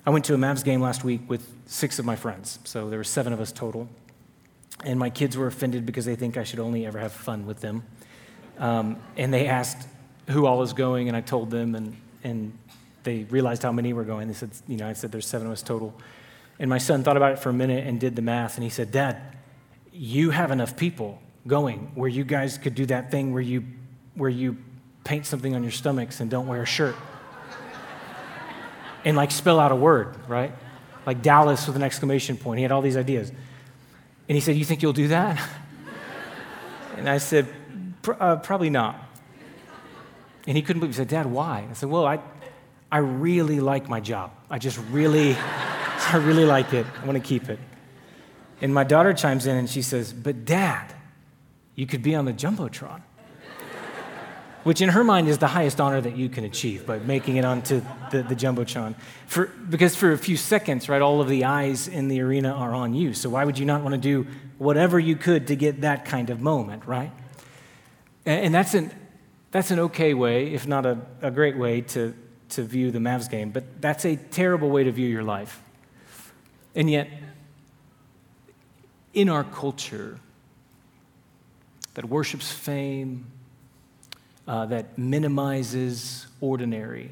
I 0.06 0.12
went 0.12 0.24
to 0.26 0.34
a 0.34 0.38
Mavs 0.38 0.64
game 0.64 0.80
last 0.80 1.04
week 1.04 1.20
with 1.28 1.46
six 1.66 2.00
of 2.00 2.06
my 2.06 2.16
friends, 2.16 2.60
so 2.64 2.90
there 2.90 2.98
were 2.98 3.04
seven 3.04 3.34
of 3.34 3.42
us 3.42 3.52
total. 3.52 3.90
And 4.86 4.98
my 4.98 5.10
kids 5.10 5.36
were 5.36 5.48
offended 5.48 5.86
because 5.86 6.06
they 6.06 6.16
think 6.16 6.38
I 6.38 6.46
should 6.46 6.60
only 6.60 6.86
ever 6.86 7.00
have 7.00 7.12
fun 7.12 7.46
with 7.46 7.60
them. 7.60 7.84
Um, 8.60 8.96
and 9.18 9.34
they 9.34 9.48
asked 9.48 9.90
who 10.30 10.46
all 10.46 10.62
is 10.62 10.72
going, 10.72 11.10
and 11.10 11.18
I 11.18 11.20
told 11.20 11.52
them, 11.52 11.76
and, 11.76 11.98
and 12.24 12.58
they 13.04 13.26
realized 13.26 13.62
how 13.62 13.74
many 13.74 13.92
were 13.92 14.06
going. 14.06 14.30
They 14.30 14.34
said, 14.34 14.52
you 14.70 14.78
know, 14.78 14.88
I 14.88 14.94
said 14.94 15.12
there's 15.12 15.28
seven 15.28 15.48
of 15.48 15.52
us 15.52 15.62
total. 15.62 15.94
And 16.60 16.70
my 16.70 16.78
son 16.78 17.04
thought 17.04 17.18
about 17.18 17.34
it 17.34 17.40
for 17.40 17.50
a 17.50 17.54
minute 17.54 17.86
and 17.86 18.00
did 18.00 18.16
the 18.16 18.22
math, 18.22 18.56
and 18.56 18.64
he 18.64 18.70
said, 18.70 18.94
Dad, 18.94 19.22
you 19.92 20.30
have 20.30 20.52
enough 20.52 20.78
people 20.78 21.22
going 21.46 21.92
where 21.94 22.08
you 22.08 22.24
guys 22.24 22.58
could 22.58 22.74
do 22.74 22.86
that 22.86 23.12
thing 23.12 23.34
where 23.34 23.42
you, 23.42 23.66
where 24.16 24.30
you 24.30 24.56
paint 25.08 25.26
something 25.26 25.56
on 25.56 25.64
your 25.64 25.72
stomachs 25.72 26.20
and 26.20 26.30
don't 26.30 26.48
wear 26.48 26.62
a 26.62 26.66
shirt. 26.66 26.96
and 29.06 29.16
like 29.16 29.32
spell 29.32 29.58
out 29.58 29.72
a 29.72 29.76
word, 29.76 30.14
right? 30.28 30.52
Like 31.06 31.22
Dallas 31.22 31.66
with 31.66 31.78
an 31.78 31.82
exclamation 31.82 32.36
point. 32.36 32.58
He 32.58 32.64
had 32.64 32.74
all 32.74 32.82
these 32.82 32.98
ideas. 32.98 33.32
And 34.28 34.36
he 34.36 34.42
said, 34.42 34.58
You 34.58 34.66
think 34.66 34.82
you'll 34.82 34.92
do 34.92 35.08
that? 35.08 35.42
and 36.98 37.10
I 37.10 37.20
said, 37.20 37.48
uh, 38.20 38.36
Probably 38.36 38.70
not. 38.70 39.02
And 40.46 40.58
he 40.58 40.62
couldn't 40.62 40.82
believe 40.82 40.92
it. 40.92 40.98
He 40.98 41.02
said, 41.02 41.08
Dad, 41.08 41.26
why? 41.26 41.66
I 41.70 41.74
said, 41.74 41.90
Well, 41.90 42.06
I, 42.06 42.20
I 42.92 42.98
really 42.98 43.62
like 43.62 43.88
my 43.88 44.02
job. 44.02 44.32
I 44.50 44.60
just 44.60 44.78
really, 44.92 45.36
I 45.38 46.18
really 46.18 46.46
like 46.46 46.74
it. 46.74 46.86
I 47.02 47.06
want 47.06 47.18
to 47.18 47.26
keep 47.26 47.48
it. 47.48 47.60
And 48.60 48.74
my 48.74 48.84
daughter 48.84 49.14
chimes 49.14 49.46
in 49.46 49.56
and 49.56 49.70
she 49.70 49.82
says, 49.82 50.12
But 50.12 50.44
dad, 50.44 50.94
you 51.76 51.88
could 51.88 52.04
be 52.04 52.14
on 52.14 52.26
the 52.26 52.34
Jumbotron. 52.34 53.04
Which 54.68 54.82
in 54.82 54.90
her 54.90 55.06
mind 55.06 55.30
is 55.30 55.38
the 55.38 55.48
highest 55.48 55.80
honor 55.80 56.02
that 56.02 56.18
you 56.18 56.28
can 56.28 56.44
achieve 56.44 56.86
by 56.86 57.00
making 57.00 57.38
it 57.38 57.46
onto 57.46 57.82
the, 58.12 58.22
the 58.22 58.36
Jumbotron. 58.36 58.96
For, 59.26 59.46
because 59.46 59.96
for 59.96 60.12
a 60.12 60.18
few 60.18 60.36
seconds, 60.36 60.90
right, 60.90 61.02
all 61.02 61.22
of 61.22 61.30
the 61.30 61.46
eyes 61.46 61.88
in 61.88 62.10
the 62.10 62.20
arena 62.20 62.52
are 62.52 62.76
on 62.76 62.94
you. 62.94 63.14
So 63.14 63.30
why 63.30 63.46
would 63.46 63.58
you 63.58 63.66
not 63.66 63.82
want 63.82 63.94
to 63.96 63.98
do 63.98 64.28
whatever 64.58 65.00
you 65.00 65.16
could 65.16 65.48
to 65.48 65.56
get 65.56 65.80
that 65.82 66.04
kind 66.04 66.30
of 66.30 66.42
moment, 66.42 66.86
right? 66.86 67.14
And, 68.26 68.48
and 68.48 68.54
that's, 68.54 68.74
an, 68.74 68.92
that's 69.52 69.72
an 69.72 69.80
okay 69.80 70.14
way, 70.14 70.54
if 70.54 70.68
not 70.68 70.86
a, 70.86 70.98
a 71.22 71.32
great 71.32 71.58
way, 71.58 71.80
to, 71.80 72.14
to 72.50 72.64
view 72.64 72.92
the 72.92 73.00
Mavs 73.00 73.30
game. 73.30 73.52
But 73.52 73.82
that's 73.82 74.04
a 74.04 74.18
terrible 74.18 74.70
way 74.70 74.84
to 74.84 74.92
view 74.92 75.08
your 75.08 75.24
life. 75.24 75.64
And 76.76 76.92
yet, 76.92 77.08
in 79.14 79.30
our 79.30 79.46
culture 79.46 80.20
that 81.94 82.04
worships 82.04 82.52
fame, 82.52 83.28
uh, 84.48 84.66
that 84.68 84.98
minimizes 84.98 86.28
ordinary, 86.42 87.12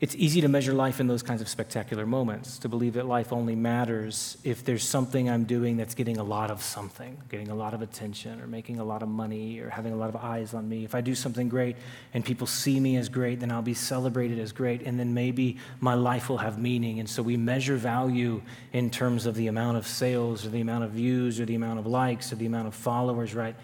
it's 0.00 0.14
easy 0.14 0.40
to 0.42 0.48
measure 0.48 0.72
life 0.72 1.00
in 1.00 1.08
those 1.08 1.24
kinds 1.24 1.40
of 1.40 1.48
spectacular 1.48 2.06
moments, 2.06 2.58
to 2.60 2.68
believe 2.68 2.92
that 2.92 3.06
life 3.06 3.32
only 3.32 3.56
matters 3.56 4.38
if 4.44 4.64
there's 4.64 4.84
something 4.84 5.28
I'm 5.28 5.42
doing 5.42 5.76
that's 5.76 5.96
getting 5.96 6.18
a 6.18 6.22
lot 6.22 6.52
of 6.52 6.62
something, 6.62 7.20
getting 7.28 7.48
a 7.48 7.54
lot 7.56 7.74
of 7.74 7.82
attention, 7.82 8.40
or 8.40 8.46
making 8.46 8.78
a 8.78 8.84
lot 8.84 9.02
of 9.02 9.08
money, 9.08 9.58
or 9.58 9.70
having 9.70 9.92
a 9.92 9.96
lot 9.96 10.08
of 10.08 10.14
eyes 10.14 10.54
on 10.54 10.68
me. 10.68 10.84
If 10.84 10.94
I 10.94 11.00
do 11.00 11.16
something 11.16 11.48
great 11.48 11.74
and 12.14 12.24
people 12.24 12.46
see 12.46 12.78
me 12.78 12.96
as 12.96 13.08
great, 13.08 13.40
then 13.40 13.50
I'll 13.50 13.60
be 13.60 13.74
celebrated 13.74 14.38
as 14.38 14.52
great, 14.52 14.82
and 14.82 15.00
then 15.00 15.14
maybe 15.14 15.56
my 15.80 15.94
life 15.94 16.28
will 16.28 16.38
have 16.38 16.60
meaning. 16.60 17.00
And 17.00 17.10
so 17.10 17.20
we 17.20 17.36
measure 17.36 17.74
value 17.74 18.40
in 18.72 18.90
terms 18.90 19.26
of 19.26 19.34
the 19.34 19.48
amount 19.48 19.78
of 19.78 19.86
sales, 19.88 20.46
or 20.46 20.50
the 20.50 20.60
amount 20.60 20.84
of 20.84 20.92
views, 20.92 21.40
or 21.40 21.44
the 21.44 21.56
amount 21.56 21.80
of 21.80 21.88
likes, 21.88 22.32
or 22.32 22.36
the 22.36 22.46
amount 22.46 22.68
of 22.68 22.74
followers, 22.76 23.34
right? 23.34 23.56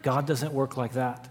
God 0.00 0.26
doesn't 0.26 0.54
work 0.54 0.78
like 0.78 0.94
that. 0.94 1.28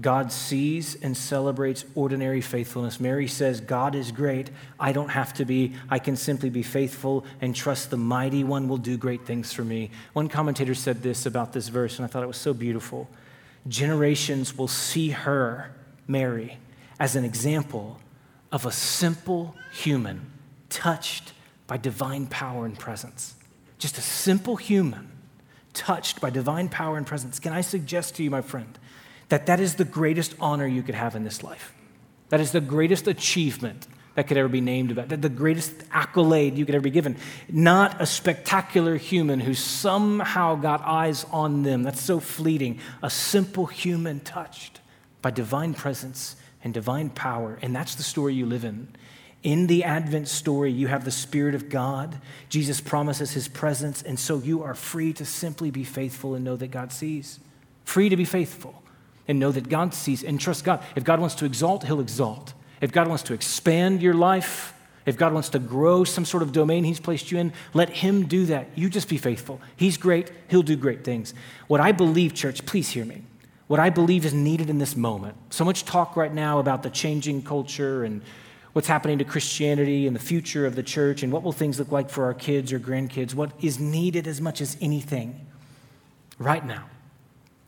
God 0.00 0.32
sees 0.32 0.96
and 1.02 1.16
celebrates 1.16 1.84
ordinary 1.94 2.40
faithfulness. 2.40 3.00
Mary 3.00 3.26
says, 3.28 3.60
God 3.60 3.94
is 3.94 4.12
great. 4.12 4.50
I 4.78 4.92
don't 4.92 5.10
have 5.10 5.34
to 5.34 5.44
be. 5.44 5.74
I 5.90 5.98
can 5.98 6.16
simply 6.16 6.48
be 6.48 6.62
faithful 6.62 7.24
and 7.40 7.54
trust 7.54 7.90
the 7.90 7.96
mighty 7.96 8.42
one 8.42 8.68
will 8.68 8.78
do 8.78 8.96
great 8.96 9.26
things 9.26 9.52
for 9.52 9.64
me. 9.64 9.90
One 10.12 10.28
commentator 10.28 10.74
said 10.74 11.02
this 11.02 11.26
about 11.26 11.52
this 11.52 11.68
verse, 11.68 11.98
and 11.98 12.04
I 12.04 12.08
thought 12.08 12.22
it 12.22 12.28
was 12.28 12.38
so 12.38 12.54
beautiful. 12.54 13.08
Generations 13.68 14.56
will 14.56 14.68
see 14.68 15.10
her, 15.10 15.74
Mary, 16.06 16.56
as 16.98 17.14
an 17.14 17.24
example 17.24 18.00
of 18.52 18.64
a 18.64 18.72
simple 18.72 19.54
human 19.72 20.30
touched 20.70 21.34
by 21.66 21.76
divine 21.76 22.26
power 22.26 22.64
and 22.64 22.78
presence. 22.78 23.34
Just 23.78 23.98
a 23.98 24.02
simple 24.02 24.56
human 24.56 25.10
touched 25.72 26.20
by 26.20 26.30
divine 26.30 26.68
power 26.68 26.96
and 26.96 27.06
presence. 27.06 27.38
Can 27.38 27.52
I 27.52 27.60
suggest 27.60 28.16
to 28.16 28.22
you, 28.22 28.30
my 28.30 28.40
friend, 28.40 28.78
that 29.30 29.46
that 29.46 29.60
is 29.60 29.76
the 29.76 29.84
greatest 29.84 30.34
honor 30.38 30.66
you 30.66 30.82
could 30.82 30.94
have 30.94 31.16
in 31.16 31.24
this 31.24 31.42
life. 31.42 31.72
That 32.28 32.40
is 32.40 32.52
the 32.52 32.60
greatest 32.60 33.08
achievement 33.08 33.86
that 34.14 34.26
could 34.26 34.36
ever 34.36 34.48
be 34.48 34.60
named 34.60 34.90
about, 34.90 35.08
that 35.08 35.22
the 35.22 35.28
greatest 35.28 35.72
accolade 35.92 36.58
you 36.58 36.66
could 36.66 36.74
ever 36.74 36.82
be 36.82 36.90
given. 36.90 37.16
Not 37.48 38.00
a 38.00 38.06
spectacular 38.06 38.96
human 38.96 39.40
who 39.40 39.54
somehow 39.54 40.56
got 40.56 40.82
eyes 40.82 41.24
on 41.30 41.62
them. 41.62 41.84
That's 41.84 42.02
so 42.02 42.20
fleeting. 42.20 42.80
A 43.02 43.10
simple 43.10 43.66
human 43.66 44.20
touched 44.20 44.80
by 45.22 45.30
divine 45.30 45.74
presence 45.74 46.36
and 46.62 46.74
divine 46.74 47.10
power. 47.10 47.58
And 47.62 47.74
that's 47.74 47.94
the 47.94 48.02
story 48.02 48.34
you 48.34 48.46
live 48.46 48.64
in. 48.64 48.88
In 49.42 49.68
the 49.68 49.84
Advent 49.84 50.28
story, 50.28 50.70
you 50.70 50.88
have 50.88 51.04
the 51.04 51.10
Spirit 51.10 51.54
of 51.54 51.70
God. 51.70 52.20
Jesus 52.48 52.80
promises 52.80 53.30
his 53.32 53.48
presence, 53.48 54.02
and 54.02 54.18
so 54.18 54.38
you 54.38 54.62
are 54.62 54.74
free 54.74 55.14
to 55.14 55.24
simply 55.24 55.70
be 55.70 55.84
faithful 55.84 56.34
and 56.34 56.44
know 56.44 56.56
that 56.56 56.70
God 56.70 56.92
sees. 56.92 57.40
Free 57.84 58.08
to 58.10 58.16
be 58.16 58.26
faithful 58.26 58.80
and 59.30 59.38
know 59.38 59.52
that 59.52 59.68
God 59.68 59.94
sees 59.94 60.24
and 60.24 60.40
trust 60.40 60.64
God. 60.64 60.82
If 60.96 61.04
God 61.04 61.20
wants 61.20 61.36
to 61.36 61.44
exalt, 61.44 61.84
He'll 61.84 62.00
exalt. 62.00 62.52
If 62.80 62.90
God 62.90 63.06
wants 63.06 63.22
to 63.24 63.34
expand 63.34 64.02
your 64.02 64.14
life, 64.14 64.74
if 65.06 65.16
God 65.16 65.32
wants 65.32 65.50
to 65.50 65.60
grow 65.60 66.02
some 66.02 66.24
sort 66.24 66.42
of 66.42 66.52
domain 66.52 66.82
He's 66.82 67.00
placed 67.00 67.30
you 67.30 67.38
in, 67.38 67.52
let 67.72 67.90
Him 67.90 68.26
do 68.26 68.46
that. 68.46 68.68
You 68.74 68.90
just 68.90 69.08
be 69.08 69.18
faithful. 69.18 69.60
He's 69.76 69.96
great, 69.96 70.32
He'll 70.48 70.62
do 70.62 70.76
great 70.76 71.04
things. 71.04 71.32
What 71.68 71.80
I 71.80 71.92
believe, 71.92 72.34
church, 72.34 72.66
please 72.66 72.90
hear 72.90 73.04
me. 73.04 73.22
What 73.68 73.78
I 73.78 73.88
believe 73.88 74.24
is 74.24 74.34
needed 74.34 74.68
in 74.68 74.78
this 74.78 74.96
moment. 74.96 75.36
So 75.50 75.64
much 75.64 75.84
talk 75.84 76.16
right 76.16 76.34
now 76.34 76.58
about 76.58 76.82
the 76.82 76.90
changing 76.90 77.42
culture 77.44 78.02
and 78.02 78.20
what's 78.72 78.88
happening 78.88 79.18
to 79.18 79.24
Christianity 79.24 80.08
and 80.08 80.16
the 80.16 80.20
future 80.20 80.66
of 80.66 80.74
the 80.74 80.82
church 80.82 81.22
and 81.22 81.32
what 81.32 81.44
will 81.44 81.52
things 81.52 81.78
look 81.78 81.92
like 81.92 82.10
for 82.10 82.24
our 82.24 82.34
kids 82.34 82.72
or 82.72 82.80
grandkids. 82.80 83.32
What 83.32 83.52
is 83.62 83.78
needed 83.78 84.26
as 84.26 84.40
much 84.40 84.60
as 84.60 84.76
anything 84.80 85.46
right 86.36 86.66
now 86.66 86.86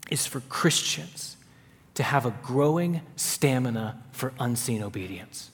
is 0.09 0.25
for 0.25 0.41
Christians 0.41 1.32
to 1.95 2.03
have 2.03 2.25
a 2.25 2.33
growing 2.43 3.01
stamina 3.15 4.01
for 4.11 4.33
unseen 4.39 4.81
obedience. 4.81 5.51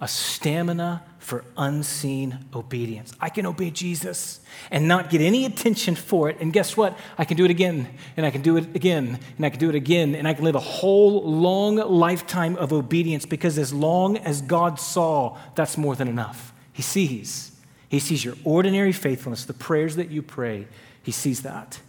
A 0.00 0.08
stamina 0.08 1.02
for 1.18 1.44
unseen 1.56 2.38
obedience. 2.54 3.12
I 3.20 3.28
can 3.28 3.46
obey 3.46 3.70
Jesus 3.70 4.40
and 4.70 4.88
not 4.88 5.10
get 5.10 5.20
any 5.20 5.44
attention 5.44 5.94
for 5.94 6.30
it. 6.30 6.38
And 6.40 6.52
guess 6.52 6.76
what? 6.76 6.96
I 7.18 7.24
can 7.24 7.36
do 7.36 7.44
it 7.44 7.50
again, 7.50 7.88
and 8.16 8.24
I 8.24 8.30
can 8.30 8.42
do 8.42 8.56
it 8.56 8.74
again, 8.74 9.18
and 9.36 9.46
I 9.46 9.50
can 9.50 9.58
do 9.58 9.68
it 9.68 9.74
again, 9.74 10.14
and 10.14 10.26
I 10.26 10.34
can 10.34 10.44
live 10.44 10.54
a 10.54 10.60
whole 10.60 11.22
long 11.22 11.76
lifetime 11.76 12.56
of 12.56 12.72
obedience 12.72 13.26
because 13.26 13.58
as 13.58 13.72
long 13.72 14.16
as 14.18 14.40
God 14.40 14.80
saw, 14.80 15.36
that's 15.54 15.76
more 15.76 15.96
than 15.96 16.08
enough. 16.08 16.52
He 16.72 16.82
sees. 16.82 17.52
He 17.88 17.98
sees 17.98 18.24
your 18.24 18.34
ordinary 18.44 18.92
faithfulness, 18.92 19.44
the 19.44 19.52
prayers 19.52 19.96
that 19.96 20.10
you 20.10 20.22
pray. 20.22 20.66
He 21.02 21.12
sees 21.12 21.42
that 21.42 21.80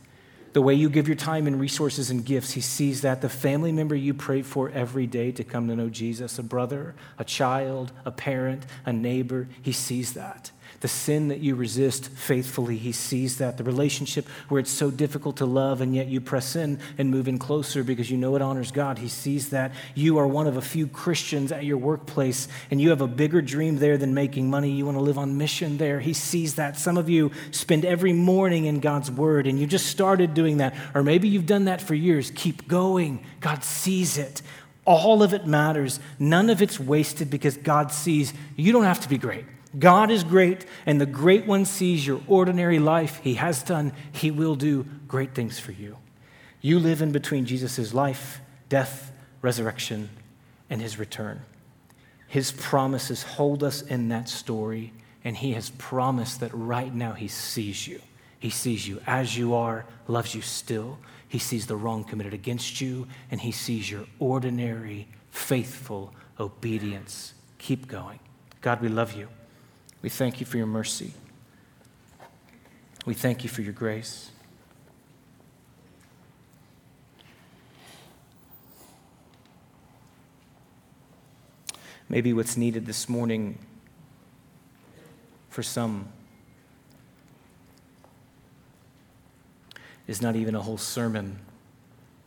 the 0.53 0.61
way 0.61 0.73
you 0.73 0.89
give 0.89 1.07
your 1.07 1.15
time 1.15 1.47
and 1.47 1.59
resources 1.59 2.09
and 2.09 2.25
gifts. 2.25 2.51
He 2.51 2.61
sees 2.61 3.01
that. 3.01 3.21
The 3.21 3.29
family 3.29 3.71
member 3.71 3.95
you 3.95 4.13
pray 4.13 4.41
for 4.41 4.69
every 4.69 5.07
day 5.07 5.31
to 5.33 5.43
come 5.43 5.67
to 5.67 5.75
know 5.75 5.89
Jesus, 5.89 6.39
a 6.39 6.43
brother, 6.43 6.95
a 7.17 7.23
child, 7.23 7.91
a 8.05 8.11
parent, 8.11 8.65
a 8.85 8.93
neighbor, 8.93 9.47
he 9.61 9.71
sees 9.71 10.13
that. 10.13 10.51
The 10.81 10.87
sin 10.87 11.27
that 11.27 11.39
you 11.39 11.55
resist 11.55 12.09
faithfully, 12.09 12.77
He 12.77 12.91
sees 12.91 13.37
that. 13.39 13.57
The 13.57 13.63
relationship 13.63 14.25
where 14.47 14.59
it's 14.59 14.71
so 14.71 14.89
difficult 14.89 15.37
to 15.37 15.45
love 15.45 15.81
and 15.81 15.93
yet 15.93 16.07
you 16.07 16.21
press 16.21 16.55
in 16.55 16.79
and 16.97 17.11
move 17.11 17.27
in 17.27 17.37
closer 17.37 17.83
because 17.83 18.09
you 18.09 18.17
know 18.17 18.35
it 18.35 18.41
honors 18.41 18.71
God, 18.71 18.97
He 18.97 19.09
sees 19.09 19.49
that. 19.49 19.73
You 19.95 20.17
are 20.19 20.27
one 20.27 20.47
of 20.47 20.55
a 20.55 20.61
few 20.61 20.87
Christians 20.87 21.51
at 21.51 21.65
your 21.65 21.77
workplace 21.77 22.47
and 22.71 22.79
you 22.79 22.91
have 22.91 23.01
a 23.01 23.07
bigger 23.07 23.41
dream 23.41 23.77
there 23.77 23.97
than 23.97 24.13
making 24.13 24.49
money. 24.49 24.71
You 24.71 24.85
want 24.85 24.97
to 24.97 25.01
live 25.03 25.17
on 25.17 25.37
mission 25.37 25.77
there. 25.77 25.99
He 25.99 26.13
sees 26.13 26.55
that. 26.55 26.77
Some 26.77 26.97
of 26.97 27.09
you 27.09 27.31
spend 27.51 27.83
every 27.83 28.13
morning 28.13 28.65
in 28.65 28.79
God's 28.79 29.11
Word 29.11 29.47
and 29.47 29.59
you 29.59 29.67
just 29.67 29.87
started 29.87 30.33
doing 30.33 30.57
that, 30.57 30.75
or 30.95 31.03
maybe 31.03 31.27
you've 31.27 31.45
done 31.45 31.65
that 31.65 31.81
for 31.81 31.95
years. 31.95 32.31
Keep 32.33 32.67
going. 32.67 33.25
God 33.41 33.63
sees 33.63 34.17
it. 34.17 34.41
All 34.85 35.21
of 35.21 35.33
it 35.33 35.45
matters. 35.45 35.99
None 36.17 36.49
of 36.49 36.61
it's 36.61 36.79
wasted 36.79 37.29
because 37.29 37.57
God 37.57 37.91
sees 37.91 38.33
you 38.55 38.71
don't 38.71 38.85
have 38.85 39.01
to 39.01 39.09
be 39.09 39.17
great. 39.17 39.45
God 39.77 40.09
is 40.09 40.23
great, 40.23 40.65
and 40.85 40.99
the 40.99 41.05
great 41.05 41.45
one 41.45 41.65
sees 41.65 42.05
your 42.05 42.21
ordinary 42.27 42.79
life. 42.79 43.19
He 43.21 43.35
has 43.35 43.61
done, 43.61 43.93
He 44.11 44.31
will 44.31 44.55
do 44.55 44.85
great 45.07 45.35
things 45.35 45.59
for 45.59 45.71
you. 45.71 45.97
You 46.61 46.79
live 46.79 47.01
in 47.01 47.11
between 47.11 47.45
Jesus' 47.45 47.93
life, 47.93 48.41
death, 48.67 49.11
resurrection, 49.41 50.09
and 50.69 50.81
His 50.81 50.97
return. 50.97 51.41
His 52.27 52.51
promises 52.51 53.23
hold 53.23 53.63
us 53.63 53.81
in 53.83 54.09
that 54.09 54.27
story, 54.27 54.91
and 55.23 55.37
He 55.37 55.53
has 55.53 55.69
promised 55.71 56.39
that 56.39 56.53
right 56.53 56.93
now 56.93 57.13
He 57.13 57.27
sees 57.27 57.87
you. 57.87 58.01
He 58.39 58.49
sees 58.49 58.87
you 58.87 59.01
as 59.05 59.37
you 59.37 59.53
are, 59.53 59.85
loves 60.07 60.33
you 60.33 60.41
still. 60.41 60.97
He 61.27 61.39
sees 61.39 61.67
the 61.67 61.75
wrong 61.75 62.03
committed 62.03 62.33
against 62.33 62.81
you, 62.81 63.07
and 63.29 63.39
He 63.39 63.51
sees 63.51 63.91
your 63.91 64.05
ordinary, 64.17 65.07
faithful 65.29 66.13
obedience. 66.39 67.33
Keep 67.59 67.87
going. 67.87 68.19
God, 68.61 68.81
we 68.81 68.89
love 68.89 69.13
you. 69.13 69.27
We 70.01 70.09
thank 70.09 70.39
you 70.39 70.45
for 70.45 70.57
your 70.57 70.65
mercy. 70.65 71.13
We 73.05 73.13
thank 73.13 73.43
you 73.43 73.49
for 73.49 73.61
your 73.61 73.73
grace. 73.73 74.31
Maybe 82.07 82.33
what's 82.33 82.57
needed 82.57 82.85
this 82.85 83.07
morning 83.07 83.59
for 85.49 85.61
some 85.61 86.07
is 90.07 90.21
not 90.21 90.35
even 90.35 90.55
a 90.55 90.61
whole 90.61 90.77
sermon, 90.77 91.39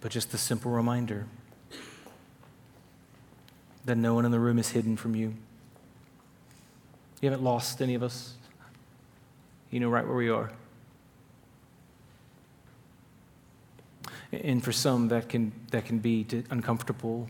but 0.00 0.12
just 0.12 0.32
a 0.34 0.38
simple 0.38 0.70
reminder 0.70 1.26
that 3.84 3.96
no 3.96 4.14
one 4.14 4.24
in 4.24 4.30
the 4.30 4.38
room 4.38 4.58
is 4.58 4.68
hidden 4.68 4.96
from 4.96 5.16
you. 5.16 5.34
You 7.22 7.30
haven't 7.30 7.44
lost 7.44 7.80
any 7.80 7.94
of 7.94 8.02
us. 8.02 8.34
You 9.70 9.80
know 9.80 9.88
right 9.88 10.04
where 10.04 10.16
we 10.16 10.28
are. 10.28 10.50
And 14.32 14.62
for 14.62 14.72
some, 14.72 15.08
that 15.08 15.28
can, 15.28 15.52
that 15.70 15.84
can 15.84 15.98
be 15.98 16.26
uncomfortable 16.50 17.28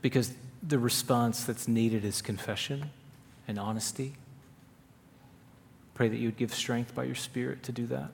because 0.00 0.32
the 0.62 0.78
response 0.78 1.44
that's 1.44 1.66
needed 1.66 2.04
is 2.04 2.22
confession 2.22 2.90
and 3.48 3.58
honesty. 3.58 4.14
Pray 5.94 6.08
that 6.08 6.16
you 6.16 6.28
would 6.28 6.36
give 6.36 6.54
strength 6.54 6.94
by 6.94 7.04
your 7.04 7.14
Spirit 7.16 7.64
to 7.64 7.72
do 7.72 7.86
that. 7.86 8.10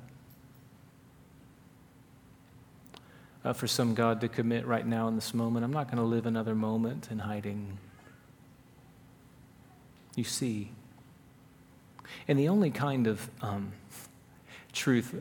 Uh, 3.44 3.52
for 3.52 3.66
some, 3.66 3.94
God, 3.94 4.20
to 4.22 4.28
commit 4.28 4.66
right 4.66 4.86
now 4.86 5.08
in 5.08 5.14
this 5.14 5.34
moment, 5.34 5.64
I'm 5.64 5.72
not 5.72 5.86
going 5.86 5.98
to 5.98 6.04
live 6.04 6.26
another 6.26 6.54
moment 6.54 7.08
in 7.10 7.18
hiding 7.18 7.78
you 10.18 10.24
see. 10.24 10.70
And 12.26 12.38
the 12.38 12.48
only 12.48 12.70
kind 12.70 13.06
of 13.06 13.30
um, 13.40 13.72
truth 14.72 15.14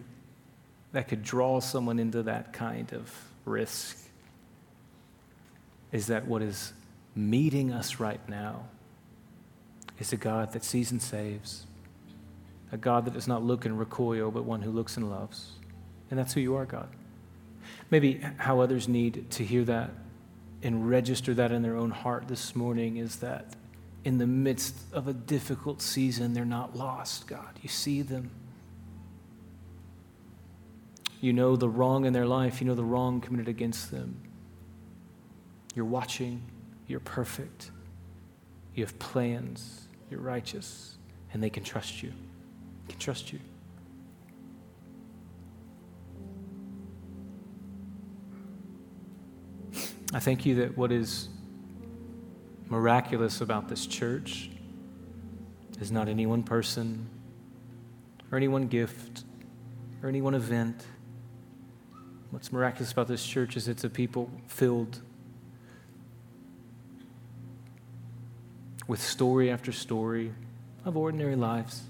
that 0.92 1.08
could 1.08 1.24
draw 1.24 1.60
someone 1.60 2.00
into 2.00 2.24
that 2.24 2.52
kind 2.52 2.92
of 2.94 3.14
risk 3.46 3.98
is 5.92 6.08
that 6.08 6.28
what 6.28 6.42
is 6.42 6.74
meeting 7.16 7.72
us 7.72 8.00
right 8.00 8.28
now 8.28 8.66
is 10.00 10.12
a 10.12 10.18
God 10.18 10.54
that 10.54 10.64
sees 10.64 10.92
and 10.92 11.02
saves, 11.02 11.66
a 12.72 12.78
God 12.78 13.06
that 13.06 13.14
does 13.14 13.28
not 13.28 13.44
look 13.44 13.66
and 13.66 13.80
recoil, 13.80 14.32
but 14.32 14.44
one 14.44 14.62
who 14.62 14.72
looks 14.72 14.98
and 14.98 15.10
loves. 15.10 15.52
And 16.10 16.20
that's 16.20 16.34
who 16.34 16.42
you 16.42 16.56
are, 16.56 16.66
God. 16.66 16.90
Maybe 17.90 18.22
how 18.38 18.60
others 18.60 18.88
need 18.88 19.30
to 19.32 19.44
hear 19.44 19.64
that 19.66 19.92
and 20.64 20.90
register 20.90 21.34
that 21.36 21.52
in 21.52 21.62
their 21.62 21.76
own 21.76 21.92
heart 21.92 22.28
this 22.28 22.56
morning 22.56 22.98
is 22.98 23.18
that 23.18 23.46
in 24.08 24.20
the 24.20 24.26
midst 24.26 24.74
of 24.94 25.10
a 25.10 25.14
difficult 25.14 25.82
season, 25.82 26.34
they're 26.34 26.46
not 26.46 26.78
lost, 26.78 27.28
God. 27.28 27.60
You 27.62 27.68
see 27.68 28.02
them. 28.02 28.32
You 31.20 31.34
know 31.34 31.58
the 31.58 31.68
wrong 31.68 32.06
in 32.06 32.14
their 32.14 32.26
life, 32.26 32.62
you 32.62 32.68
know 32.68 32.74
the 32.74 32.86
wrong 32.86 33.20
committed 33.20 33.50
against 33.50 33.92
them. 33.92 34.22
You're 35.76 35.84
watching, 35.84 36.42
you're 36.88 37.02
perfect, 37.02 37.72
you 38.76 38.86
have 38.86 38.98
plans, 38.98 39.90
you're 40.10 40.22
righteous, 40.22 40.96
and 41.34 41.44
they 41.44 41.50
can 41.50 41.66
trust 41.66 42.02
you. 42.02 42.14
They 42.86 42.94
can 42.94 43.02
trust 43.02 43.34
you. 43.34 43.40
I 50.14 50.20
thank 50.22 50.46
you 50.46 50.56
that 50.56 50.78
what 50.78 50.94
is 50.94 51.28
miraculous 52.70 53.42
about 53.42 53.70
this 53.70 53.86
church 53.86 54.50
is 55.80 55.92
not 55.92 56.08
any 56.08 56.26
one 56.26 56.44
person 56.44 57.08
or 58.32 58.38
any 58.38 58.48
one 58.48 58.68
gift 58.68 59.24
or 60.02 60.10
any 60.10 60.22
one 60.22 60.34
event. 60.34 60.86
What's 62.32 62.52
miraculous 62.52 62.92
about 62.92 63.08
this 63.08 63.26
church 63.26 63.56
is 63.56 63.68
it's 63.68 63.84
a 63.84 63.90
people 63.90 64.30
filled 64.48 65.02
with 68.88 69.02
story 69.02 69.50
after 69.50 69.72
story 69.72 70.34
of 70.86 70.96
ordinary 70.96 71.36
lives, 71.36 71.84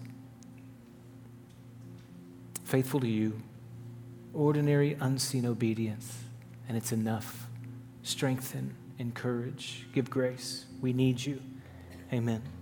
faithful 2.64 3.00
to 3.00 3.08
you, 3.08 3.42
ordinary, 4.34 4.98
unseen 5.00 5.46
obedience, 5.46 6.24
and 6.68 6.78
it's 6.78 6.92
enough. 6.92 7.48
Strengthen 8.04 8.76
encourage, 9.00 9.88
give 9.94 10.10
grace. 10.10 10.66
We 10.82 10.94
need 10.94 11.24
you. 11.24 11.42
Amen. 12.12 12.57